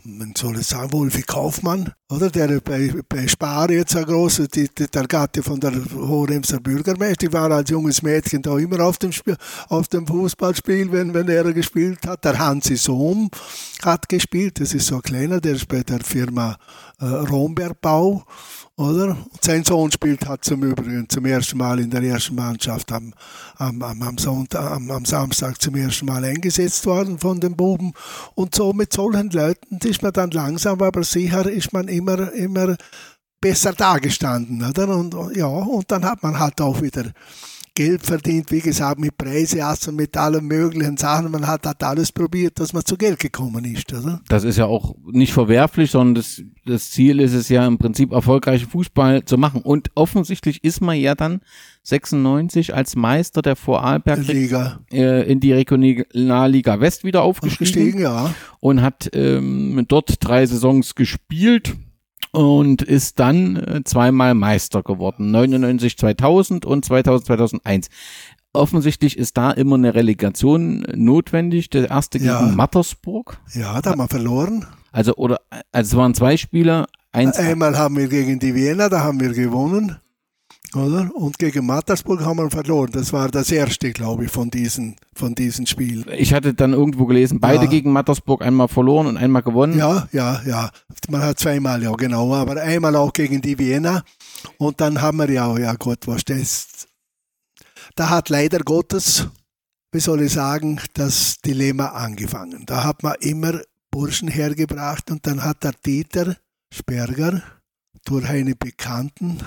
man 0.06 0.34
soll 0.36 0.58
es 0.58 0.70
sagen, 0.70 0.92
Wolfi 0.94 1.24
Kaufmann, 1.24 1.92
oder 2.12 2.30
der 2.30 2.60
bei, 2.62 2.94
bei 3.10 3.28
Spar 3.28 3.72
jetzt 3.72 3.96
ein 3.96 4.06
großer, 4.06 4.48
die, 4.48 4.70
die, 4.70 4.86
der 4.86 5.08
Gatte 5.08 5.42
von 5.42 5.60
der 5.60 5.74
Hohemser 5.96 6.60
Bürgermeister, 6.60 7.26
ich 7.26 7.34
war 7.34 7.50
als 7.50 7.72
junges 7.72 8.04
Mädchen 8.04 8.44
da 8.44 8.56
immer 8.60 8.80
auf 8.82 9.00
dem, 9.00 9.12
Spiel, 9.12 9.36
auf 9.70 9.88
dem 9.88 10.06
Fußballspiel, 10.06 10.92
wenn, 10.92 11.16
wenn 11.16 11.28
er 11.28 11.52
gespielt 11.52 12.06
hat. 12.06 12.24
Der 12.24 12.38
Hansi 12.38 12.76
Sohm 12.78 13.32
hat 13.84 14.08
gespielt, 14.08 14.60
das 14.60 14.76
ist 14.76 14.86
so 14.86 14.98
ein 14.98 15.02
kleiner, 15.02 15.42
der 15.42 15.54
ist 15.56 15.68
bei 15.68 15.82
der 15.82 16.00
Firma 16.02 16.58
äh, 17.00 17.06
Rombergbau 17.06 18.24
oder? 18.78 19.18
sein 19.42 19.64
Sohn 19.64 19.92
spielt 19.92 20.28
hat 20.28 20.44
zum 20.44 20.64
Übrigen 20.64 21.08
zum 21.08 21.26
ersten 21.26 21.58
Mal 21.58 21.80
in 21.80 21.90
der 21.90 22.04
ersten 22.04 22.36
Mannschaft 22.36 22.92
am, 22.92 23.14
am, 23.58 23.82
am, 23.82 24.02
am, 24.02 24.18
Sonntag, 24.18 24.72
am, 24.72 24.92
am 24.92 25.06
Samstag 25.06 25.62
zum 25.62 25.76
ersten 25.76 26.06
Mal 26.06 26.24
eingesetzt 26.24 26.86
worden 26.86 27.20
von 27.20 27.40
den 27.40 27.56
Buben. 27.56 27.94
Und 28.34 28.54
so 28.54 28.74
mit 28.74 28.92
solchen 28.92 29.30
Leuten 29.30 29.78
ist 29.84 30.02
man 30.02 30.12
dann 30.12 30.32
langsam, 30.32 30.82
aber 30.82 31.04
sicher 31.04 31.50
ist 31.50 31.72
man 31.72 31.88
immer, 31.98 32.32
immer 32.34 32.76
besser 33.42 33.74
dagestanden. 33.74 34.64
Oder? 34.68 34.90
Und, 34.90 35.16
ja, 35.36 35.48
und 35.48 35.92
dann 35.92 36.06
hat 36.06 36.24
man 36.24 36.40
halt 36.40 36.60
auch 36.62 36.82
wieder 36.82 37.12
Geld 37.78 38.04
verdient, 38.04 38.52
wie 38.52 38.62
gesagt, 38.62 39.00
mit 39.00 39.18
Preiseassen, 39.18 39.98
mit 39.98 40.16
allen 40.16 40.46
möglichen 40.46 40.96
Sachen. 40.96 41.30
Man 41.30 41.46
hat, 41.46 41.66
hat 41.66 41.84
alles 41.84 42.10
probiert, 42.10 42.58
dass 42.58 42.72
man 42.72 42.86
zu 42.86 42.96
Geld 42.96 43.20
gekommen 43.20 43.66
ist. 43.66 43.92
Oder? 43.94 44.22
Das 44.30 44.46
ist 44.46 44.58
ja 44.58 44.66
auch 44.66 44.96
nicht 45.12 45.34
verwerflich, 45.34 45.92
sondern 45.92 46.16
das, 46.16 46.42
das 46.66 46.92
Ziel 46.92 47.20
ist 47.20 47.34
es 47.34 47.50
ja 47.50 47.68
im 47.68 47.78
Prinzip 47.78 48.14
erfolgreichen 48.14 48.70
Fußball 48.70 49.26
zu 49.26 49.38
machen. 49.38 49.62
Und 49.62 49.92
offensichtlich 49.94 50.64
ist 50.64 50.80
man 50.80 50.98
ja 50.98 51.16
dann 51.16 51.42
96 51.84 52.74
als 52.74 52.96
Meister 52.96 53.42
der 53.42 53.58
Vorarlberg 53.58 54.26
Liga. 54.26 54.80
Äh, 54.90 55.30
in 55.30 55.42
die 55.42 55.52
Regionalliga 55.52 56.80
West 56.80 57.04
wieder 57.04 57.24
aufgestiegen, 57.24 57.66
aufgestiegen 57.66 58.02
ja. 58.02 58.34
und 58.62 58.82
hat 58.82 59.10
ähm, 59.14 59.84
dort 59.90 60.26
drei 60.26 60.46
Saisons 60.46 60.96
gespielt 60.96 61.76
und 62.32 62.82
ist 62.82 63.20
dann 63.20 63.56
äh, 63.56 63.84
zweimal 63.84 64.34
Meister 64.34 64.84
geworden. 64.84 65.32
99 65.32 65.98
2000 65.98 66.66
und 66.66 66.86
2000 66.86 67.26
2001. 67.26 67.88
Offensichtlich 68.54 69.18
ist 69.18 69.38
da 69.38 69.52
immer 69.52 69.76
eine 69.76 69.96
Relegation 69.96 70.86
notwendig. 70.96 71.70
Der 71.70 71.90
erste 71.90 72.20
gegen 72.20 72.30
ja. 72.30 72.42
Mattersburg. 72.42 73.38
Ja, 73.54 73.82
da 73.82 73.92
haben 73.92 74.00
wir 74.00 74.08
verloren. 74.08 74.66
Also, 74.92 75.16
oder, 75.16 75.42
also 75.72 75.96
es 75.96 75.98
waren 75.98 76.14
zwei 76.14 76.38
Spieler. 76.38 76.88
Eins 77.12 77.38
Einmal 77.38 77.78
haben 77.78 77.98
wir 77.98 78.08
gegen 78.08 78.40
die 78.40 78.56
Wiener, 78.56 78.90
da 78.90 79.02
haben 79.02 79.20
wir 79.20 79.32
gewonnen 79.32 79.98
oder? 80.76 81.10
Und 81.16 81.40
gegen 81.40 81.66
Mattersburg 81.66 82.22
haben 82.22 82.38
wir 82.38 82.50
verloren. 82.50 82.90
Das 82.92 83.14
war 83.14 83.30
das 83.30 83.52
erste, 83.52 83.92
glaube 83.92 84.26
ich, 84.26 84.32
von 84.32 84.50
diesen, 84.50 84.96
von 85.14 85.36
diesen 85.36 85.66
Spielen. 85.68 86.06
Ich 86.18 86.34
hatte 86.34 86.54
dann 86.54 86.74
irgendwo 86.74 87.06
gelesen, 87.06 87.40
beide 87.40 87.66
ja. 87.66 87.70
gegen 87.70 87.92
Mattersburg 87.92 88.42
einmal 88.42 88.68
verloren 88.68 89.08
und 89.08 89.18
einmal 89.18 89.42
gewonnen. 89.42 89.78
Ja, 89.78 90.08
ja, 90.12 90.42
ja. 90.46 90.70
Man 91.10 91.22
hat 91.22 91.40
zweimal, 91.40 91.82
ja, 91.82 91.92
genau. 91.94 92.34
Aber 92.34 92.62
einmal 92.62 92.96
auch 92.96 93.14
gegen 93.14 93.42
die 93.42 93.58
Wiener. 93.58 94.04
Und 94.58 94.82
dann 94.82 95.02
haben 95.02 95.18
wir 95.18 95.30
ja, 95.30 95.58
ja 95.58 95.74
Gott, 95.74 96.08
was 96.08 96.26
das. 96.26 96.88
Da 97.96 98.10
hat 98.10 98.30
leider 98.30 98.60
Gottes, 98.60 99.28
wie 99.92 100.00
soll 100.00 100.22
ich 100.22 100.34
sagen, 100.34 100.82
das 100.94 101.38
Dilemma 101.46 101.88
angefangen. 101.88 102.66
Da 102.66 102.84
hat 102.84 103.04
man 103.04 103.16
immer 103.22 103.62
Burschen 103.92 104.28
hergebracht 104.28 105.10
und 105.10 105.26
dann 105.26 105.44
hat 105.44 105.64
der 105.64 105.74
Dieter 105.86 106.36
Sperger 106.70 107.42
durch 108.04 108.28
eine 108.28 108.56
Bekannten 108.56 109.40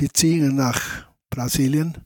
Beziehungen 0.00 0.56
nach 0.56 0.80
Brasilien 1.28 1.98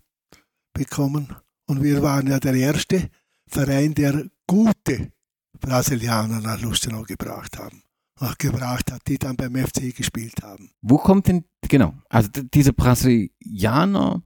bekommen. 0.72 1.28
Und 1.66 1.80
wir 1.80 2.02
waren 2.02 2.26
ja 2.26 2.40
der 2.40 2.54
erste 2.54 3.08
Verein, 3.46 3.94
der 3.94 4.26
gute 4.48 5.12
Brasilianer 5.60 6.40
nach 6.40 6.60
Lustenau 6.60 7.02
gebracht 7.02 7.56
haben. 7.56 7.82
Auch 8.18 8.36
gebracht 8.36 8.90
hat, 8.90 9.02
die 9.06 9.16
dann 9.16 9.36
beim 9.36 9.54
FC 9.54 9.94
gespielt 9.94 10.42
haben. 10.42 10.72
Wo 10.82 10.98
kommt 10.98 11.28
denn, 11.28 11.44
genau, 11.68 11.94
also 12.08 12.30
diese 12.52 12.72
Brasilianer, 12.72 14.22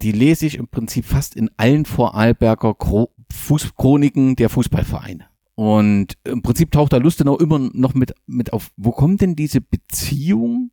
die 0.00 0.12
lese 0.12 0.46
ich 0.46 0.54
im 0.54 0.68
Prinzip 0.68 1.04
fast 1.04 1.36
in 1.36 1.50
allen 1.58 1.84
Vorarlberger 1.84 2.74
Fußchroniken 3.30 4.34
der 4.36 4.48
Fußballvereine. 4.48 5.26
Und 5.54 6.16
im 6.24 6.40
Prinzip 6.40 6.70
taucht 6.70 6.94
da 6.94 6.96
Lustenau 6.96 7.36
immer 7.36 7.58
noch 7.58 7.92
mit, 7.92 8.14
mit 8.26 8.54
auf. 8.54 8.70
Wo 8.78 8.92
kommt 8.92 9.20
denn 9.20 9.36
diese 9.36 9.60
Beziehung 9.60 10.70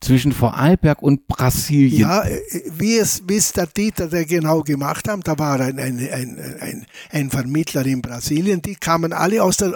zwischen 0.00 0.32
Vorarlberg 0.32 1.02
und 1.02 1.26
Brasilien. 1.26 2.00
Ja, 2.00 2.22
äh, 2.22 2.40
wie 2.76 2.96
es, 2.96 3.22
wie 3.26 3.36
es 3.36 3.52
der 3.52 3.66
Dieter 3.66 4.08
der 4.08 4.24
genau 4.24 4.62
gemacht 4.62 5.08
haben, 5.08 5.22
da 5.22 5.38
war 5.38 5.60
ein, 5.60 5.78
ein, 5.78 5.98
ein, 5.98 6.86
ein, 7.10 7.30
Vermittler 7.30 7.84
in 7.84 8.00
Brasilien, 8.00 8.62
die 8.62 8.76
kamen 8.76 9.12
alle 9.12 9.42
aus 9.42 9.56
der, 9.56 9.74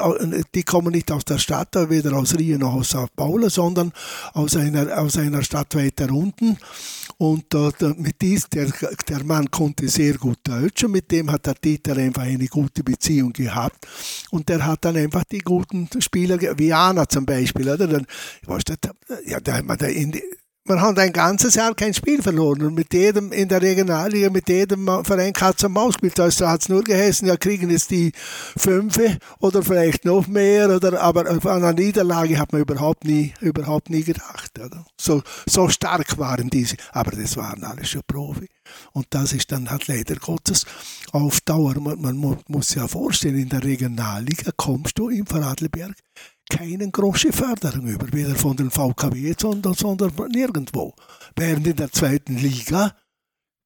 die 0.55 0.63
kommen 0.63 0.93
nicht 0.93 1.11
aus 1.11 1.25
der 1.25 1.39
Stadt, 1.39 1.75
weder 1.89 2.13
aus 2.15 2.39
Rio 2.39 2.59
noch 2.59 2.75
aus 2.75 2.91
Sao 2.91 3.09
Paulo, 3.15 3.49
sondern 3.49 3.93
aus 4.33 4.57
einer, 4.57 4.99
aus 4.99 5.17
einer 5.17 5.43
Stadt 5.43 5.75
weiter 5.75 6.11
unten. 6.11 6.57
Und 7.19 7.45
dort, 7.51 7.81
mit 7.99 8.21
dies, 8.21 8.49
der, 8.49 8.69
der 9.09 9.25
Mann 9.25 9.51
konnte 9.51 9.89
sehr 9.89 10.15
gut 10.15 10.39
Deutsch 10.43 10.83
und 10.85 10.93
mit 10.93 11.11
dem 11.11 11.31
hat 11.31 11.47
der 11.47 11.55
Dieter 11.55 11.97
einfach 11.97 12.23
eine 12.23 12.47
gute 12.47 12.83
Beziehung 12.83 13.33
gehabt. 13.33 13.87
Und 14.31 14.49
der 14.49 14.67
hat 14.67 14.85
dann 14.85 14.97
einfach 14.97 15.25
die 15.25 15.39
guten 15.39 15.89
Spieler, 16.01 16.39
wie 16.59 16.73
Anna 16.73 17.09
zum 17.09 17.25
Beispiel, 17.25 17.69
oder? 17.69 17.87
Dann, 17.87 18.07
was, 18.47 18.63
ja, 19.25 19.39
der, 19.39 19.63
der 19.63 19.89
in 19.91 20.12
man 20.65 20.81
hat 20.81 20.99
ein 20.99 21.13
ganzes 21.13 21.57
Jahr 21.57 21.75
kein 21.75 21.93
Spiel 21.93 22.23
verloren 22.23 22.63
und 22.63 22.75
mit 22.75 22.95
jedem 22.95 23.33
in 23.33 23.49
der 23.49 23.61
Regionalliga, 23.61 24.31
mit 24.31 24.49
jedem 24.49 24.87
Verein 25.05 25.33
Katz 25.33 25.65
und 25.65 25.73
Maus 25.73 25.95
gespielt. 25.95 26.21
Also 26.21 26.47
hat 26.49 26.63
es 26.63 26.69
nur 26.69 26.85
geheißen, 26.85 27.27
ja, 27.27 27.37
kriegen 27.37 27.71
jetzt 27.71 27.91
die 27.91 28.13
Fünfe 28.57 29.19
oder 29.41 29.63
vielleicht 29.63 30.05
noch 30.05 30.29
mehr, 30.29 30.71
oder, 30.71 31.01
aber 31.01 31.29
an 31.29 31.41
einer 31.41 31.73
Niederlage 31.73 32.39
hat 32.39 32.53
man 32.53 32.63
überhaupt 32.63 33.05
nie, 33.05 33.35
überhaupt 33.41 33.91
nie 33.91 34.05
gedacht. 34.05 34.53
Oder? 34.59 34.87
So, 35.01 35.23
so 35.47 35.69
stark 35.69 36.17
waren 36.19 36.49
diese, 36.49 36.77
aber 36.93 37.11
das 37.11 37.37
waren 37.37 37.65
alle 37.65 37.85
schon 37.85 38.03
Profi. 38.07 38.49
Und 38.93 39.07
das 39.11 39.33
ist 39.33 39.51
dann 39.51 39.69
halt 39.69 39.89
leider 39.89 40.15
Gottes 40.17 40.65
auf 41.11 41.41
Dauer. 41.41 41.75
Man, 41.81 42.01
man 42.01 42.39
muss 42.47 42.69
sich 42.69 42.77
ja 42.77 42.87
vorstellen, 42.87 43.39
in 43.39 43.49
der 43.49 43.65
Regionalliga 43.65 44.53
kommst 44.57 44.97
du 44.99 45.09
im 45.09 45.27
Vorarlberg 45.27 45.95
keinen 46.53 46.93
große 46.93 47.33
Förderung 47.33 47.87
über, 47.87 48.13
weder 48.13 48.35
von 48.35 48.57
den 48.57 48.71
VKW, 48.71 49.35
sondern, 49.39 49.75
sondern 49.75 50.13
nirgendwo. 50.31 50.95
Während 51.35 51.67
in 51.67 51.77
der 51.77 51.91
zweiten 51.91 52.37
Liga 52.37 52.95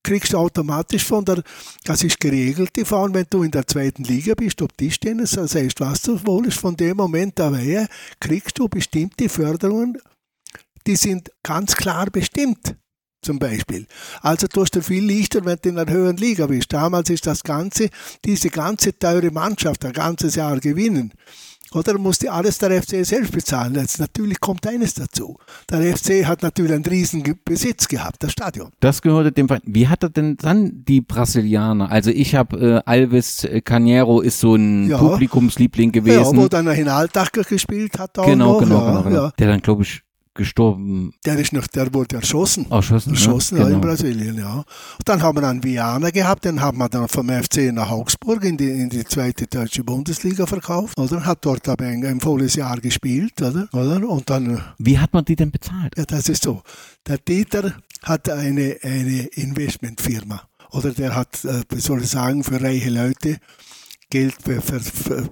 kriegst 0.04 0.32
du 0.32 0.38
automatisch 0.38 1.04
von 1.04 1.24
der, 1.24 1.42
das 1.84 2.04
ist 2.04 2.20
geregelt, 2.20 2.70
die 2.76 2.84
Fahren, 2.84 3.12
wenn 3.12 3.26
du 3.28 3.42
in 3.42 3.50
der 3.50 3.66
zweiten 3.66 4.04
Liga 4.04 4.34
bist, 4.34 4.62
ob 4.62 4.76
die 4.76 4.92
stehen, 4.92 5.18
das 5.18 5.36
heißt, 5.36 5.80
was 5.80 6.02
du 6.02 6.24
wolltest, 6.24 6.58
von 6.58 6.76
dem 6.76 6.96
Moment 6.98 7.40
an 7.40 7.88
kriegst 8.20 8.56
du 8.56 8.68
bestimmte 8.68 9.28
Förderungen, 9.28 9.98
die 10.86 10.96
sind 10.96 11.32
ganz 11.42 11.74
klar 11.74 12.06
bestimmt 12.06 12.76
zum 13.20 13.40
Beispiel. 13.40 13.86
Also 14.22 14.46
tust 14.46 14.76
du 14.76 14.82
viel 14.82 15.04
leichter, 15.04 15.44
wenn 15.44 15.58
du 15.60 15.70
in 15.70 15.78
einer 15.78 15.90
höheren 15.90 16.16
Liga 16.16 16.46
bist. 16.46 16.72
Damals 16.72 17.10
ist 17.10 17.26
das 17.26 17.42
Ganze, 17.42 17.90
diese 18.24 18.50
ganze 18.50 18.96
teure 18.96 19.32
Mannschaft, 19.32 19.84
ein 19.84 19.92
ganzes 19.92 20.36
Jahr 20.36 20.60
gewinnen. 20.60 21.12
Oder 21.72 21.98
musste 21.98 22.32
alles 22.32 22.58
der 22.58 22.82
FC 22.82 23.04
selbst 23.04 23.32
bezahlen. 23.32 23.74
Jetzt 23.74 23.98
natürlich 23.98 24.40
kommt 24.40 24.66
eines 24.66 24.94
dazu. 24.94 25.36
Der 25.70 25.96
FC 25.96 26.24
hat 26.24 26.42
natürlich 26.42 26.72
einen 26.72 26.84
riesen 26.84 27.24
Besitz 27.44 27.88
gehabt, 27.88 28.22
das 28.22 28.32
Stadion. 28.32 28.70
Das 28.80 29.02
gehörte 29.02 29.32
dem 29.32 29.48
Verein. 29.48 29.62
Wie 29.64 29.88
hat 29.88 30.02
er 30.02 30.10
denn 30.10 30.36
dann 30.36 30.84
die 30.84 31.00
Brasilianer? 31.00 31.90
Also 31.90 32.10
ich 32.10 32.34
habe 32.34 32.82
äh, 32.86 32.90
Alves 32.90 33.46
Canero 33.64 34.20
ist 34.20 34.40
so 34.40 34.54
ein 34.54 34.88
ja. 34.88 34.98
Publikumsliebling 34.98 35.92
gewesen. 35.92 36.36
Ja, 36.36 36.42
wo 36.42 36.48
dann 36.48 36.68
in 36.68 36.88
Alltag 36.88 37.32
gespielt 37.32 37.98
hat. 37.98 38.18
Auch 38.18 38.26
genau, 38.26 38.52
noch. 38.54 38.60
genau, 38.60 38.80
ja, 38.80 38.86
genau, 38.86 39.02
genau. 39.02 39.30
Der 39.38 39.48
dann 39.48 39.60
glaube 39.60 39.82
ich 39.82 40.05
gestorben. 40.36 41.12
Der 41.24 41.38
ist 41.38 41.52
noch, 41.52 41.66
der 41.66 41.92
wurde 41.92 42.16
erschossen. 42.16 42.70
Erschossen, 42.70 43.10
erschossen 43.10 43.58
ja, 43.58 43.64
genau. 43.64 43.74
in 43.76 43.80
Brasilien, 43.80 44.38
ja. 44.38 44.54
Und 44.58 44.66
dann 45.04 45.22
haben 45.22 45.38
wir 45.38 45.48
einen 45.48 45.62
Viana 45.62 46.10
gehabt, 46.10 46.44
den 46.44 46.60
haben 46.60 46.78
wir 46.78 46.88
dann 46.88 47.08
vom 47.08 47.28
FC 47.28 47.72
nach 47.72 47.90
Augsburg 47.90 48.44
in 48.44 48.56
die, 48.56 48.70
in 48.70 48.88
die 48.88 49.04
zweite 49.04 49.46
deutsche 49.46 49.82
Bundesliga 49.82 50.46
verkauft, 50.46 50.98
oder? 50.98 51.24
Hat 51.24 51.44
dort 51.44 51.68
aber 51.68 51.84
ein, 51.86 52.04
ein 52.04 52.20
volles 52.20 52.54
Jahr 52.54 52.78
gespielt, 52.78 53.40
oder? 53.42 53.68
oder? 53.72 54.08
Und 54.08 54.28
dann. 54.30 54.62
Wie 54.78 54.98
hat 54.98 55.12
man 55.12 55.24
die 55.24 55.36
denn 55.36 55.50
bezahlt? 55.50 55.94
Ja, 55.96 56.04
das 56.04 56.28
ist 56.28 56.42
so. 56.42 56.62
Der 57.06 57.18
Dieter 57.18 57.74
hat 58.02 58.28
eine, 58.28 58.76
eine 58.82 59.26
Investmentfirma. 59.32 60.42
Oder 60.70 60.90
der 60.90 61.14
hat, 61.14 61.44
äh, 61.44 61.62
wie 61.70 61.80
soll 61.80 62.02
ich 62.02 62.08
sagen, 62.08 62.44
für 62.44 62.60
reiche 62.60 62.90
Leute 62.90 63.38
Geld 64.10 64.34
für, 64.42 64.60
für, 64.60 64.80
für, 64.80 65.28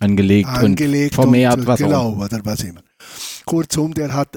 angelegt, 0.00 0.48
angelegt 0.48 1.16
und 1.18 1.24
vermehrt, 1.24 1.58
und, 1.58 1.66
was 1.66 1.78
genau, 1.80 2.10
auch. 2.10 2.18
oder 2.18 2.40
was 2.44 2.62
immer. 2.62 2.82
Kurzum, 3.54 3.94
der 3.94 4.12
hat 4.12 4.36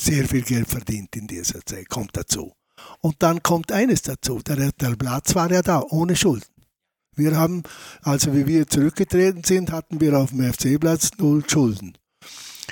sehr 0.00 0.26
viel 0.26 0.40
Geld 0.40 0.66
verdient 0.66 1.14
in 1.14 1.26
dieser 1.26 1.60
Zeit, 1.66 1.90
kommt 1.90 2.16
dazu. 2.16 2.54
Und 3.02 3.16
dann 3.18 3.42
kommt 3.42 3.70
eines 3.70 4.00
dazu, 4.00 4.38
der, 4.38 4.72
der 4.72 4.96
Platz 4.96 5.34
war 5.34 5.52
ja 5.52 5.60
da, 5.60 5.82
ohne 5.82 6.16
Schulden. 6.16 6.46
Wir 7.14 7.36
haben, 7.36 7.64
also 8.00 8.34
wie 8.34 8.46
wir 8.46 8.66
zurückgetreten 8.66 9.44
sind, 9.44 9.72
hatten 9.72 10.00
wir 10.00 10.18
auf 10.18 10.30
dem 10.30 10.50
FC-Platz 10.50 11.10
null 11.18 11.44
Schulden. 11.46 11.98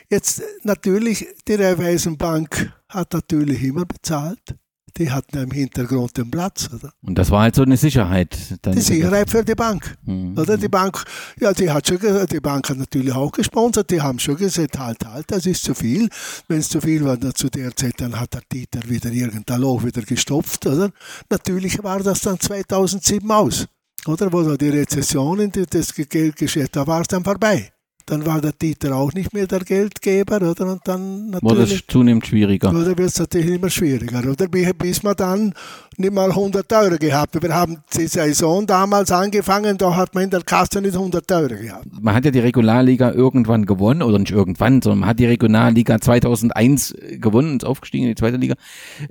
Jetzt 0.09 0.43
natürlich, 0.63 1.27
die 1.47 1.55
Raiffeisenbank 1.55 2.73
hat 2.89 3.13
natürlich 3.13 3.63
immer 3.63 3.85
bezahlt. 3.85 4.57
Die 4.97 5.11
hatten 5.11 5.39
im 5.39 5.51
Hintergrund 5.51 6.17
den 6.17 6.31
Platz. 6.31 6.71
Oder? 6.73 6.93
Und 7.03 7.17
das 7.17 7.31
war 7.31 7.43
halt 7.43 7.55
so 7.55 7.63
eine 7.63 7.77
Sicherheit. 7.77 8.37
die 8.65 8.81
Sicherheit 8.81 9.31
für 9.31 9.45
die 9.45 9.55
Bank. 9.55 9.97
Mhm. 10.05 10.39
Oder 10.39 10.57
die 10.57 10.69
Bank, 10.69 11.05
ja, 11.41 11.53
die 11.53 11.71
hat 11.71 11.87
schon, 11.87 11.99
die 12.31 12.41
Bank 12.41 12.69
hat 12.71 12.79
natürlich 12.79 13.13
auch 13.13 13.33
gesponsert, 13.33 13.91
die 13.91 14.01
haben 14.01 14.19
schon 14.19 14.37
gesagt, 14.37 14.79
halt, 14.79 15.05
halt, 15.05 15.31
das 15.31 15.47
ist 15.47 15.65
zu 15.65 15.75
viel. 15.75 16.09
Wenn 16.49 16.59
es 16.59 16.69
zu 16.69 16.81
viel 16.81 17.05
war 17.05 17.17
dann 17.17 17.35
zu 17.35 17.51
der 17.51 17.75
Zeit, 17.75 17.95
dann 18.01 18.19
hat 18.19 18.35
der 18.35 18.43
Dieter 18.51 18.81
wieder 18.89 19.11
irgendein 19.11 19.61
Loch 19.61 19.85
wieder 19.85 20.03
gestopft, 20.03 20.67
oder? 20.67 20.91
Natürlich 21.31 21.83
war 21.83 22.01
das 22.01 22.21
dann 22.21 22.39
2007 22.39 23.31
aus. 23.31 23.67
Oder 24.07 24.33
wo 24.33 24.43
da 24.43 24.57
die 24.57 24.69
Rezession 24.69 25.41
in 25.41 25.53
das 25.71 25.95
Geldgeschäft, 25.95 26.77
da 26.77 26.87
war 26.87 27.01
es 27.01 27.09
dann 27.09 27.25
vorbei 27.25 27.74
dann 28.07 28.27
war 28.27 28.41
der 28.41 28.53
Dieter 28.53 28.95
auch 28.95 29.13
nicht 29.13 29.33
mehr 29.33 29.47
der 29.47 29.61
Geldgeber, 29.61 30.37
oder? 30.37 30.73
Und 30.73 30.83
dann 30.85 31.31
natürlich. 31.31 31.43
Wurde 31.43 31.63
es 31.63 31.87
zunehmend 31.87 32.27
schwieriger. 32.27 32.71
Oder 32.71 32.87
wird 32.87 33.01
es 33.01 33.19
natürlich 33.19 33.55
immer 33.55 33.71
schwieriger, 33.71 34.19
oder? 34.29 34.47
Bis 34.47 35.03
man 35.03 35.17
dann 35.17 35.55
nicht 35.97 36.13
mal 36.13 36.31
100 36.31 36.71
Euro 36.73 36.97
gehabt. 36.99 37.41
Wir 37.41 37.55
haben 37.55 37.79
die 37.97 38.07
Saison 38.07 38.67
damals 38.67 39.11
angefangen, 39.11 39.79
da 39.79 39.97
hat 39.97 40.15
man 40.15 40.25
in 40.25 40.31
der 40.31 40.43
Kasse 40.43 40.83
nicht 40.83 40.95
100 40.95 41.31
Euro 41.33 41.55
gehabt. 41.55 41.87
Man 42.01 42.15
hat 42.15 42.25
ja 42.25 42.31
die 42.31 42.41
Regularliga 42.41 43.13
irgendwann 43.13 43.65
gewonnen, 43.65 44.03
oder 44.03 44.19
nicht 44.19 44.33
irgendwann, 44.33 44.83
sondern 44.83 45.01
man 45.01 45.09
hat 45.09 45.19
die 45.19 45.27
Regionalliga 45.27 46.01
2001 46.01 46.95
gewonnen 47.21 47.53
und 47.53 47.63
ist 47.63 47.69
aufgestiegen 47.69 48.05
in 48.05 48.11
die 48.11 48.17
zweite 48.17 48.37
Liga. 48.37 48.55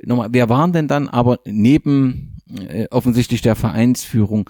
Nochmal, 0.04 0.30
wer 0.32 0.50
waren 0.50 0.72
denn 0.72 0.88
dann 0.88 1.10
aber 1.10 1.40
neben 1.46 2.36
äh, 2.56 2.88
offensichtlich 2.92 3.42
der 3.42 3.56
Vereinsführung, 3.56 4.50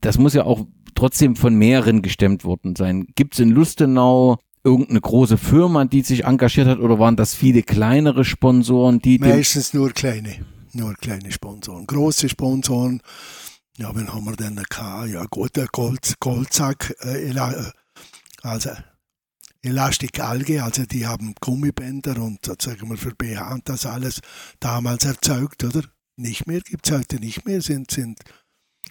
das 0.00 0.18
muss 0.18 0.34
ja 0.34 0.44
auch 0.44 0.66
trotzdem 0.96 1.36
von 1.36 1.54
mehreren 1.54 2.02
gestemmt 2.02 2.44
worden 2.44 2.74
sein. 2.76 3.06
Gibt 3.14 3.34
es 3.34 3.40
in 3.40 3.50
Lustenau 3.50 4.38
irgendeine 4.64 5.00
große 5.00 5.38
Firma, 5.38 5.84
die 5.84 6.02
sich 6.02 6.24
engagiert 6.24 6.66
hat 6.66 6.80
oder 6.80 6.98
waren 6.98 7.14
das 7.14 7.34
viele 7.34 7.62
kleinere 7.62 8.24
Sponsoren, 8.24 8.98
die 8.98 9.18
meistens 9.18 9.72
nur 9.72 9.92
kleine, 9.92 10.44
nur 10.72 10.94
kleine 10.94 11.30
Sponsoren, 11.30 11.86
große 11.86 12.28
Sponsoren. 12.28 13.00
Ja, 13.78 13.94
wen 13.94 14.12
haben 14.12 14.24
wir 14.24 14.34
denn 14.36 14.56
gehabt? 14.56 15.08
Ja, 15.08 15.24
gut, 15.30 15.54
der 15.54 15.68
Gold, 15.68 16.14
Goldsack, 16.18 16.96
äh, 17.00 17.30
äh 17.30 17.72
also 18.42 18.70
Elastic 19.62 20.20
Alge, 20.20 20.62
also 20.62 20.84
die 20.84 21.06
haben 21.06 21.34
Gummibänder 21.40 22.20
und 22.20 22.40
sagen 22.60 22.88
wir 22.88 22.96
für 22.96 23.14
BH 23.14 23.54
und 23.54 23.68
das 23.68 23.86
alles 23.86 24.20
damals 24.60 25.04
erzeugt, 25.04 25.62
oder? 25.64 25.82
Nicht 26.16 26.46
mehr, 26.46 26.60
gibt 26.60 26.88
es 26.88 26.96
heute 26.96 27.16
nicht 27.16 27.44
mehr, 27.44 27.60
sind, 27.60 27.90
sind 27.90 28.18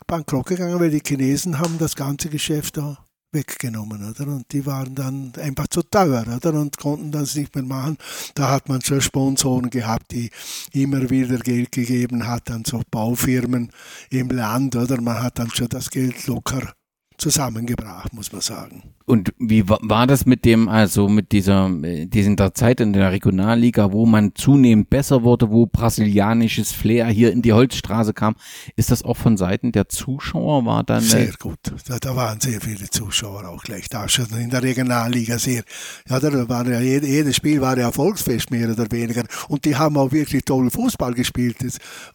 bankrott 0.08 0.47
gegangen, 0.47 0.80
weil 0.80 0.91
die 0.91 1.01
Chinesen 1.06 1.60
haben 1.60 1.78
das 1.78 1.95
ganze 1.95 2.30
Geschäft 2.30 2.78
da 2.78 2.97
weggenommen, 3.32 4.10
oder? 4.10 4.28
Und 4.28 4.51
die 4.51 4.66
waren 4.66 4.95
dann 4.95 5.34
einfach 5.39 5.68
zu 5.68 5.82
teuer, 5.84 6.26
oder? 6.36 6.53
Und 6.53 6.78
konnten 6.78 7.12
das 7.12 7.36
nicht 7.36 7.53
mehr 7.53 7.66
machen. 7.66 7.97
Da 8.34 8.49
hat 8.49 8.70
man 8.70 8.82
schon 8.82 9.01
Sponsoren 9.01 9.70
gehabt, 9.70 10.12
die 10.12 10.32
immer 10.72 11.10
wieder 11.10 11.38
Geld 11.38 11.72
gegeben 11.72 12.28
hat 12.28 12.49
an 12.49 12.64
so 12.66 12.82
Baufirmen 12.89 13.72
im 14.10 14.30
Land, 14.30 14.76
oder? 14.76 15.01
Man 15.01 15.22
hat 15.22 15.38
dann 15.39 15.51
schon 15.51 15.70
das 15.70 15.89
Geld 15.89 16.28
locker 16.28 16.74
zusammengebracht, 17.18 18.13
muss 18.13 18.32
man 18.32 18.41
sagen. 18.41 18.84
Und 19.07 19.34
wie 19.38 19.70
war 19.70 20.07
das 20.07 20.26
mit 20.26 20.45
dem, 20.45 20.68
also 20.68 21.07
mit 21.07 21.32
dieser, 21.32 21.70
dieser 21.70 22.53
Zeit 22.55 22.80
in 22.80 22.91
der 22.91 23.11
Regionalliga, 23.11 23.91
wo 23.91 24.07
man 24.07 24.34
zunehmend 24.34 24.89
besser 24.89 25.22
wurde, 25.22 25.51
wo 25.51 25.68
brasilianisches 25.68 26.72
Flair 26.72 27.05
hier 27.07 27.32
in 27.32 27.43
die 27.43 27.53
Holzstraße 27.53 28.13
kam? 28.13 28.36
Ist 28.76 28.89
das 28.89 29.03
auch 29.03 29.18
von 29.18 29.38
Seiten 29.38 29.72
der 29.72 29.89
Zuschauer 29.89 30.66
war 30.66 30.84
dann? 30.84 31.01
Sehr 31.01 31.34
gut. 31.39 31.59
Da, 31.88 31.99
da 31.99 32.16
waren 32.16 32.39
sehr 32.41 32.59
viele 32.59 32.89
Zuschauer 32.89 33.47
auch 33.47 33.61
gleich 33.61 33.89
da 33.89 34.09
schon 34.09 34.26
in 34.39 34.49
der 34.49 34.63
Regionalliga 34.63 35.38
sehr. 35.38 35.63
Ja, 36.09 36.20
da 36.20 36.49
war 36.49 36.68
ja 36.68 36.80
jedes 36.80 37.36
Spiel 37.36 37.61
war 37.61 37.78
ja 37.78 37.91
Volksfest 37.91 38.49
mehr 38.49 38.72
oder 38.72 38.91
weniger. 38.91 39.24
Und 39.49 39.66
die 39.66 39.76
haben 39.76 39.97
auch 39.97 40.11
wirklich 40.11 40.43
toll 40.45 40.72
Fußball 40.72 41.13
gespielt, 41.13 41.57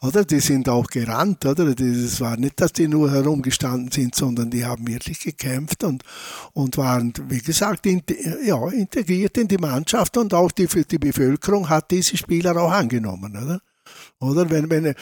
oder? 0.00 0.24
Die 0.24 0.40
sind 0.40 0.68
auch 0.68 0.88
gerannt, 0.88 1.46
oder? 1.46 1.72
Das 1.72 2.20
war 2.20 2.36
nicht, 2.36 2.60
dass 2.60 2.72
die 2.72 2.88
nur 2.88 3.12
herumgestanden 3.12 3.92
sind, 3.92 4.16
sondern 4.16 4.50
die 4.50 4.64
haben 4.64 4.88
wirklich 4.92 5.20
gekämpft 5.20 5.84
und, 5.84 6.02
und 6.52 6.76
waren, 6.76 7.12
wie 7.28 7.40
gesagt, 7.40 7.86
in, 7.86 8.02
ja, 8.44 8.68
integriert 8.68 9.36
in 9.38 9.48
die 9.48 9.58
Mannschaft 9.58 10.16
und 10.16 10.34
auch 10.34 10.52
die, 10.52 10.66
die 10.66 10.98
Bevölkerung 10.98 11.68
hat 11.68 11.90
diese 11.90 12.16
Spieler 12.16 12.56
auch 12.56 12.72
angenommen. 12.72 13.36
Oder? 13.36 13.60
Oder 14.20 14.50
wenn, 14.50 14.68
wenn, 14.70 14.94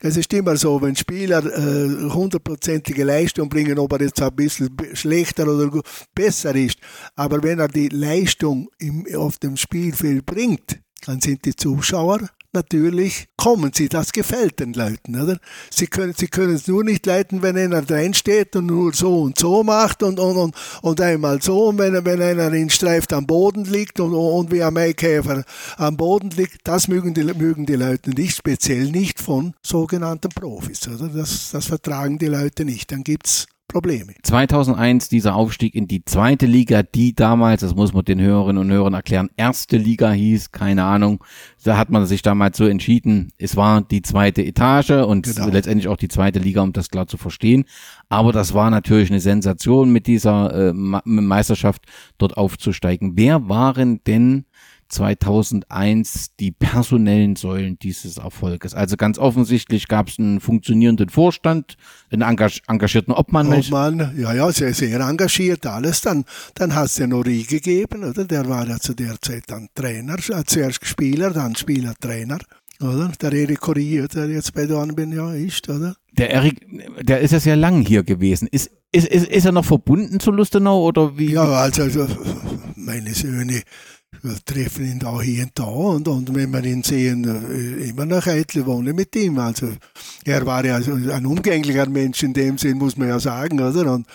es 0.00 0.16
ist 0.16 0.32
immer 0.34 0.56
so, 0.56 0.80
wenn 0.82 0.94
Spieler 0.94 1.44
äh, 1.44 2.10
hundertprozentige 2.10 3.02
äh, 3.02 3.04
Leistung 3.04 3.48
bringen, 3.48 3.78
ob 3.78 3.92
er 3.92 4.02
jetzt 4.02 4.20
ein 4.20 4.34
bisschen 4.36 4.76
schlechter 4.92 5.48
oder 5.48 5.80
besser 6.14 6.54
ist, 6.54 6.78
aber 7.14 7.42
wenn 7.42 7.58
er 7.58 7.68
die 7.68 7.88
Leistung 7.88 8.68
im, 8.78 9.06
auf 9.16 9.38
dem 9.38 9.56
Spielfeld 9.56 10.26
bringt, 10.26 10.80
dann 11.06 11.20
sind 11.20 11.44
die 11.44 11.56
Zuschauer 11.56 12.28
natürlich 12.56 13.28
kommen 13.36 13.70
sie. 13.72 13.88
Das 13.88 14.10
gefällt 14.10 14.58
den 14.58 14.72
Leuten. 14.72 15.20
Oder? 15.20 15.38
Sie 15.70 15.86
können 15.86 16.14
sie 16.16 16.26
können 16.26 16.54
es 16.54 16.66
nur 16.66 16.82
nicht 16.82 17.06
leiten, 17.06 17.42
wenn 17.42 17.56
einer 17.56 17.82
drin 17.82 18.14
steht 18.14 18.56
und 18.56 18.66
nur 18.66 18.92
so 18.92 19.22
und 19.22 19.38
so 19.38 19.62
macht 19.62 20.02
und, 20.02 20.18
und, 20.18 20.36
und, 20.36 20.56
und 20.82 21.00
einmal 21.00 21.40
so. 21.40 21.68
Und 21.68 21.78
wenn, 21.78 22.04
wenn 22.04 22.20
einer 22.20 22.52
in 22.52 22.70
Streift 22.70 23.12
am 23.12 23.26
Boden 23.26 23.64
liegt 23.64 24.00
und, 24.00 24.14
und 24.14 24.50
wie 24.50 24.62
ein 24.62 24.74
Maikäfer 24.74 25.44
am 25.76 25.96
Boden 25.96 26.30
liegt, 26.30 26.66
das 26.66 26.88
mögen 26.88 27.14
die, 27.14 27.22
mögen 27.22 27.66
die 27.66 27.76
Leute 27.76 28.10
nicht, 28.10 28.36
speziell 28.36 28.90
nicht 28.90 29.20
von 29.20 29.54
sogenannten 29.62 30.30
Profis. 30.30 30.88
Oder? 30.88 31.08
Das, 31.08 31.50
das 31.52 31.66
vertragen 31.66 32.18
die 32.18 32.26
Leute 32.26 32.64
nicht. 32.64 32.90
Dann 32.90 33.04
gibt 33.04 33.26
es 33.26 33.46
Probleme. 33.68 34.14
2001 34.22 35.08
dieser 35.08 35.34
Aufstieg 35.34 35.74
in 35.74 35.88
die 35.88 36.04
zweite 36.04 36.46
Liga, 36.46 36.82
die 36.82 37.14
damals, 37.14 37.62
das 37.62 37.74
muss 37.74 37.92
man 37.92 38.04
den 38.04 38.20
Hörerinnen 38.20 38.62
und 38.62 38.70
Hörern 38.70 38.94
erklären, 38.94 39.28
erste 39.36 39.76
Liga 39.76 40.12
hieß, 40.12 40.52
keine 40.52 40.84
Ahnung. 40.84 41.22
Da 41.64 41.76
hat 41.76 41.90
man 41.90 42.06
sich 42.06 42.22
damals 42.22 42.56
so 42.56 42.66
entschieden, 42.66 43.32
es 43.38 43.56
war 43.56 43.82
die 43.82 44.02
zweite 44.02 44.42
Etage 44.42 44.90
und 44.90 45.26
genau. 45.26 45.48
letztendlich 45.48 45.88
auch 45.88 45.96
die 45.96 46.08
zweite 46.08 46.38
Liga, 46.38 46.62
um 46.62 46.72
das 46.72 46.90
klar 46.90 47.08
zu 47.08 47.16
verstehen. 47.16 47.64
Aber 48.08 48.32
das 48.32 48.54
war 48.54 48.70
natürlich 48.70 49.10
eine 49.10 49.20
Sensation 49.20 49.90
mit 49.90 50.06
dieser 50.06 50.70
äh, 50.70 50.72
Meisterschaft 50.72 51.86
dort 52.18 52.36
aufzusteigen. 52.36 53.12
Wer 53.16 53.48
waren 53.48 54.02
denn 54.04 54.44
2001 54.88 56.36
die 56.38 56.52
personellen 56.52 57.36
Säulen 57.36 57.78
dieses 57.78 58.18
Erfolges. 58.18 58.74
Also 58.74 58.96
ganz 58.96 59.18
offensichtlich 59.18 59.88
gab 59.88 60.08
es 60.08 60.18
einen 60.18 60.40
funktionierenden 60.40 61.08
Vorstand, 61.08 61.76
einen 62.10 62.22
engagierten 62.22 63.12
Obmann. 63.12 63.52
Obmann, 63.52 64.14
ja, 64.16 64.32
ja, 64.32 64.50
sehr, 64.52 64.74
sehr 64.74 65.00
engagiert, 65.00 65.66
alles. 65.66 66.00
Dann, 66.00 66.24
dann 66.54 66.74
hat 66.74 66.86
es 66.86 66.94
den 66.96 67.12
Ori 67.12 67.42
gegeben, 67.42 68.04
oder? 68.04 68.24
Der 68.24 68.48
war 68.48 68.66
ja 68.66 68.78
zu 68.78 68.94
der 68.94 69.20
Zeit 69.20 69.44
dann 69.48 69.68
Trainer, 69.74 70.16
äh, 70.28 70.44
zuerst 70.44 70.84
Spieler, 70.86 71.30
dann 71.30 71.56
Spieler-Trainer. 71.56 72.38
Oder? 72.80 73.10
Der 73.20 73.32
Erik 73.32 73.60
Corrier, 73.60 74.06
der 74.08 74.28
jetzt 74.28 74.52
bei 74.52 74.66
Dornbirn 74.66 75.12
ja 75.12 75.32
ist, 75.32 75.68
oder? 75.68 75.96
Der 76.12 76.30
Erik, 76.30 76.66
der 77.02 77.20
ist 77.20 77.32
ja 77.32 77.40
sehr 77.40 77.56
lang 77.56 77.80
hier 77.86 78.02
gewesen. 78.02 78.48
Ist, 78.50 78.70
ist, 78.92 79.08
ist, 79.08 79.28
ist 79.28 79.44
er 79.44 79.52
noch 79.52 79.64
verbunden 79.64 80.20
zu 80.20 80.30
Lustenau 80.30 80.82
oder 80.82 81.16
wie? 81.16 81.32
Ja, 81.32 81.44
also, 81.44 81.82
also 81.82 82.06
meine 82.74 83.14
Söhne 83.14 83.62
wir 84.26 84.44
treffen 84.44 84.84
ihn 84.84 84.98
da 84.98 85.20
hier 85.20 85.44
und 85.44 85.58
da 85.58 85.64
und, 85.64 86.08
und 86.08 86.34
wenn 86.34 86.52
wir 86.52 86.64
ihn 86.64 86.82
sehen, 86.82 87.24
äh, 87.24 87.88
immer 87.88 88.06
noch 88.06 88.26
eitle 88.26 88.66
wohnen 88.66 88.94
mit 88.96 89.14
ihm. 89.14 89.38
Also 89.38 89.68
er 90.24 90.44
war 90.44 90.64
ja 90.64 90.76
ein 90.76 91.26
umgänglicher 91.26 91.88
Mensch 91.88 92.22
in 92.22 92.34
dem 92.34 92.58
Sinn, 92.58 92.78
muss 92.78 92.96
man 92.96 93.08
ja 93.08 93.20
sagen, 93.20 93.60
oder? 93.60 93.92
Und 93.92 94.06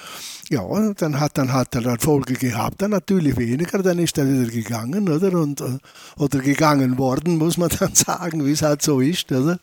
ja, 0.49 0.63
dann 0.93 1.19
hat, 1.19 1.37
dann 1.37 1.53
hat 1.53 1.73
er 1.75 1.85
Erfolge 1.85 2.33
gehabt, 2.33 2.81
dann 2.81 2.91
natürlich 2.91 3.37
weniger, 3.37 3.81
dann 3.81 3.99
ist 3.99 4.17
er 4.17 4.27
wieder 4.27 4.51
gegangen, 4.51 5.07
oder? 5.07 5.33
Und, 5.39 5.61
äh, 5.61 5.77
oder 6.17 6.39
gegangen 6.39 6.97
worden, 6.97 7.37
muss 7.37 7.57
man 7.57 7.69
dann 7.79 7.95
sagen, 7.95 8.45
wie 8.45 8.51
es 8.51 8.61
halt 8.61 8.81
so 8.81 8.99
ist, 8.99 9.31
oder? 9.31 9.59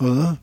oder? 0.00 0.38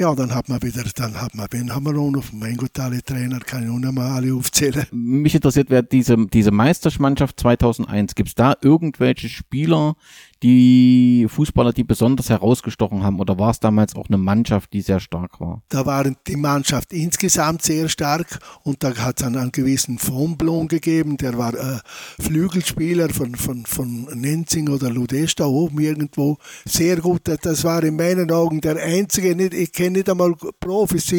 Ja, 0.00 0.14
dann 0.14 0.34
hat 0.34 0.48
man 0.48 0.62
wieder, 0.62 0.82
dann 0.94 1.20
hat 1.20 1.34
man, 1.34 1.46
wir 1.84 1.92
noch? 2.10 2.32
Mein 2.32 2.56
Gott, 2.56 2.78
alle 2.78 3.02
Trainer 3.02 3.38
kann 3.38 3.64
ich 3.64 3.68
auch 3.68 3.78
nicht 3.78 3.92
mal 3.92 4.16
alle 4.16 4.32
aufzählen. 4.32 4.86
Mich 4.92 5.34
interessiert, 5.34 5.68
wer 5.68 5.82
diese, 5.82 6.16
diese 6.26 6.50
Meisterschmannschaft 6.52 7.38
2001, 7.38 8.14
gibt 8.14 8.30
es 8.30 8.34
da 8.34 8.56
irgendwelche 8.62 9.28
Spieler, 9.28 9.96
die 10.42 11.26
Fußballer, 11.28 11.72
die 11.72 11.84
besonders 11.84 12.30
herausgestochen 12.30 13.02
haben? 13.02 13.20
Oder 13.20 13.38
war 13.38 13.50
es 13.50 13.60
damals 13.60 13.94
auch 13.94 14.08
eine 14.08 14.16
Mannschaft, 14.16 14.72
die 14.72 14.80
sehr 14.80 15.00
stark 15.00 15.40
war? 15.40 15.62
Da 15.68 15.84
war 15.84 16.04
die 16.04 16.36
Mannschaft 16.36 16.92
insgesamt 16.92 17.62
sehr 17.62 17.88
stark 17.88 18.38
und 18.62 18.82
da 18.82 18.94
hat 18.96 19.20
es 19.20 19.26
einen, 19.26 19.52
gewissen 19.52 19.98
Von 19.98 20.36
Blom 20.36 20.68
gegeben, 20.68 21.16
der 21.16 21.36
war 21.36 21.54
äh, 21.54 21.78
Flügelspieler 22.20 23.10
von, 23.10 23.34
von, 23.34 23.66
von 23.66 24.04
Nenzing 24.14 24.68
oder 24.68 24.90
Ludesta 24.90 25.44
oben 25.44 25.80
irgendwo. 25.80 26.38
Sehr 26.64 26.96
gut, 26.96 27.22
das 27.24 27.64
war 27.64 27.82
in 27.82 27.96
meinen 27.96 28.30
Augen 28.30 28.60
der 28.60 28.76
einzige, 28.76 29.34
nicht, 29.34 29.54
ich 29.54 29.72
kenne 29.72 29.98
nicht 29.98 30.08
einmal 30.08 30.34
Profis, 30.60 31.12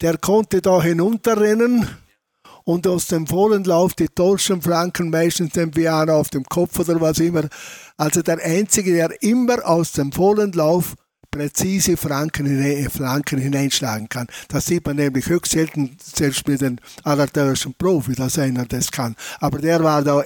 der 0.00 0.18
konnte 0.18 0.60
da 0.60 0.82
hinunterrennen 0.82 1.86
und 2.68 2.86
aus 2.86 3.06
dem 3.06 3.26
vollen 3.26 3.64
Lauf 3.64 3.94
die 3.94 4.08
Torschen 4.08 4.60
Franken 4.60 5.08
meistens 5.08 5.54
den 5.54 5.70
Piano 5.70 6.18
auf 6.18 6.28
dem 6.28 6.44
Kopf 6.44 6.78
oder 6.78 7.00
was 7.00 7.18
immer. 7.18 7.44
Also 7.98 8.22
der 8.22 8.42
Einzige, 8.42 8.92
der 8.92 9.22
immer 9.22 9.66
aus 9.66 9.92
dem 9.92 10.12
vollen 10.12 10.52
Lauf 10.52 10.94
präzise 11.30 11.96
Franken, 11.96 12.46
hinein, 12.46 12.88
Flanken 12.88 13.38
hineinschlagen 13.38 14.08
kann. 14.08 14.28
Das 14.48 14.66
sieht 14.66 14.86
man 14.86 14.96
nämlich 14.96 15.28
höchst 15.28 15.52
selten, 15.52 15.96
selbst 16.00 16.46
mit 16.48 16.60
den 16.60 16.80
allerteuersten 17.02 17.74
Profi, 17.74 18.14
dass 18.14 18.38
einer 18.38 18.64
das 18.64 18.90
kann. 18.90 19.14
Aber 19.40 19.58
der 19.58 19.82
war 19.82 20.02
da 20.02 20.22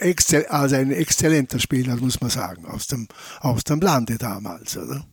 also 0.48 0.76
ein 0.76 0.92
exzellenter 0.92 1.58
Spieler, 1.58 1.96
muss 1.96 2.20
man 2.20 2.30
sagen, 2.30 2.66
aus 2.66 2.86
dem, 2.86 3.08
aus 3.40 3.64
dem 3.64 3.80
Lande 3.80 4.18
damals. 4.18 4.76
Oder? 4.76 5.04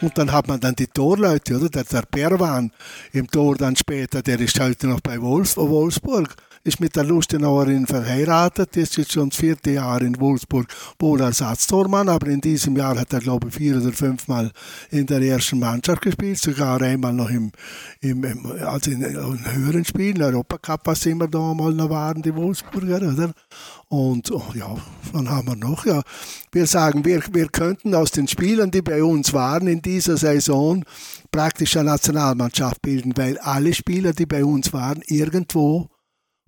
Und 0.00 0.16
dann 0.16 0.30
hat 0.30 0.48
man 0.48 0.60
dann 0.60 0.76
die 0.76 0.86
Torleute, 0.86 1.56
oder? 1.56 1.70
Der, 1.70 1.84
der 1.84 2.02
Perwan 2.02 2.70
im 3.12 3.26
Tor 3.26 3.56
dann 3.56 3.74
später, 3.74 4.22
der 4.22 4.38
ist 4.38 4.60
heute 4.60 4.86
noch 4.86 5.00
bei 5.00 5.20
Wolfs, 5.20 5.56
Wolfsburg 5.56 6.36
ist 6.64 6.78
mit 6.78 6.94
der 6.94 7.04
Lustenauerin 7.04 7.86
verheiratet, 7.86 8.76
ist 8.76 8.96
jetzt 8.96 9.12
schon 9.12 9.30
das 9.30 9.38
vierte 9.38 9.72
Jahr 9.72 10.00
in 10.00 10.18
Wolfsburg 10.20 10.66
wohl 10.98 11.20
Ersatztormann, 11.20 12.08
aber 12.08 12.28
in 12.28 12.40
diesem 12.40 12.76
Jahr 12.76 12.98
hat 12.98 13.12
er, 13.12 13.20
glaube 13.20 13.48
ich, 13.48 13.54
vier 13.54 13.78
oder 13.78 13.92
fünfmal 13.92 14.52
in 14.90 15.06
der 15.06 15.20
ersten 15.22 15.58
Mannschaft 15.58 16.02
gespielt, 16.02 16.38
sogar 16.38 16.80
einmal 16.80 17.12
noch 17.12 17.30
im, 17.30 17.50
im, 18.00 18.22
im 18.24 18.46
also 18.64 18.90
in, 18.90 19.02
in 19.02 19.52
höheren 19.52 19.84
Spielen, 19.84 20.22
Europacup, 20.22 20.82
was 20.84 21.06
immer 21.06 21.26
da 21.26 21.52
mal 21.52 21.72
noch 21.72 21.90
waren, 21.90 22.22
die 22.22 22.34
Wolfsburger, 22.34 23.02
oder? 23.02 23.32
Und 23.88 24.30
oh, 24.30 24.44
ja, 24.54 24.74
wann 25.12 25.28
haben 25.28 25.48
wir 25.48 25.56
noch? 25.56 25.84
Ja, 25.84 26.02
wir 26.52 26.66
sagen, 26.66 27.04
wir, 27.04 27.22
wir 27.32 27.48
könnten 27.48 27.94
aus 27.94 28.12
den 28.12 28.28
Spielern, 28.28 28.70
die 28.70 28.82
bei 28.82 29.02
uns 29.02 29.32
waren 29.32 29.66
in 29.66 29.82
dieser 29.82 30.16
Saison, 30.16 30.84
praktisch 31.30 31.76
eine 31.76 31.90
Nationalmannschaft 31.90 32.80
bilden, 32.82 33.12
weil 33.16 33.36
alle 33.38 33.74
Spieler, 33.74 34.12
die 34.12 34.26
bei 34.26 34.44
uns 34.44 34.72
waren, 34.72 35.02
irgendwo 35.06 35.91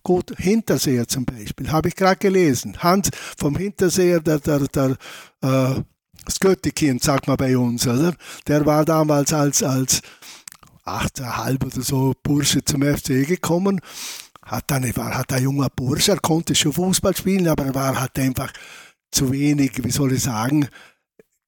Gut, 0.05 0.35
Hinterseher 0.37 1.09
zum 1.09 1.25
Beispiel, 1.25 1.73
habe 1.73 1.89
ich 1.89 1.97
gerade 1.97 2.17
gelesen. 2.17 2.77
Hans 2.83 3.09
vom 3.39 3.57
Hinterseher, 3.57 4.21
der, 4.21 4.39
der, 4.39 4.61
der 4.69 4.91
äh, 5.41 5.83
das 6.27 6.39
Göttikind, 6.41 7.03
sagt 7.03 7.27
man 7.27 7.39
bei 7.39 7.57
uns, 7.57 7.87
oder? 7.87 8.15
Der 8.47 8.67
war 8.67 8.85
damals 8.85 9.33
als, 9.33 9.63
als 9.63 10.03
achteinhalb 10.85 11.65
oder 11.65 11.81
so 11.81 12.13
Bursche 12.23 12.63
zum 12.63 12.83
FC 12.83 13.27
gekommen. 13.27 13.81
Hat 14.43 14.65
dann, 14.67 14.85
war, 14.95 15.17
hat 15.17 15.33
ein 15.33 15.43
junger 15.43 15.71
Bursche, 15.71 16.13
er 16.13 16.21
konnte 16.21 16.55
schon 16.55 16.75
Fußball 16.75 17.17
spielen, 17.17 17.49
aber 17.49 17.65
er 17.65 17.75
war 17.75 17.99
halt 17.99 18.19
einfach 18.19 18.53
zu 19.11 19.33
wenig, 19.33 19.83
wie 19.83 19.91
soll 19.91 20.13
ich 20.13 20.23
sagen, 20.23 20.69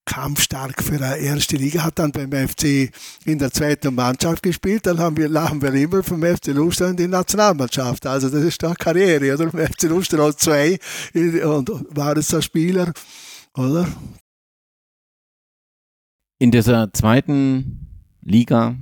kampfstark 0.07 0.82
für 0.82 0.94
eine 0.94 1.18
erste 1.18 1.57
Liga, 1.57 1.84
hat 1.84 1.98
dann 1.98 2.12
beim 2.12 2.32
FC 2.32 2.90
in 3.24 3.38
der 3.38 3.50
zweiten 3.50 3.94
Mannschaft 3.94 4.42
gespielt, 4.42 4.86
dann 4.86 4.98
haben 4.98 5.16
wir, 5.16 5.28
lachen 5.28 5.61
wir 5.61 5.74
immer 5.74 6.02
vom 6.02 6.22
FC 6.22 6.48
Luster 6.48 6.88
in 6.88 6.96
die 6.96 7.09
Nationalmannschaft. 7.09 8.07
Also 8.07 8.30
das 8.30 8.42
ist 8.42 8.64
eine 8.64 8.74
Karriere, 8.74 9.34
oder? 9.34 9.50
Vom 9.50 9.61
FC 9.61 9.82
Luster 9.82 10.22
aus 10.22 10.36
zwei 10.38 10.78
und 11.14 11.70
war 11.94 12.16
es 12.16 12.32
ein 12.32 12.40
Spieler, 12.40 12.92
oder? 13.54 13.86
In 16.38 16.50
dieser 16.50 16.92
zweiten 16.92 17.88
Liga 18.22 18.76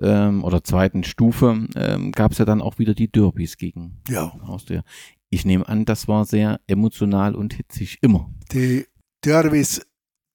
ähm, 0.00 0.44
oder 0.44 0.64
zweiten 0.64 1.04
Stufe 1.04 1.66
ähm, 1.76 2.12
gab 2.12 2.32
es 2.32 2.38
ja 2.38 2.44
dann 2.44 2.62
auch 2.62 2.78
wieder 2.78 2.94
die 2.94 3.10
Derbys 3.10 3.56
gegen 3.56 4.00
ja. 4.08 4.32
Austria. 4.46 4.82
Ich 5.30 5.44
nehme 5.44 5.68
an, 5.68 5.84
das 5.84 6.08
war 6.08 6.24
sehr 6.24 6.60
emotional 6.66 7.34
und 7.34 7.54
hitzig 7.54 7.98
immer. 8.00 8.30
Die 8.52 8.86
Derbys 9.24 9.82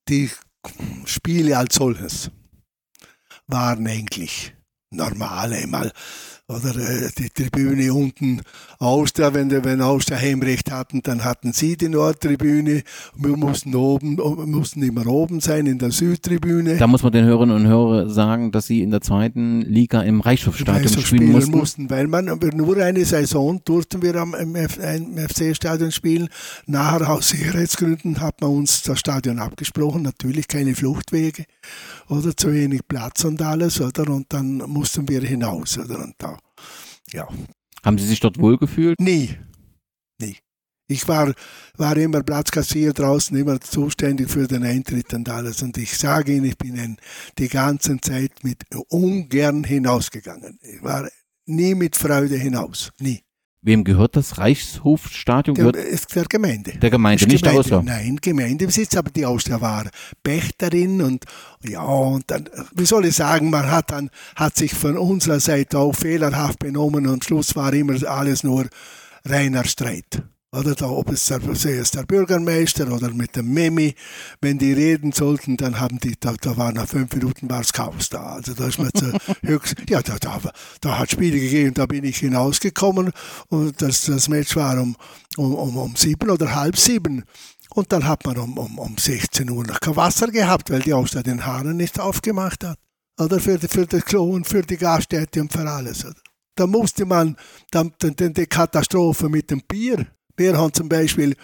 die 0.08 0.30
Spiele 1.06 1.58
als 1.58 1.76
solches 1.76 2.32
waren 3.48 3.86
eigentlich 3.88 4.56
normal 4.90 5.54
einmal 5.54 5.92
oder 6.48 6.76
äh, 6.76 7.10
die 7.18 7.30
Tribüne 7.30 7.94
unten 7.94 8.42
Austria, 8.78 9.34
wenn, 9.34 9.50
wenn 9.50 9.82
Austria 9.82 10.18
Heimrecht 10.18 10.72
hatten, 10.72 11.02
dann 11.02 11.24
hatten 11.24 11.54
sie 11.54 11.78
die 11.78 11.88
Nordtribüne. 11.88 12.84
Wir 13.16 13.38
mussten 13.38 13.74
oben, 13.76 14.16
mussten 14.50 14.84
immer 14.84 15.08
oben 15.08 15.40
sein 15.40 15.68
in 15.68 15.78
der 15.80 15.92
Südtribüne. 15.92 16.78
Da 16.78 16.88
muss 16.88 17.02
man 17.02 17.14
den 17.14 17.24
Hörerinnen 17.24 17.56
und 17.56 17.68
Hörern 17.68 18.10
sagen, 18.10 18.52
dass 18.52 18.68
sie 18.68 18.82
in 18.82 18.92
der 18.92 19.00
zweiten 19.00 19.62
Liga 19.62 20.02
im 20.02 20.20
Reichshofstadion 20.20 20.90
spielen, 20.90 21.06
spielen 21.06 21.32
mussten. 21.32 21.52
mussten. 21.52 21.90
Weil 21.90 22.08
man 22.08 22.26
nur 22.26 22.78
eine 22.78 23.06
Saison 23.06 23.62
durften 23.64 24.02
wir 24.02 24.16
am 24.16 24.34
FC-Stadion 24.34 25.92
spielen. 25.92 26.28
Nachher 26.66 27.10
aus 27.10 27.30
Sicherheitsgründen 27.30 28.20
hat 28.20 28.42
man 28.42 28.50
uns 28.50 28.82
das 28.82 29.00
Stadion 29.00 29.40
abgesprochen. 29.40 30.02
Natürlich 30.02 30.50
keine 30.50 30.76
Fluchtwege 30.76 31.46
oder 32.10 32.36
zu 32.36 32.52
wenig 32.52 32.82
Platz 32.88 33.24
und 33.24 33.42
alles, 33.42 33.82
oder? 33.82 34.10
Und 34.10 34.32
dann 34.32 34.58
mussten 34.58 35.08
wir 35.08 35.22
hinaus, 35.22 35.78
oder? 35.78 36.04
Und 36.04 36.16
da 36.18 36.38
ja. 37.12 37.28
Haben 37.84 37.98
Sie 37.98 38.08
sich 38.08 38.20
dort 38.20 38.40
wohlgefühlt? 38.40 39.00
Nie. 39.00 39.38
Nie. 40.20 40.38
Ich 40.88 41.08
war, 41.08 41.34
war 41.78 41.98
immer 41.98 42.24
Platzkassier 42.24 42.94
draußen, 42.94 43.36
immer 43.38 43.60
zuständig 43.60 44.30
für 44.30 44.48
den 44.48 44.64
Eintritt 44.64 45.14
und 45.14 45.30
alles. 45.30 45.62
Und 45.62 45.78
ich 45.78 45.98
sage 45.98 46.34
Ihnen, 46.34 46.46
ich 46.46 46.58
bin 46.58 46.98
die 47.38 47.48
ganze 47.48 47.98
Zeit 48.02 48.44
mit 48.44 48.64
ungern 48.90 49.64
hinausgegangen. 49.64 50.60
Ich 50.62 50.84
war 50.84 51.10
nie 51.46 51.76
mit 51.76 51.96
Freude 51.96 52.36
hinaus. 52.36 52.92
Nie. 53.00 53.22
Wem 53.66 53.86
gehört 53.86 54.18
das 54.18 54.38
Reichshofstadion? 54.40 55.56
Der, 55.56 55.74
ist 55.74 56.14
der 56.14 56.26
Gemeinde. 56.26 56.74
Der 56.74 56.90
Gemeinde, 56.90 57.26
nicht 57.26 57.44
Gemeinde, 57.44 57.70
der 57.70 57.78
Austria. 57.78 57.82
Nein, 57.82 58.18
Gemeindebesitz, 58.22 58.98
aber 58.98 59.10
die 59.10 59.26
Austria 59.26 59.62
war 59.62 59.86
Pächterin 60.22 61.02
und 61.02 61.24
ja, 61.64 61.82
und 61.82 62.30
dann, 62.30 62.50
wie 62.76 62.86
soll 62.86 63.06
ich 63.06 63.16
sagen, 63.16 63.50
man 63.50 63.72
hat 63.72 63.92
dann, 63.92 64.10
hat 64.36 64.58
sich 64.58 64.74
von 64.74 64.98
unserer 64.98 65.40
Seite 65.40 65.80
auch 65.80 65.96
fehlerhaft 65.96 66.60
benommen 66.60 67.08
und 67.08 67.24
Schluss 67.24 67.56
war 67.56 67.74
immer 67.74 67.96
alles 68.06 68.44
nur 68.44 68.68
reiner 69.24 69.64
Streit. 69.64 70.22
Oder 70.54 70.76
da, 70.76 70.88
ob 70.88 71.12
es 71.12 71.26
der, 71.26 71.40
es 71.44 71.92
der 71.92 72.04
Bürgermeister 72.04 72.92
oder 72.92 73.12
mit 73.12 73.36
dem 73.36 73.52
Memi, 73.52 73.96
wenn 74.40 74.60
die 74.60 74.72
reden 74.72 75.12
sollten, 75.12 75.58
dann 75.58 75.80
haben 75.80 76.00
die, 76.00 76.14
da, 76.20 76.34
da 76.40 76.56
war 76.56 76.72
nach 76.72 76.88
fünf 76.88 77.12
Minuten 77.16 77.50
war 77.50 77.62
es 77.62 77.74
Chaos 77.74 78.10
da. 78.10 78.34
Also 78.36 78.54
da 78.54 78.68
ist 78.68 78.78
man 78.78 78.92
zu 78.94 79.12
höchst, 79.44 79.76
ja, 79.90 80.04
da, 80.04 80.18
da, 80.20 80.40
da 80.80 81.00
hat 81.00 81.10
Spiele 81.10 81.40
gegeben, 81.40 81.74
da 81.74 81.88
bin 81.88 82.04
ich 82.04 82.18
hinausgekommen 82.18 83.12
und 83.50 83.82
das, 83.82 84.06
das 84.06 84.30
Match 84.30 84.56
war 84.56 84.80
um, 84.80 84.96
um, 85.38 85.56
um, 85.56 85.76
um 85.76 85.96
sieben 85.96 86.30
oder 86.30 86.54
halb 86.54 86.78
sieben. 86.78 87.24
Und 87.72 87.92
dann 87.92 88.08
hat 88.08 88.24
man 88.24 88.38
um, 88.38 88.56
um, 88.56 88.78
um 88.78 88.96
16 88.96 89.50
Uhr 89.50 89.66
noch 89.66 89.80
kein 89.80 89.96
Wasser 89.96 90.28
gehabt, 90.28 90.70
weil 90.70 90.82
die 90.82 90.94
Austria 90.94 91.24
den 91.24 91.48
Hahn 91.48 91.76
nicht 91.76 92.00
aufgemacht 92.00 92.64
hat. 92.64 92.78
Oder 93.20 93.40
für, 93.40 93.58
die, 93.58 93.68
für 93.68 93.88
das 93.88 94.06
Klo 94.06 94.26
und 94.26 94.48
für 94.48 94.62
die 94.62 94.78
Gaststätte 94.78 95.42
und 95.42 95.52
für 95.52 95.68
alles. 95.68 96.06
Oder? 96.06 96.14
Da 96.54 96.68
musste 96.68 97.06
man 97.06 97.38
dann, 97.72 97.92
dann 97.98 98.34
die 98.36 98.46
Katastrophe 98.46 99.30
mit 99.30 99.50
dem 99.50 99.64
Bier 99.68 100.06
wir 100.38 100.58
haben 100.58 100.74
zum 100.74 100.90
Beispiel 100.90 101.36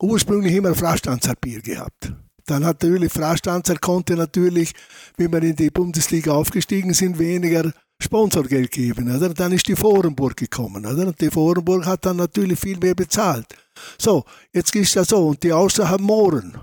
ursprünglich 0.00 0.54
immer 0.54 0.74
Frastanzer 0.74 1.34
Bier 1.40 1.60
gehabt. 1.60 2.12
Dann 2.46 2.64
hat 2.64 2.82
natürlich 2.82 3.12
Frastanzer 3.12 3.76
konnte 3.76 4.16
natürlich, 4.16 4.72
wie 5.16 5.30
wir 5.30 5.42
in 5.42 5.56
die 5.56 5.70
Bundesliga 5.70 6.32
aufgestiegen 6.32 6.94
sind, 6.94 7.18
weniger 7.18 7.72
Sponsorgeld 8.02 8.70
geben. 8.72 9.14
Oder? 9.14 9.34
Dann 9.34 9.52
ist 9.52 9.68
die 9.68 9.76
Vorenburg 9.76 10.36
gekommen. 10.36 10.86
Oder? 10.86 11.08
Und 11.08 11.20
die 11.20 11.30
Vorenburg 11.30 11.86
hat 11.86 12.06
dann 12.06 12.16
natürlich 12.16 12.58
viel 12.58 12.78
mehr 12.78 12.94
bezahlt. 12.94 13.46
So, 13.98 14.24
jetzt 14.52 14.74
ist 14.74 14.96
das 14.96 15.08
so. 15.08 15.28
Und 15.28 15.42
die 15.42 15.52
haben 15.52 16.02
Mohren. 16.02 16.58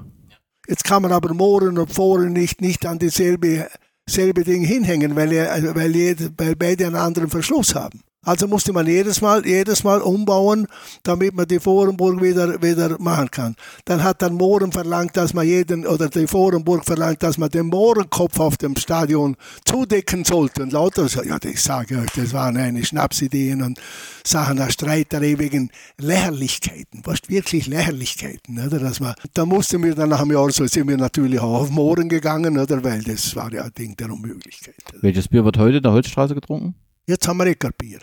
Jetzt 0.67 0.83
kann 0.83 1.03
man 1.03 1.13
aber 1.13 1.33
Mohren 1.33 1.77
und 1.77 1.93
Foren 1.93 2.33
nicht, 2.33 2.59
nicht 2.59 2.85
an 2.85 2.99
dieselbe 2.99 3.69
selbe 4.09 4.43
Ding 4.43 4.63
hinhängen, 4.63 5.15
weil, 5.15 5.31
weil, 5.75 5.95
jede, 5.95 6.31
weil 6.37 6.55
beide 6.55 6.87
einen 6.87 6.95
anderen 6.95 7.29
Verschluss 7.29 7.75
haben. 7.75 8.01
Also 8.27 8.45
musste 8.45 8.73
man 8.73 8.85
jedes 8.85 9.21
Mal, 9.21 9.45
jedes 9.45 9.85
Mal 9.85 10.01
umbauen, 10.01 10.67
damit 11.03 11.33
man 11.33 11.47
die 11.47 11.61
Forenburg 11.61 12.21
wieder, 12.21 12.61
wieder 12.61 12.99
machen 12.99 13.31
kann. 13.31 13.55
Dann 13.85 14.03
hat 14.03 14.21
dann 14.21 14.33
Mohren 14.33 14.73
verlangt, 14.73 15.15
dass 15.15 15.33
man 15.33 15.47
jeden, 15.47 15.87
oder 15.87 16.09
die 16.09 16.27
Forenburg 16.27 16.83
verlangt, 16.83 17.23
dass 17.23 17.37
man 17.37 17.49
den 17.49 17.67
Mohrenkopf 17.67 18.37
auf 18.41 18.57
dem 18.57 18.75
Stadion 18.75 19.37
zudecken 19.63 20.25
sollte. 20.25 20.63
Und 20.63 20.73
lauter, 20.73 21.07
ja, 21.23 21.37
ich 21.41 21.61
sage 21.61 21.99
euch, 21.99 22.09
das 22.17 22.33
waren 22.33 22.57
eine 22.57 22.83
Schnapsideen 22.83 23.61
und 23.61 23.79
Sachen 24.25 24.57
der 24.57 24.71
Streiterei 24.71 25.39
wegen 25.39 25.71
Lächerlichkeiten, 25.97 27.03
was 27.05 27.19
wirklich 27.29 27.67
Lächerlichkeiten, 27.67 28.59
oder? 28.59 28.79
Dass 28.79 28.99
man, 28.99 29.15
da 29.35 29.45
mussten 29.45 29.81
wir 29.85 29.95
dann 29.95 30.09
nach 30.09 30.19
einem 30.19 30.33
Jahr 30.33 30.51
so, 30.51 30.67
sind 30.67 30.89
wir 30.89 30.97
natürlich 30.97 31.39
auch 31.39 31.61
auf 31.61 31.69
Mohren 31.69 32.09
gegangen, 32.09 32.57
oder? 32.57 32.83
Weil 32.83 33.03
das 33.03 33.37
war 33.37 33.53
ja 33.53 33.63
ein 33.63 33.73
Ding 33.73 33.95
der 33.95 34.11
Unmöglichkeit. 34.11 34.75
Welches 34.99 35.29
Bier 35.29 35.45
wird 35.45 35.57
heute 35.57 35.77
in 35.77 35.83
der 35.83 35.93
Holzstraße 35.93 36.35
getrunken? 36.35 36.75
Jetzt 37.09 37.25
haben 37.25 37.37
wir 37.37 37.45
Eckerbier. 37.45 37.99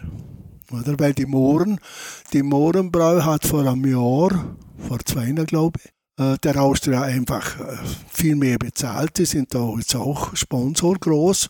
Oder? 0.72 0.98
Weil 0.98 1.12
die 1.12 1.26
Mohren, 1.26 1.78
die 2.32 2.42
Mohrenbrau 2.42 3.22
hat 3.22 3.46
vor 3.46 3.60
einem 3.60 3.84
Jahr, 3.84 4.56
vor 4.88 4.98
zwei 5.04 5.26
Jahren 5.26 5.44
glaube 5.44 5.78
ich, 5.84 5.90
äh, 6.24 6.38
der 6.42 6.62
Austria 6.62 7.02
einfach 7.02 7.60
äh, 7.60 7.76
viel 8.10 8.34
mehr 8.34 8.56
bezahlt. 8.56 9.18
Die 9.18 9.26
sind 9.26 9.54
da 9.54 9.74
jetzt 9.76 9.94
auch 9.94 10.34
Sponsor 10.34 10.94
groß 10.94 11.48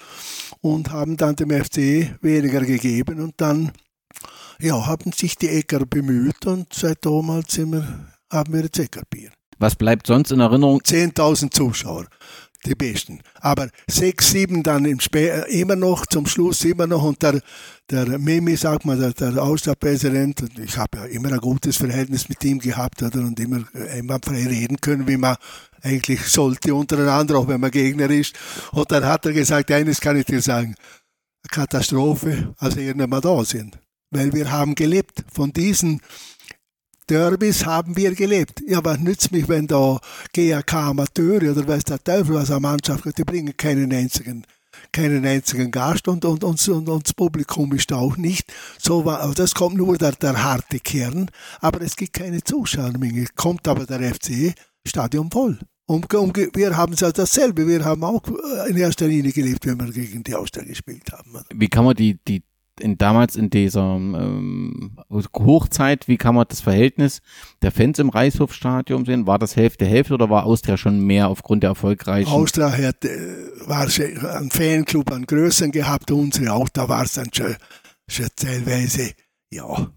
und 0.63 0.91
haben 0.91 1.17
dann 1.17 1.37
dem 1.37 1.51
FC 1.51 2.17
weniger 2.23 2.63
gegeben 2.63 3.21
und 3.21 3.35
dann 3.37 3.71
ja, 4.59 4.87
haben 4.89 5.13
sich 5.13 5.37
die 5.37 5.49
Äcker 5.49 5.87
bemüht 5.87 6.47
und 6.47 6.73
seit 6.73 7.07
damals 7.07 7.53
sind 7.53 7.71
wir, 7.71 8.09
haben 8.33 8.53
wir 8.53 8.63
jetzt 8.63 8.81
Eckerbier. 8.81 9.31
Was 9.59 9.77
bleibt 9.77 10.09
sonst 10.09 10.33
in 10.33 10.41
Erinnerung? 10.41 10.81
10.000 10.81 11.53
Zuschauer 11.53 12.07
die 12.67 12.75
Besten. 12.75 13.21
Aber 13.41 13.69
sechs, 13.87 14.31
sieben 14.31 14.63
dann 14.63 14.85
im 14.85 15.01
Spä 15.01 15.29
äh, 15.29 15.61
immer 15.61 15.77
noch, 15.77 16.07
zum 16.07 16.27
Schluss 16.27 16.65
immer 16.65 16.87
noch. 16.87 17.03
Und 17.03 17.23
der, 17.23 17.41
der 17.91 18.19
Mimi, 18.19 18.57
sagt 18.57 18.85
man, 18.85 18.99
der, 18.99 19.13
der 19.13 19.43
Außerpräsident, 19.43 20.45
ich 20.59 20.77
habe 20.77 20.99
ja 20.99 21.05
immer 21.07 21.33
ein 21.33 21.39
gutes 21.39 21.77
Verhältnis 21.77 22.29
mit 22.29 22.43
ihm 22.45 22.59
gehabt 22.59 23.03
oder, 23.03 23.19
und 23.21 23.39
immer, 23.41 23.65
äh, 23.75 23.99
immer 23.99 24.19
frei 24.23 24.47
reden 24.47 24.81
können, 24.81 25.07
wie 25.07 25.17
man 25.17 25.37
eigentlich 25.83 26.23
sollte 26.27 26.75
untereinander, 26.75 27.37
auch 27.37 27.49
wenn 27.49 27.61
man 27.61 27.71
Gegner 27.71 28.11
ist. 28.11 28.35
Und 28.73 28.91
dann 28.91 29.05
hat 29.05 29.27
er 29.27 29.33
gesagt, 29.33 29.71
eines 29.71 30.01
kann 30.01 30.17
ich 30.17 30.25
dir 30.25 30.41
sagen, 30.41 30.75
Katastrophe, 31.51 32.55
als 32.59 32.77
er 32.77 32.95
nicht 32.95 33.09
mehr 33.09 33.21
da 33.21 33.45
sind. 33.45 33.79
Weil 34.11 34.33
wir 34.33 34.51
haben 34.51 34.75
gelebt 34.75 35.25
von 35.33 35.53
diesen 35.53 36.01
Derbys 37.09 37.67
haben 37.67 37.97
wir 37.97 38.15
gelebt. 38.15 38.63
Ja, 38.67 38.85
was 38.85 38.99
nützt 38.99 39.33
mich, 39.33 39.49
wenn 39.49 39.67
da 39.67 39.99
GAK 40.33 40.75
Amateure 40.75 41.53
oder 41.53 41.67
weiß 41.67 41.85
der 41.85 42.03
Teufel 42.03 42.35
was 42.35 42.51
eine 42.51 42.61
Mannschaft 42.61 43.05
die 43.19 43.25
bringen 43.25 43.57
keinen 43.57 43.93
einzigen 43.93 44.47
keinen 44.93 45.25
einzigen 45.25 45.71
Gast 45.71 46.09
und, 46.09 46.25
und, 46.25 46.45
und, 46.45 46.69
und, 46.69 46.89
und 46.89 47.07
das 47.07 47.15
Publikum 47.15 47.73
ist 47.73 47.93
auch 47.93 48.17
nicht. 48.17 48.53
So 48.79 49.05
war, 49.05 49.21
also 49.21 49.35
das 49.35 49.55
kommt 49.55 49.77
nur 49.77 49.97
der, 49.99 50.13
der 50.13 50.43
harte 50.43 50.79
Kern, 50.81 51.31
aber 51.61 51.81
es 51.83 51.97
gibt 51.97 52.13
keine 52.13 52.43
Zuschauermenge. 52.43 53.27
Kommt 53.35 53.67
aber 53.69 53.87
der 53.87 54.15
FC 54.15 54.55
Stadion 54.87 55.31
voll. 55.31 55.59
Und, 55.87 56.13
und 56.15 56.37
wir 56.55 56.77
haben 56.77 56.95
ja 56.95 57.13
dasselbe. 57.13 57.67
Wir 57.67 57.85
haben 57.85 58.05
auch 58.05 58.23
in 58.69 58.77
erster 58.77 59.07
Linie 59.07 59.33
gelebt, 59.33 59.67
wenn 59.67 59.79
wir 59.79 59.93
gegen 59.93 60.23
die 60.23 60.35
Austria 60.35 60.65
gespielt 60.65 61.13
haben. 61.13 61.45
Wie 61.55 61.69
kann 61.69 61.85
man 61.85 61.95
die, 61.95 62.19
die 62.27 62.43
in, 62.81 62.99
damals 62.99 63.37
in 63.37 63.51
dieser 63.51 63.97
ähm, 63.97 64.97
Hochzeit, 65.11 66.09
wie 66.09 66.17
kann 66.17 66.35
man 66.35 66.47
das 66.49 66.61
Verhältnis 66.61 67.23
der 67.63 67.71
Fans 67.71 67.99
im 67.99 68.09
Reichshofstadion 68.09 69.05
sehen? 69.05 69.27
War 69.27 69.39
das 69.39 69.57
Hälfte 69.57 69.87
Hälfte 69.87 70.15
oder 70.15 70.31
war 70.31 70.45
Austria 70.45 70.77
schon 70.77 71.01
mehr 71.01 71.29
aufgrund 71.29 71.63
der 71.63 71.71
erfolgreichen? 71.71 72.31
Austria 72.31 72.73
hat, 72.73 73.05
äh, 73.05 73.09
war 73.67 73.87
ein 74.37 74.51
Fanclub 74.51 75.13
an 75.13 75.27
Größen 75.27 75.71
gehabt, 75.71 76.11
unsere 76.11 76.53
auch, 76.53 76.69
da 76.69 76.89
war 76.89 77.05
es 77.05 77.15
dann 77.15 77.29
schon, 77.33 77.55
schon 78.09 78.29
teilweise, 78.37 79.13
ja, 79.51 79.93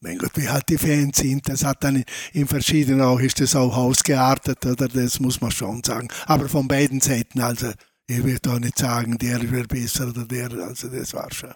mein 0.00 0.18
Gott, 0.18 0.32
wie 0.36 0.48
halt 0.48 0.68
die 0.68 0.78
Fans 0.78 1.18
sind, 1.18 1.48
das 1.48 1.64
hat 1.64 1.84
dann 1.84 2.04
in 2.32 2.46
verschiedenen 2.46 3.00
auch, 3.00 3.20
ist 3.20 3.40
das 3.40 3.56
auch 3.56 3.76
ausgeartet, 3.76 4.64
oder 4.64 4.88
das 4.88 5.20
muss 5.20 5.40
man 5.40 5.50
schon 5.50 5.82
sagen. 5.84 6.08
Aber 6.26 6.48
von 6.48 6.68
beiden 6.68 7.00
Seiten, 7.00 7.40
also, 7.40 7.72
ich 8.06 8.22
will 8.22 8.38
da 8.40 8.58
nicht 8.58 8.78
sagen, 8.78 9.18
der 9.18 9.50
wäre 9.50 9.66
besser 9.66 10.08
oder 10.08 10.24
der, 10.24 10.50
also 10.52 10.88
das 10.88 11.12
war 11.12 11.32
schon 11.32 11.52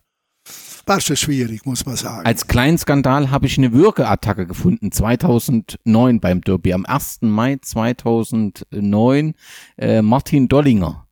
war 0.87 1.01
schon 1.01 1.17
schwierig, 1.17 1.65
muss 1.67 1.87
man 1.87 1.97
sagen. 1.97 2.27
Als 2.27 2.47
kleinen 2.47 2.79
Skandal 2.79 3.31
habe 3.31 3.47
ich 3.47 3.59
eine 3.59 3.73
Würgeattacke 3.73 4.47
gefunden, 4.47 4.93
2009 4.93 6.21
beim 6.21 6.41
Derby. 6.41 6.73
Am 6.73 6.87
1. 6.87 7.19
Mai 7.23 7.57
2009 7.61 9.35
äh, 9.77 10.03
Martin 10.03 10.49
Dollinger 10.49 11.07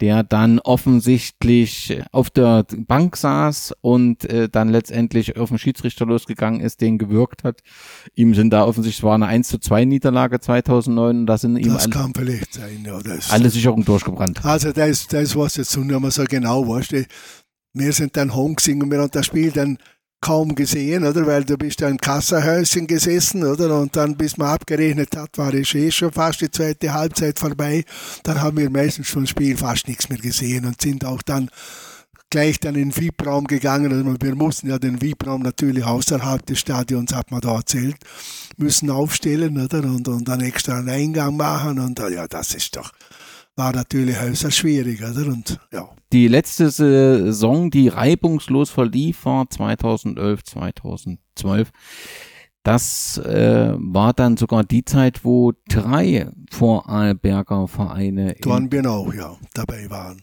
der 0.00 0.22
dann 0.22 0.58
offensichtlich 0.60 2.00
auf 2.10 2.30
der 2.30 2.64
Bank 2.86 3.16
saß 3.16 3.74
und 3.80 4.24
äh, 4.24 4.48
dann 4.48 4.70
letztendlich 4.70 5.36
auf 5.36 5.50
den 5.50 5.58
Schiedsrichter 5.58 6.06
losgegangen 6.06 6.60
ist, 6.60 6.80
den 6.80 6.98
gewirkt 6.98 7.44
hat. 7.44 7.60
Ihm 8.14 8.34
sind 8.34 8.50
da 8.50 8.64
offensichtlich, 8.64 9.02
war 9.02 9.14
eine 9.14 9.26
1 9.26 9.48
zu 9.48 9.58
2 9.58 9.84
Niederlage 9.84 10.40
2009 10.40 11.20
und 11.20 11.26
da 11.26 11.36
sind 11.36 11.58
ihm 11.58 11.76
alle, 11.76 11.90
kann 11.90 12.12
vielleicht 12.14 12.54
sein, 12.54 12.82
ja, 12.84 12.98
das, 13.00 13.30
alle 13.30 13.50
Sicherungen 13.50 13.84
durchgebrannt. 13.84 14.44
Also 14.44 14.72
das, 14.72 15.06
das 15.06 15.36
was 15.36 15.56
jetzt 15.56 15.76
nicht 15.76 16.00
mehr 16.00 16.10
so 16.10 16.24
genau 16.24 16.66
weißt, 16.66 16.94
wir 17.72 17.92
sind 17.92 18.16
dann 18.16 18.32
gesehen 18.56 18.82
und 18.82 18.90
wir 18.90 19.00
haben 19.00 19.10
das 19.10 19.26
Spiel 19.26 19.50
dann 19.50 19.78
kaum 20.20 20.54
gesehen, 20.54 21.04
oder? 21.04 21.26
Weil 21.26 21.44
du 21.44 21.56
bist 21.56 21.80
da 21.80 21.88
im 21.88 21.96
Kassahäuschen 21.96 22.86
gesessen, 22.86 23.44
oder? 23.44 23.78
Und 23.80 23.96
dann, 23.96 24.16
bis 24.16 24.36
man 24.36 24.48
abgerechnet 24.48 25.16
hat, 25.16 25.38
war 25.38 25.54
es 25.54 25.74
eh 25.74 25.90
schon 25.90 26.12
fast 26.12 26.42
die 26.42 26.50
zweite 26.50 26.92
Halbzeit 26.92 27.38
vorbei. 27.38 27.84
Dann 28.22 28.40
haben 28.40 28.58
wir 28.58 28.70
meistens 28.70 29.08
vom 29.08 29.26
Spiel 29.26 29.56
fast 29.56 29.88
nichts 29.88 30.08
mehr 30.08 30.18
gesehen 30.18 30.66
und 30.66 30.80
sind 30.80 31.04
auch 31.04 31.22
dann 31.22 31.48
gleich 32.28 32.60
dann 32.60 32.76
in 32.76 32.90
den 32.90 32.96
VIP-Raum 32.96 33.46
gegangen. 33.46 33.92
Also 33.92 34.16
wir 34.20 34.34
mussten 34.34 34.68
ja 34.68 34.78
den 34.78 35.00
VIP-Raum 35.00 35.42
natürlich 35.42 35.84
außerhalb 35.84 36.44
des 36.46 36.60
Stadions, 36.60 37.14
hat 37.14 37.30
man 37.30 37.40
da 37.40 37.56
erzählt, 37.56 37.96
müssen 38.56 38.90
aufstellen, 38.90 39.58
oder? 39.62 39.80
Und, 39.80 40.06
und 40.06 40.28
dann 40.28 40.40
extra 40.40 40.78
einen 40.78 40.90
Eingang 40.90 41.36
machen 41.36 41.78
und 41.78 41.98
ja, 41.98 42.28
das 42.28 42.54
ist 42.54 42.76
doch, 42.76 42.92
war 43.56 43.72
natürlich 43.72 44.18
äußerst 44.18 44.56
schwierig, 44.56 45.02
oder? 45.02 45.26
Und 45.26 45.58
ja. 45.72 45.88
Die 46.12 46.28
letzte 46.28 46.70
Saison, 46.70 47.70
die 47.70 47.88
reibungslos 47.88 48.70
verlief, 48.70 49.24
war 49.24 49.48
2011, 49.48 50.44
2012. 50.44 51.70
Das 52.62 53.16
äh, 53.16 53.72
war 53.78 54.12
dann 54.12 54.36
sogar 54.36 54.64
die 54.64 54.84
Zeit, 54.84 55.24
wo 55.24 55.52
drei 55.68 56.28
Vorarlberger 56.50 57.66
Vereine 57.68 58.34
Dornbirn 58.42 58.86
auch, 58.86 59.14
ja, 59.14 59.34
dabei 59.54 59.88
waren. 59.88 60.20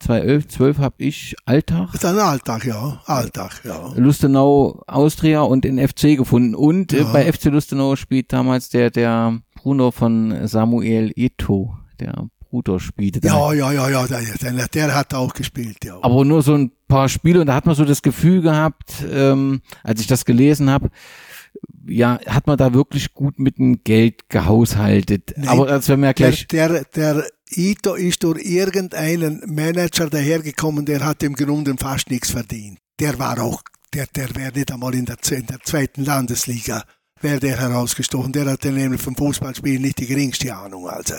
2011, 0.00 0.48
12 0.48 0.78
habe 0.78 0.96
ich 0.98 1.36
Alltag. 1.44 1.90
Das 1.92 2.02
ist 2.02 2.04
ein 2.04 2.18
Alltag, 2.18 2.64
ja, 2.64 3.00
Alltag, 3.06 3.60
ja. 3.64 3.92
Lustenau, 3.94 4.82
Austria 4.88 5.42
und 5.42 5.64
den 5.64 5.78
FC 5.78 6.16
gefunden. 6.16 6.56
Und 6.56 6.92
äh, 6.92 7.02
ja. 7.02 7.10
äh, 7.10 7.12
bei 7.12 7.32
FC 7.32 7.46
Lustenau 7.46 7.94
spielt 7.94 8.32
damals 8.32 8.70
der, 8.70 8.90
der 8.90 9.38
Bruno 9.54 9.92
von 9.92 10.48
Samuel 10.48 11.12
Eto, 11.14 11.76
der 11.96 12.28
Bruder 12.48 12.80
spielte. 12.80 13.20
Ja, 13.26 13.52
ja, 13.52 13.72
ja, 13.72 13.88
ja, 13.88 14.06
der, 14.06 14.68
der, 14.68 14.94
hat 14.94 15.14
auch 15.14 15.34
gespielt, 15.34 15.84
ja. 15.84 15.98
Aber 16.02 16.24
nur 16.24 16.42
so 16.42 16.54
ein 16.54 16.70
paar 16.88 17.08
Spiele 17.08 17.40
und 17.40 17.46
da 17.46 17.54
hat 17.54 17.66
man 17.66 17.74
so 17.74 17.84
das 17.84 18.02
Gefühl 18.02 18.42
gehabt, 18.42 19.04
ähm, 19.10 19.60
als 19.82 20.00
ich 20.00 20.06
das 20.06 20.24
gelesen 20.24 20.70
habe, 20.70 20.90
ja, 21.86 22.20
hat 22.26 22.46
man 22.46 22.56
da 22.56 22.74
wirklich 22.74 23.14
gut 23.14 23.38
mit 23.38 23.58
dem 23.58 23.82
Geld 23.82 24.28
gehaushaltet. 24.28 25.34
Nein, 25.36 25.48
Aber 25.48 25.66
das 25.66 25.88
werden 25.88 26.00
wir 26.00 26.08
ja 26.08 26.12
gleich. 26.12 26.46
Der, 26.48 26.68
der, 26.68 26.84
der 26.84 27.26
Ito 27.50 27.94
ist 27.94 28.24
durch 28.24 28.44
irgendeinen 28.44 29.42
Manager 29.46 30.08
dahergekommen, 30.10 30.84
der 30.84 31.04
hat 31.04 31.22
im 31.22 31.34
Grunde 31.34 31.74
fast 31.78 32.10
nichts 32.10 32.30
verdient. 32.30 32.78
Der 33.00 33.18
war 33.18 33.40
auch, 33.40 33.62
der, 33.94 34.06
der 34.06 34.34
wäre 34.34 34.52
nicht 34.52 34.72
einmal 34.72 34.94
in 34.94 35.04
der, 35.04 35.16
in 35.30 35.46
der 35.46 35.60
zweiten 35.60 36.04
Landesliga 36.04 36.82
wäre 37.20 37.40
der 37.40 37.58
herausgestochen. 37.58 38.32
Der 38.32 38.46
hatte 38.46 38.70
nämlich 38.70 39.00
vom 39.00 39.16
Fußballspielen 39.16 39.82
nicht 39.82 39.98
die 39.98 40.06
geringste 40.06 40.54
Ahnung. 40.54 40.88
Also, 40.88 41.14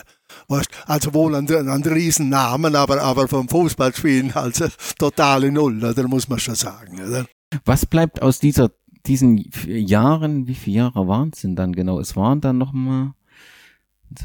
weißt, 0.48 0.70
also 0.86 1.14
wohl 1.14 1.36
einen, 1.36 1.70
einen 1.70 1.84
riesen 1.84 2.30
Namen, 2.30 2.76
aber, 2.76 3.02
aber 3.02 3.28
vom 3.28 3.48
Fußballspielen 3.48 4.34
also 4.34 4.68
totale 4.98 5.52
Null, 5.52 5.80
da 5.80 6.08
muss 6.08 6.28
man 6.28 6.40
schon 6.40 6.56
sagen. 6.56 7.02
Oder? 7.02 7.26
Was 7.66 7.86
bleibt 7.86 8.22
aus 8.22 8.40
dieser, 8.40 8.72
diesen 9.06 9.44
Jahren, 9.66 10.48
wie 10.48 10.56
viele 10.56 10.78
Jahre 10.78 11.08
waren 11.08 11.32
es 11.34 11.42
denn 11.42 11.56
dann 11.56 11.74
genau? 11.74 12.00
Es 12.00 12.16
waren 12.16 12.42
dann 12.42 12.58
nochmal 12.58 13.14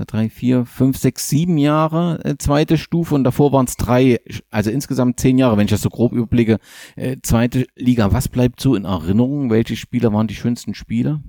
drei, 0.06 0.30
vier, 0.30 0.64
fünf, 0.64 0.96
sechs, 0.96 1.28
sieben 1.28 1.58
Jahre 1.58 2.20
äh, 2.24 2.36
zweite 2.38 2.78
Stufe 2.78 3.14
und 3.14 3.24
davor 3.24 3.52
waren 3.52 3.66
es 3.66 3.76
drei, 3.76 4.20
also 4.50 4.70
insgesamt 4.70 5.18
zehn 5.18 5.38
Jahre, 5.38 5.56
wenn 5.56 5.64
ich 5.64 5.72
das 5.72 5.82
so 5.82 5.90
grob 5.90 6.12
überblicke, 6.12 6.58
äh, 6.96 7.16
zweite 7.22 7.66
Liga. 7.76 8.12
Was 8.12 8.28
bleibt 8.28 8.60
so 8.60 8.74
in 8.74 8.84
Erinnerung? 8.84 9.50
Welche 9.50 9.76
Spieler 9.76 10.12
waren 10.12 10.28
die 10.28 10.34
schönsten 10.34 10.74
Spieler? 10.74 11.22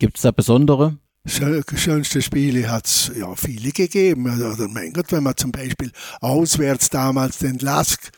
Gibt 0.00 0.16
es 0.16 0.22
da 0.22 0.30
besondere? 0.30 0.96
Schönste 1.26 2.22
Spiele 2.22 2.70
hat 2.70 2.86
es 2.86 3.12
ja 3.14 3.34
viele 3.36 3.70
gegeben. 3.70 4.24
Oder 4.24 4.66
mein 4.68 4.94
Gott, 4.94 5.12
wenn 5.12 5.22
man 5.22 5.36
zum 5.36 5.52
Beispiel 5.52 5.92
auswärts 6.22 6.88
damals 6.88 7.38
den 7.38 7.58
Lask 7.58 8.10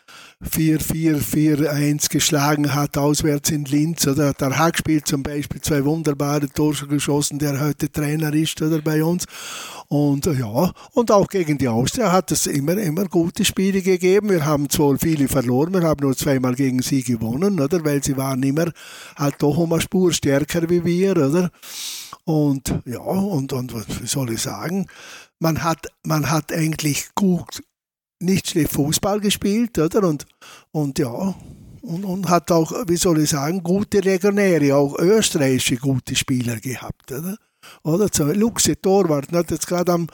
4-4-4-1 0.50 2.08
geschlagen 2.10 2.74
hat, 2.74 2.98
auswärts 2.98 3.50
in 3.50 3.64
Linz, 3.64 4.06
oder 4.06 4.32
der 4.32 4.58
Hack 4.58 4.78
spielt 4.78 5.06
zum 5.06 5.22
Beispiel 5.22 5.60
zwei 5.60 5.84
wunderbare 5.84 6.48
Tore 6.48 6.86
geschossen, 6.88 7.38
der 7.38 7.60
heute 7.60 7.90
Trainer 7.90 8.32
ist, 8.34 8.60
oder 8.60 8.80
bei 8.80 9.04
uns. 9.04 9.24
Und 9.88 10.26
ja, 10.26 10.72
und 10.92 11.10
auch 11.10 11.28
gegen 11.28 11.58
die 11.58 11.68
Austria 11.68 12.12
hat 12.12 12.32
es 12.32 12.46
immer, 12.46 12.76
immer 12.78 13.06
gute 13.06 13.44
Spiele 13.44 13.82
gegeben. 13.82 14.30
Wir 14.30 14.44
haben 14.44 14.68
zwar 14.68 14.98
viele 14.98 15.28
verloren, 15.28 15.74
wir 15.74 15.82
haben 15.82 16.04
nur 16.04 16.16
zweimal 16.16 16.54
gegen 16.54 16.82
sie 16.82 17.02
gewonnen, 17.02 17.60
oder? 17.60 17.84
Weil 17.84 18.02
sie 18.02 18.16
waren 18.16 18.42
immer 18.42 18.72
halt 19.16 19.36
doch 19.38 19.56
um 19.58 19.72
eine 19.72 19.82
Spur 19.82 20.12
stärker 20.12 20.68
wie 20.68 20.84
wir, 20.84 21.12
oder? 21.16 21.50
Und 22.24 22.74
ja, 22.84 23.00
und, 23.00 23.52
und 23.52 23.74
was 23.74 23.86
soll 24.10 24.32
ich 24.32 24.42
sagen? 24.42 24.86
Man 25.38 25.62
hat, 25.62 25.88
man 26.04 26.30
hat 26.30 26.52
eigentlich 26.52 27.08
gut, 27.14 27.62
nicht 28.22 28.48
schlecht 28.48 28.72
Fußball 28.72 29.20
gespielt, 29.20 29.78
oder? 29.78 30.08
Und, 30.08 30.26
und 30.70 30.98
ja, 30.98 31.34
und, 31.82 32.04
und 32.04 32.28
hat 32.28 32.50
auch, 32.50 32.72
wie 32.86 32.96
soll 32.96 33.20
ich 33.20 33.30
sagen, 33.30 33.62
gute 33.62 34.00
Legionäre, 34.00 34.76
auch 34.76 34.98
österreichische 34.98 35.76
gute 35.76 36.14
Spieler 36.14 36.56
gehabt, 36.60 37.10
oder? 37.12 37.36
Oder 37.82 38.08
so 38.12 38.24
Luxe 38.24 38.80
Torwart, 38.80 39.32
nicht? 39.32 39.50
jetzt 39.50 39.66
gerade 39.66 39.92
am, 39.92 40.06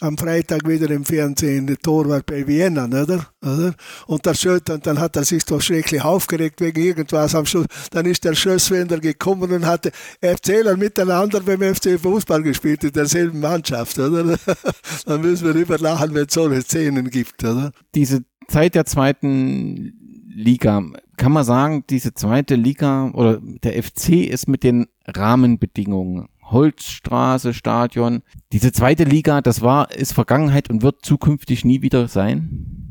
am 0.00 0.16
Freitag 0.16 0.68
wieder 0.68 0.90
im 0.90 1.04
Fernsehen, 1.04 1.66
der 1.66 1.78
Torwart 1.78 2.26
bei 2.26 2.46
Vienna, 2.46 2.86
oder? 2.86 3.26
oder? 3.42 3.74
Und 4.06 4.26
der 4.26 4.34
Schöt, 4.34 4.70
und 4.70 4.86
dann 4.86 4.98
hat 4.98 5.16
er 5.16 5.24
sich 5.24 5.44
doch 5.44 5.60
schrecklich 5.60 6.02
aufgeregt 6.02 6.60
wegen 6.60 6.80
irgendwas 6.80 7.34
am 7.34 7.46
Schluss. 7.46 7.66
Dann 7.90 8.06
ist 8.06 8.24
der 8.24 8.34
Schösswender 8.34 8.98
gekommen 8.98 9.50
und 9.52 9.66
hatte 9.66 9.92
FCler 10.20 10.76
miteinander 10.76 11.40
beim 11.40 11.62
FC 11.74 11.98
Fußball 12.00 12.42
gespielt, 12.42 12.84
in 12.84 12.92
derselben 12.92 13.40
Mannschaft, 13.40 13.98
oder? 13.98 14.38
dann 15.06 15.20
müssen 15.20 15.46
wir 15.46 15.54
überlachen, 15.54 16.14
wenn 16.14 16.26
es 16.26 16.34
solche 16.34 16.62
Szenen 16.62 17.10
gibt, 17.10 17.42
oder? 17.44 17.72
Diese 17.94 18.24
Zeit 18.48 18.74
der 18.74 18.86
zweiten 18.86 19.92
Liga, 20.28 20.82
kann 21.16 21.32
man 21.32 21.44
sagen, 21.44 21.84
diese 21.88 22.12
zweite 22.12 22.56
Liga 22.56 23.10
oder 23.12 23.40
der 23.40 23.82
FC 23.82 24.10
ist 24.26 24.48
mit 24.48 24.62
den 24.62 24.86
Rahmenbedingungen 25.06 26.28
Holzstraße, 26.50 27.54
Stadion. 27.54 28.22
Diese 28.52 28.72
zweite 28.72 29.04
Liga, 29.04 29.40
das 29.40 29.62
war, 29.62 29.92
ist 29.92 30.12
Vergangenheit 30.12 30.70
und 30.70 30.82
wird 30.82 31.04
zukünftig 31.04 31.64
nie 31.64 31.82
wieder 31.82 32.08
sein? 32.08 32.86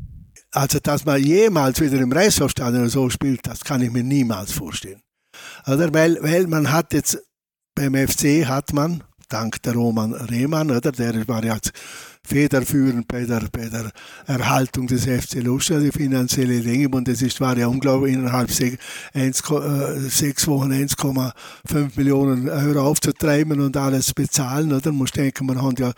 Also, 0.52 0.78
dass 0.80 1.04
man 1.04 1.22
jemals 1.22 1.80
wieder 1.80 1.98
im 1.98 2.12
Reichshofstadion 2.12 2.88
so 2.88 3.10
spielt, 3.10 3.46
das 3.46 3.64
kann 3.64 3.82
ich 3.82 3.90
mir 3.90 4.04
niemals 4.04 4.52
vorstellen. 4.52 5.02
Oder? 5.66 5.92
Weil, 5.92 6.18
weil 6.22 6.46
man 6.46 6.72
hat 6.72 6.92
jetzt, 6.92 7.18
beim 7.74 7.94
FC 7.94 8.46
hat 8.46 8.72
man, 8.72 9.02
dank 9.28 9.62
der 9.62 9.74
Roman 9.74 10.14
Rehmann, 10.14 10.70
oder? 10.70 10.92
Der 10.92 11.26
war 11.28 11.44
ja 11.44 11.58
federführend 12.26 13.08
bei 13.08 13.24
der, 13.24 13.42
bei 13.52 13.68
der 13.68 13.90
Erhaltung 14.26 14.86
des 14.86 15.04
FC 15.04 15.42
Lustenau, 15.42 15.80
die 15.80 15.92
finanzielle 15.92 16.60
Dinge. 16.60 16.88
Und 16.88 17.08
es 17.08 17.22
ist, 17.22 17.40
war 17.40 17.56
ja 17.56 17.66
unglaublich, 17.66 18.14
innerhalb 18.14 18.50
sech, 18.50 18.78
1, 19.14 19.42
äh, 19.50 20.08
sechs 20.08 20.46
Wochen 20.46 20.72
1,5 20.72 21.90
Millionen 21.96 22.48
Euro 22.48 22.80
aufzutreiben 22.88 23.60
und 23.60 23.76
alles 23.76 24.12
bezahlen. 24.12 24.72
Oder? 24.72 24.90
Man 24.90 24.98
muss 24.98 25.12
denken, 25.12 25.46
man 25.46 25.62
hat 25.62 25.78
ja, 25.78 25.92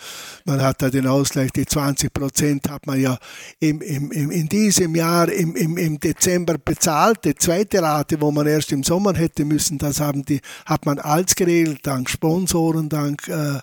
man 0.45 0.63
hat 0.63 0.83
da 0.83 0.91
den 0.91 1.07
Ausgleich, 1.07 1.51
die 1.53 1.67
20 1.67 2.13
Prozent 2.13 2.69
hat 2.71 2.87
man 2.87 3.01
ja 3.01 3.19
im, 3.61 3.81
im, 3.81 4.11
im, 4.13 4.31
in 4.31 4.49
diesem 4.49 4.95
Jahr 4.95 5.31
im, 5.31 5.57
im, 5.57 5.77
im 5.77 5.99
Dezember 5.99 6.57
bezahlt. 6.59 7.25
Die 7.25 7.35
zweite 7.35 7.83
Rate, 7.83 8.21
wo 8.21 8.31
man 8.31 8.47
erst 8.47 8.73
im 8.73 8.83
Sommer 8.83 9.15
hätte 9.15 9.45
müssen, 9.45 9.79
das 9.79 10.01
haben 10.01 10.25
die, 10.25 10.41
hat 10.67 10.87
man 10.87 10.99
als 10.99 11.35
geregelt, 11.35 11.81
dank 11.83 12.11
Sponsoren, 12.11 12.89
dank 12.89 13.27
äh, 13.29 13.59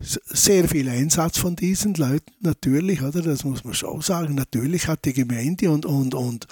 sehr 0.00 0.68
viel 0.68 0.88
Einsatz 0.88 1.38
von 1.38 1.56
diesen 1.56 1.94
Leuten, 1.94 2.32
natürlich, 2.40 3.02
oder? 3.02 3.20
Das 3.22 3.44
muss 3.44 3.64
man 3.64 3.74
schon 3.74 4.00
sagen. 4.00 4.34
Natürlich 4.34 4.88
hat 4.88 5.04
die 5.04 5.12
Gemeinde 5.12 5.70
und, 5.70 5.84
und, 5.84 6.14
und, 6.14 6.46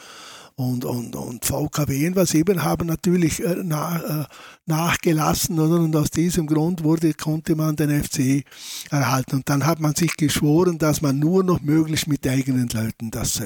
und, 0.55 0.85
und, 0.85 1.15
und 1.15 1.45
VKW 1.45 2.11
was 2.15 2.35
eben 2.35 2.65
haben 2.65 2.89
natürlich 2.89 3.45
äh, 3.45 3.63
nach, 3.63 4.03
äh, 4.03 4.25
nachgelassen 4.67 5.59
oder? 5.61 5.81
und 5.81 5.95
aus 5.95 6.11
diesem 6.11 6.49
Grund 6.49 6.83
wurde, 6.83 7.15
konnte 7.15 7.55
man 7.55 7.77
den 7.77 8.03
FC 8.03 8.45
erhalten 8.91 9.37
und 9.37 9.49
dann 9.49 9.65
hat 9.65 9.79
man 9.79 9.95
sich 9.95 10.17
geschworen, 10.17 10.79
dass 10.79 11.01
man 11.01 11.21
nur 11.21 11.45
noch 11.45 11.61
möglichst 11.61 12.09
mit 12.09 12.27
eigenen 12.27 12.69
Leuten 12.69 13.13
das 13.13 13.41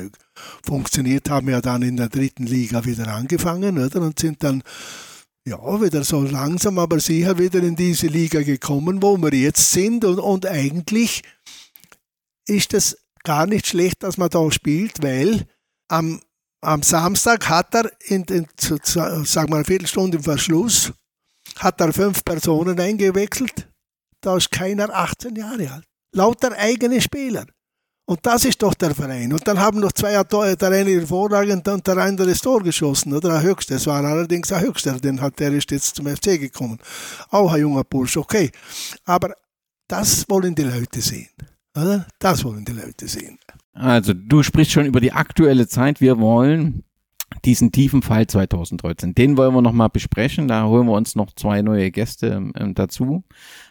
funktioniert, 0.63 1.29
haben 1.29 1.51
ja 1.51 1.61
dann 1.61 1.83
in 1.83 1.99
der 1.99 2.09
dritten 2.09 2.47
Liga 2.47 2.87
wieder 2.87 3.09
angefangen 3.09 3.79
oder? 3.79 4.01
und 4.01 4.19
sind 4.19 4.43
dann 4.43 4.63
ja, 5.45 5.81
wieder 5.81 6.05
so 6.05 6.23
langsam, 6.23 6.79
aber 6.79 7.01
sicher 7.01 7.39
wieder 7.39 7.63
in 7.63 7.75
diese 7.77 8.07
Liga 8.07 8.43
gekommen, 8.43 9.03
wo 9.03 9.17
wir 9.17 9.35
jetzt 9.35 9.73
sind. 9.73 10.05
Und, 10.05 10.19
und 10.19 10.47
eigentlich 10.47 11.23
ist 12.47 12.75
es 12.75 12.99
gar 13.25 13.47
nicht 13.47 13.67
schlecht, 13.67 14.03
dass 14.03 14.19
man 14.19 14.31
da 14.31 14.51
spielt, 14.51 15.03
weil 15.03 15.47
am, 15.89 16.21
am 16.61 16.83
Samstag 16.83 17.49
hat 17.49 17.75
er, 17.75 17.91
in, 18.05 18.25
in, 18.25 18.47
sagen 18.57 19.51
wir 19.51 19.57
eine 19.57 19.65
Viertelstunde 19.65 20.19
im 20.19 20.23
Verschluss, 20.23 20.93
hat 21.59 21.81
er 21.81 21.93
fünf 21.93 22.25
Personen 22.25 22.79
eingewechselt. 22.79 23.69
Da 24.21 24.37
ist 24.37 24.51
keiner 24.51 24.91
18 24.91 25.35
Jahre 25.35 25.73
alt. 25.73 25.85
Lauter 26.15 26.53
eigene 26.57 27.01
Spieler. 27.01 27.47
Und 28.05 28.19
das 28.23 28.45
ist 28.45 28.61
doch 28.63 28.75
der 28.75 28.95
Verein. 28.95 29.33
Und 29.33 29.47
dann 29.47 29.59
haben 29.59 29.81
noch 29.81 29.93
zwei 29.93 30.23
der 30.23 30.71
eine 30.71 30.91
hervorragend 30.91 31.67
und 31.69 31.87
der 31.87 31.97
andere 31.99 32.29
das 32.29 32.41
Tor 32.41 32.63
geschossen, 32.63 33.13
oder? 33.13 33.31
Der 33.31 33.43
Höchste. 33.43 33.75
Es 33.75 33.87
war 33.87 34.05
allerdings 34.05 34.53
ein 34.53 34.63
Höchster, 34.63 34.99
den 34.99 35.21
hat, 35.21 35.39
der 35.39 35.53
ist 35.53 35.71
jetzt 35.71 35.97
zum 35.97 36.07
FC 36.07 36.39
gekommen. 36.41 36.79
Auch 37.31 37.53
ein 37.53 37.61
junger 37.61 37.85
Bursch, 37.85 38.17
okay. 38.17 38.51
Aber 39.05 39.35
das 39.87 40.25
wollen 40.29 40.55
die 40.55 40.65
Leute 40.65 41.01
sehen. 41.01 41.29
Oder? 41.77 42.07
Das 42.19 42.45
wollen 42.45 42.65
die 42.65 42.73
Leute 42.73 43.07
sehen. 43.07 43.39
Also, 43.73 44.13
du 44.13 44.43
sprichst 44.43 44.73
schon 44.73 44.87
über 44.87 45.01
die 45.01 45.13
aktuelle 45.13 45.67
Zeit. 45.67 46.01
Wir 46.01 46.19
wollen 46.19 46.85
diesen 47.45 47.73
tiefen 47.73 48.03
Fall 48.03 48.27
2013. 48.27 49.15
Den 49.15 49.37
wollen 49.37 49.55
wir 49.55 49.63
nochmal 49.63 49.89
besprechen. 49.89 50.49
Da 50.49 50.67
holen 50.67 50.87
wir 50.87 50.95
uns 50.95 51.17
noch 51.17 51.33
zwei 51.35 51.63
neue 51.63 51.91
Gäste 51.91 52.43
ähm, 52.55 52.75
dazu. 52.75 53.25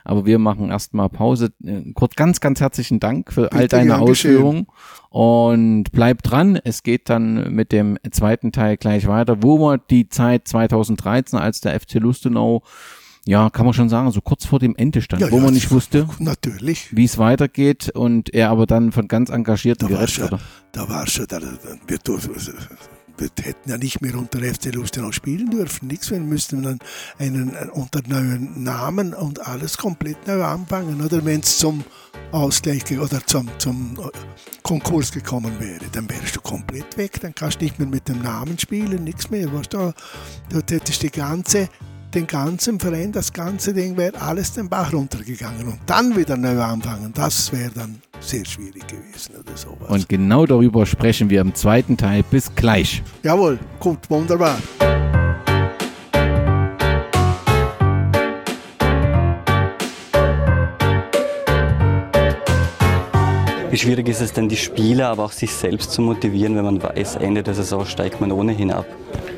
Aber 0.04 0.26
wir 0.26 0.40
machen 0.40 0.70
erstmal 0.70 1.10
Pause. 1.10 1.52
Äh, 1.64 1.92
Kurt, 1.94 2.16
ganz, 2.16 2.40
ganz 2.40 2.60
herzlichen 2.60 3.00
Dank 3.00 3.32
für 3.32 3.52
all 3.52 3.68
deine 3.68 4.00
Ausführungen. 4.00 4.68
Und 5.10 5.92
bleib 5.92 6.24
dran. 6.24 6.60
Es 6.64 6.84
geht 6.84 7.10
dann 7.10 7.54
mit 7.54 7.72
dem 7.72 7.98
zweiten 8.12 8.52
Teil 8.52 8.78
gleich 8.78 9.08
weiter, 9.08 9.44
wo 9.44 9.58
wir 9.60 9.78
die 9.78 10.10
Zeit 10.10 10.48
2013, 10.48 11.38
als 11.40 11.62
der 11.62 11.80
FC 11.80 11.96
Lustenau 11.96 12.64
ja, 13.26 13.50
kann 13.50 13.66
man 13.66 13.74
schon 13.74 13.90
sagen, 13.90 14.12
so 14.12 14.22
kurz 14.22 14.46
vor 14.46 14.60
dem 14.60 14.76
Ende 14.76 15.02
stand, 15.02 15.22
ja, 15.22 15.32
wo 15.32 15.38
ja, 15.38 15.44
man 15.44 15.54
nicht 15.54 15.70
wusste, 15.72 16.08
natürlich, 16.20 16.96
wie 16.96 17.06
es 17.06 17.18
weitergeht 17.18 17.90
und 17.94 18.34
er 18.34 18.50
aber 18.50 18.66
dann 18.66 18.92
von 18.92 19.08
ganz 19.08 19.30
Engagierten 19.30 19.90
gerettet 19.90 20.32
wurde. 20.32 20.40
Da 20.72 20.90
war 20.90 21.06
schon, 21.06 21.28
da, 21.28 21.40
wir, 21.40 21.78
wir 21.86 22.00
hätten 23.42 23.70
ja 23.70 23.78
nicht 23.78 24.02
mehr 24.02 24.16
unter 24.16 24.40
FC 24.40 24.74
Lustenau 24.74 25.12
spielen 25.12 25.50
dürfen, 25.50 25.88
nichts, 25.88 26.12
wir 26.12 26.20
müssten 26.20 26.64
dann 26.64 26.80
einen, 27.18 27.56
einen 27.56 27.70
unter 27.70 28.02
neuen 28.08 28.64
Namen 28.64 29.14
und 29.14 29.46
alles 29.46 29.78
komplett 29.78 30.28
neu 30.28 30.44
anfangen, 30.44 31.02
oder? 31.02 31.24
Wenn 31.26 31.42
es 31.42 31.58
zum 31.58 31.84
Ausgleich 32.32 32.84
oder 32.98 33.26
zum, 33.26 33.50
zum 33.58 33.98
äh, 34.00 34.10
Konkurs 34.64 35.12
gekommen 35.12 35.60
wäre, 35.60 35.86
dann 35.92 36.10
wärst 36.10 36.36
du 36.36 36.42
komplett 36.42 36.98
weg, 36.98 37.20
dann 37.22 37.36
kannst 37.36 37.62
du 37.62 37.66
nicht 37.66 37.80
mehr 37.80 37.88
mit 37.88 38.08
dem 38.08 38.22
Namen 38.22 38.58
spielen, 38.58 39.04
nichts 39.04 39.30
mehr, 39.30 39.52
weißt 39.52 39.74
du, 39.74 39.94
du 40.50 40.58
hättest 40.58 41.04
die 41.04 41.12
ganze 41.12 41.70
den 42.14 42.28
ganzen 42.28 42.80
Verein, 42.80 43.12
das 43.12 43.32
ganze 43.32 43.74
Ding 43.74 43.98
wäre 43.98 44.20
alles 44.22 44.54
den 44.54 44.70
Bach 44.70 44.94
runtergegangen 44.94 45.68
und 45.68 45.80
dann 45.86 46.16
wieder 46.16 46.38
neu 46.38 46.62
anfangen, 46.62 47.12
das 47.14 47.52
wäre 47.52 47.72
dann 47.74 48.02
sehr 48.20 48.46
schwierig 48.46 48.86
gewesen 48.88 49.36
oder 49.40 49.58
sowas. 49.58 49.90
Und 49.90 50.10
genau 50.10 50.46
darüber 50.46 50.86
sprechen 50.86 51.30
wir 51.30 51.42
im 51.42 51.56
zweiten 51.56 51.98
Teil. 51.98 52.24
Bis 52.24 52.54
gleich. 52.54 53.02
Jawohl, 53.24 53.60
gut, 53.80 54.10
wunderbar. 54.10 54.58
Wie 63.72 63.78
schwierig 63.78 64.10
ist 64.10 64.20
es 64.20 64.34
denn, 64.34 64.50
die 64.50 64.58
Spieler, 64.58 65.08
aber 65.08 65.24
auch 65.24 65.32
sich 65.32 65.54
selbst 65.54 65.94
zu 65.94 66.02
motivieren, 66.02 66.58
wenn 66.58 66.66
man 66.66 66.84
weiß, 66.84 67.16
Ende 67.16 67.42
der 67.42 67.54
Saison 67.54 67.86
steigt 67.86 68.20
man 68.20 68.34
ohnehin 68.34 68.70
ab? 68.70 68.86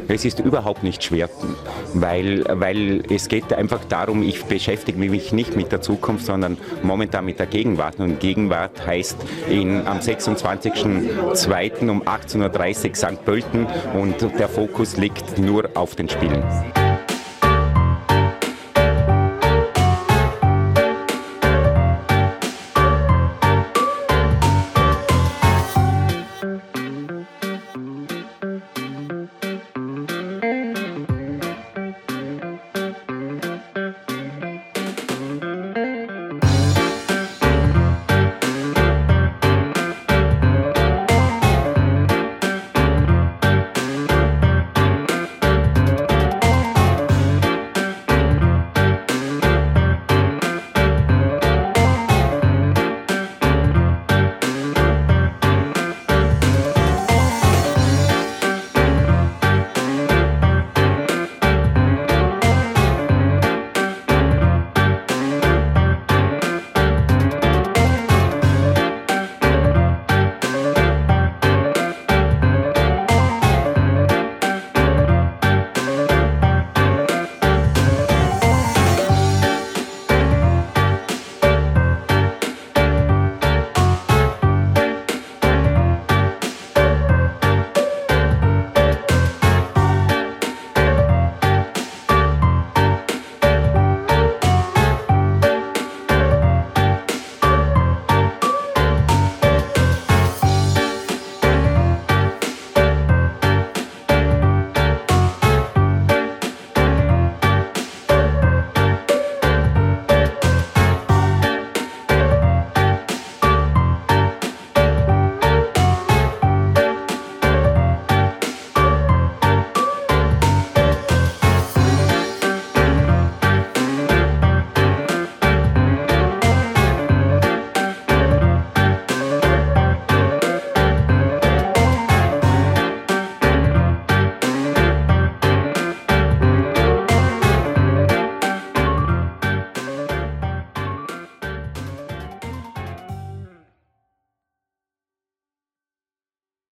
Es 0.08 0.26
ist 0.26 0.40
überhaupt 0.40 0.82
nicht 0.82 1.04
schwer, 1.04 1.30
weil, 1.94 2.44
weil 2.50 3.04
es 3.12 3.28
geht 3.28 3.54
einfach 3.54 3.86
darum, 3.86 4.24
ich 4.24 4.44
beschäftige 4.46 4.98
mich 4.98 5.34
nicht 5.34 5.56
mit 5.56 5.72
der 5.72 5.82
Zukunft, 5.82 6.26
sondern 6.26 6.58
momentan 6.82 7.26
mit 7.26 7.38
der 7.38 7.46
Gegenwart. 7.46 8.00
Und 8.00 8.20
Gegenwart 8.20 8.84
heißt 8.88 9.18
in, 9.52 9.86
am 9.86 10.00
26.02. 10.00 11.90
um 11.90 12.02
18.30 12.02 12.90
Uhr 12.90 12.96
St. 12.96 13.26
Pölten 13.26 13.68
und 13.94 14.20
der 14.40 14.50
Fokus 14.50 14.98
liegt 14.98 15.38
nur 15.38 15.70
auf 15.76 15.96
den 15.96 16.10
Spielen. 16.10 16.44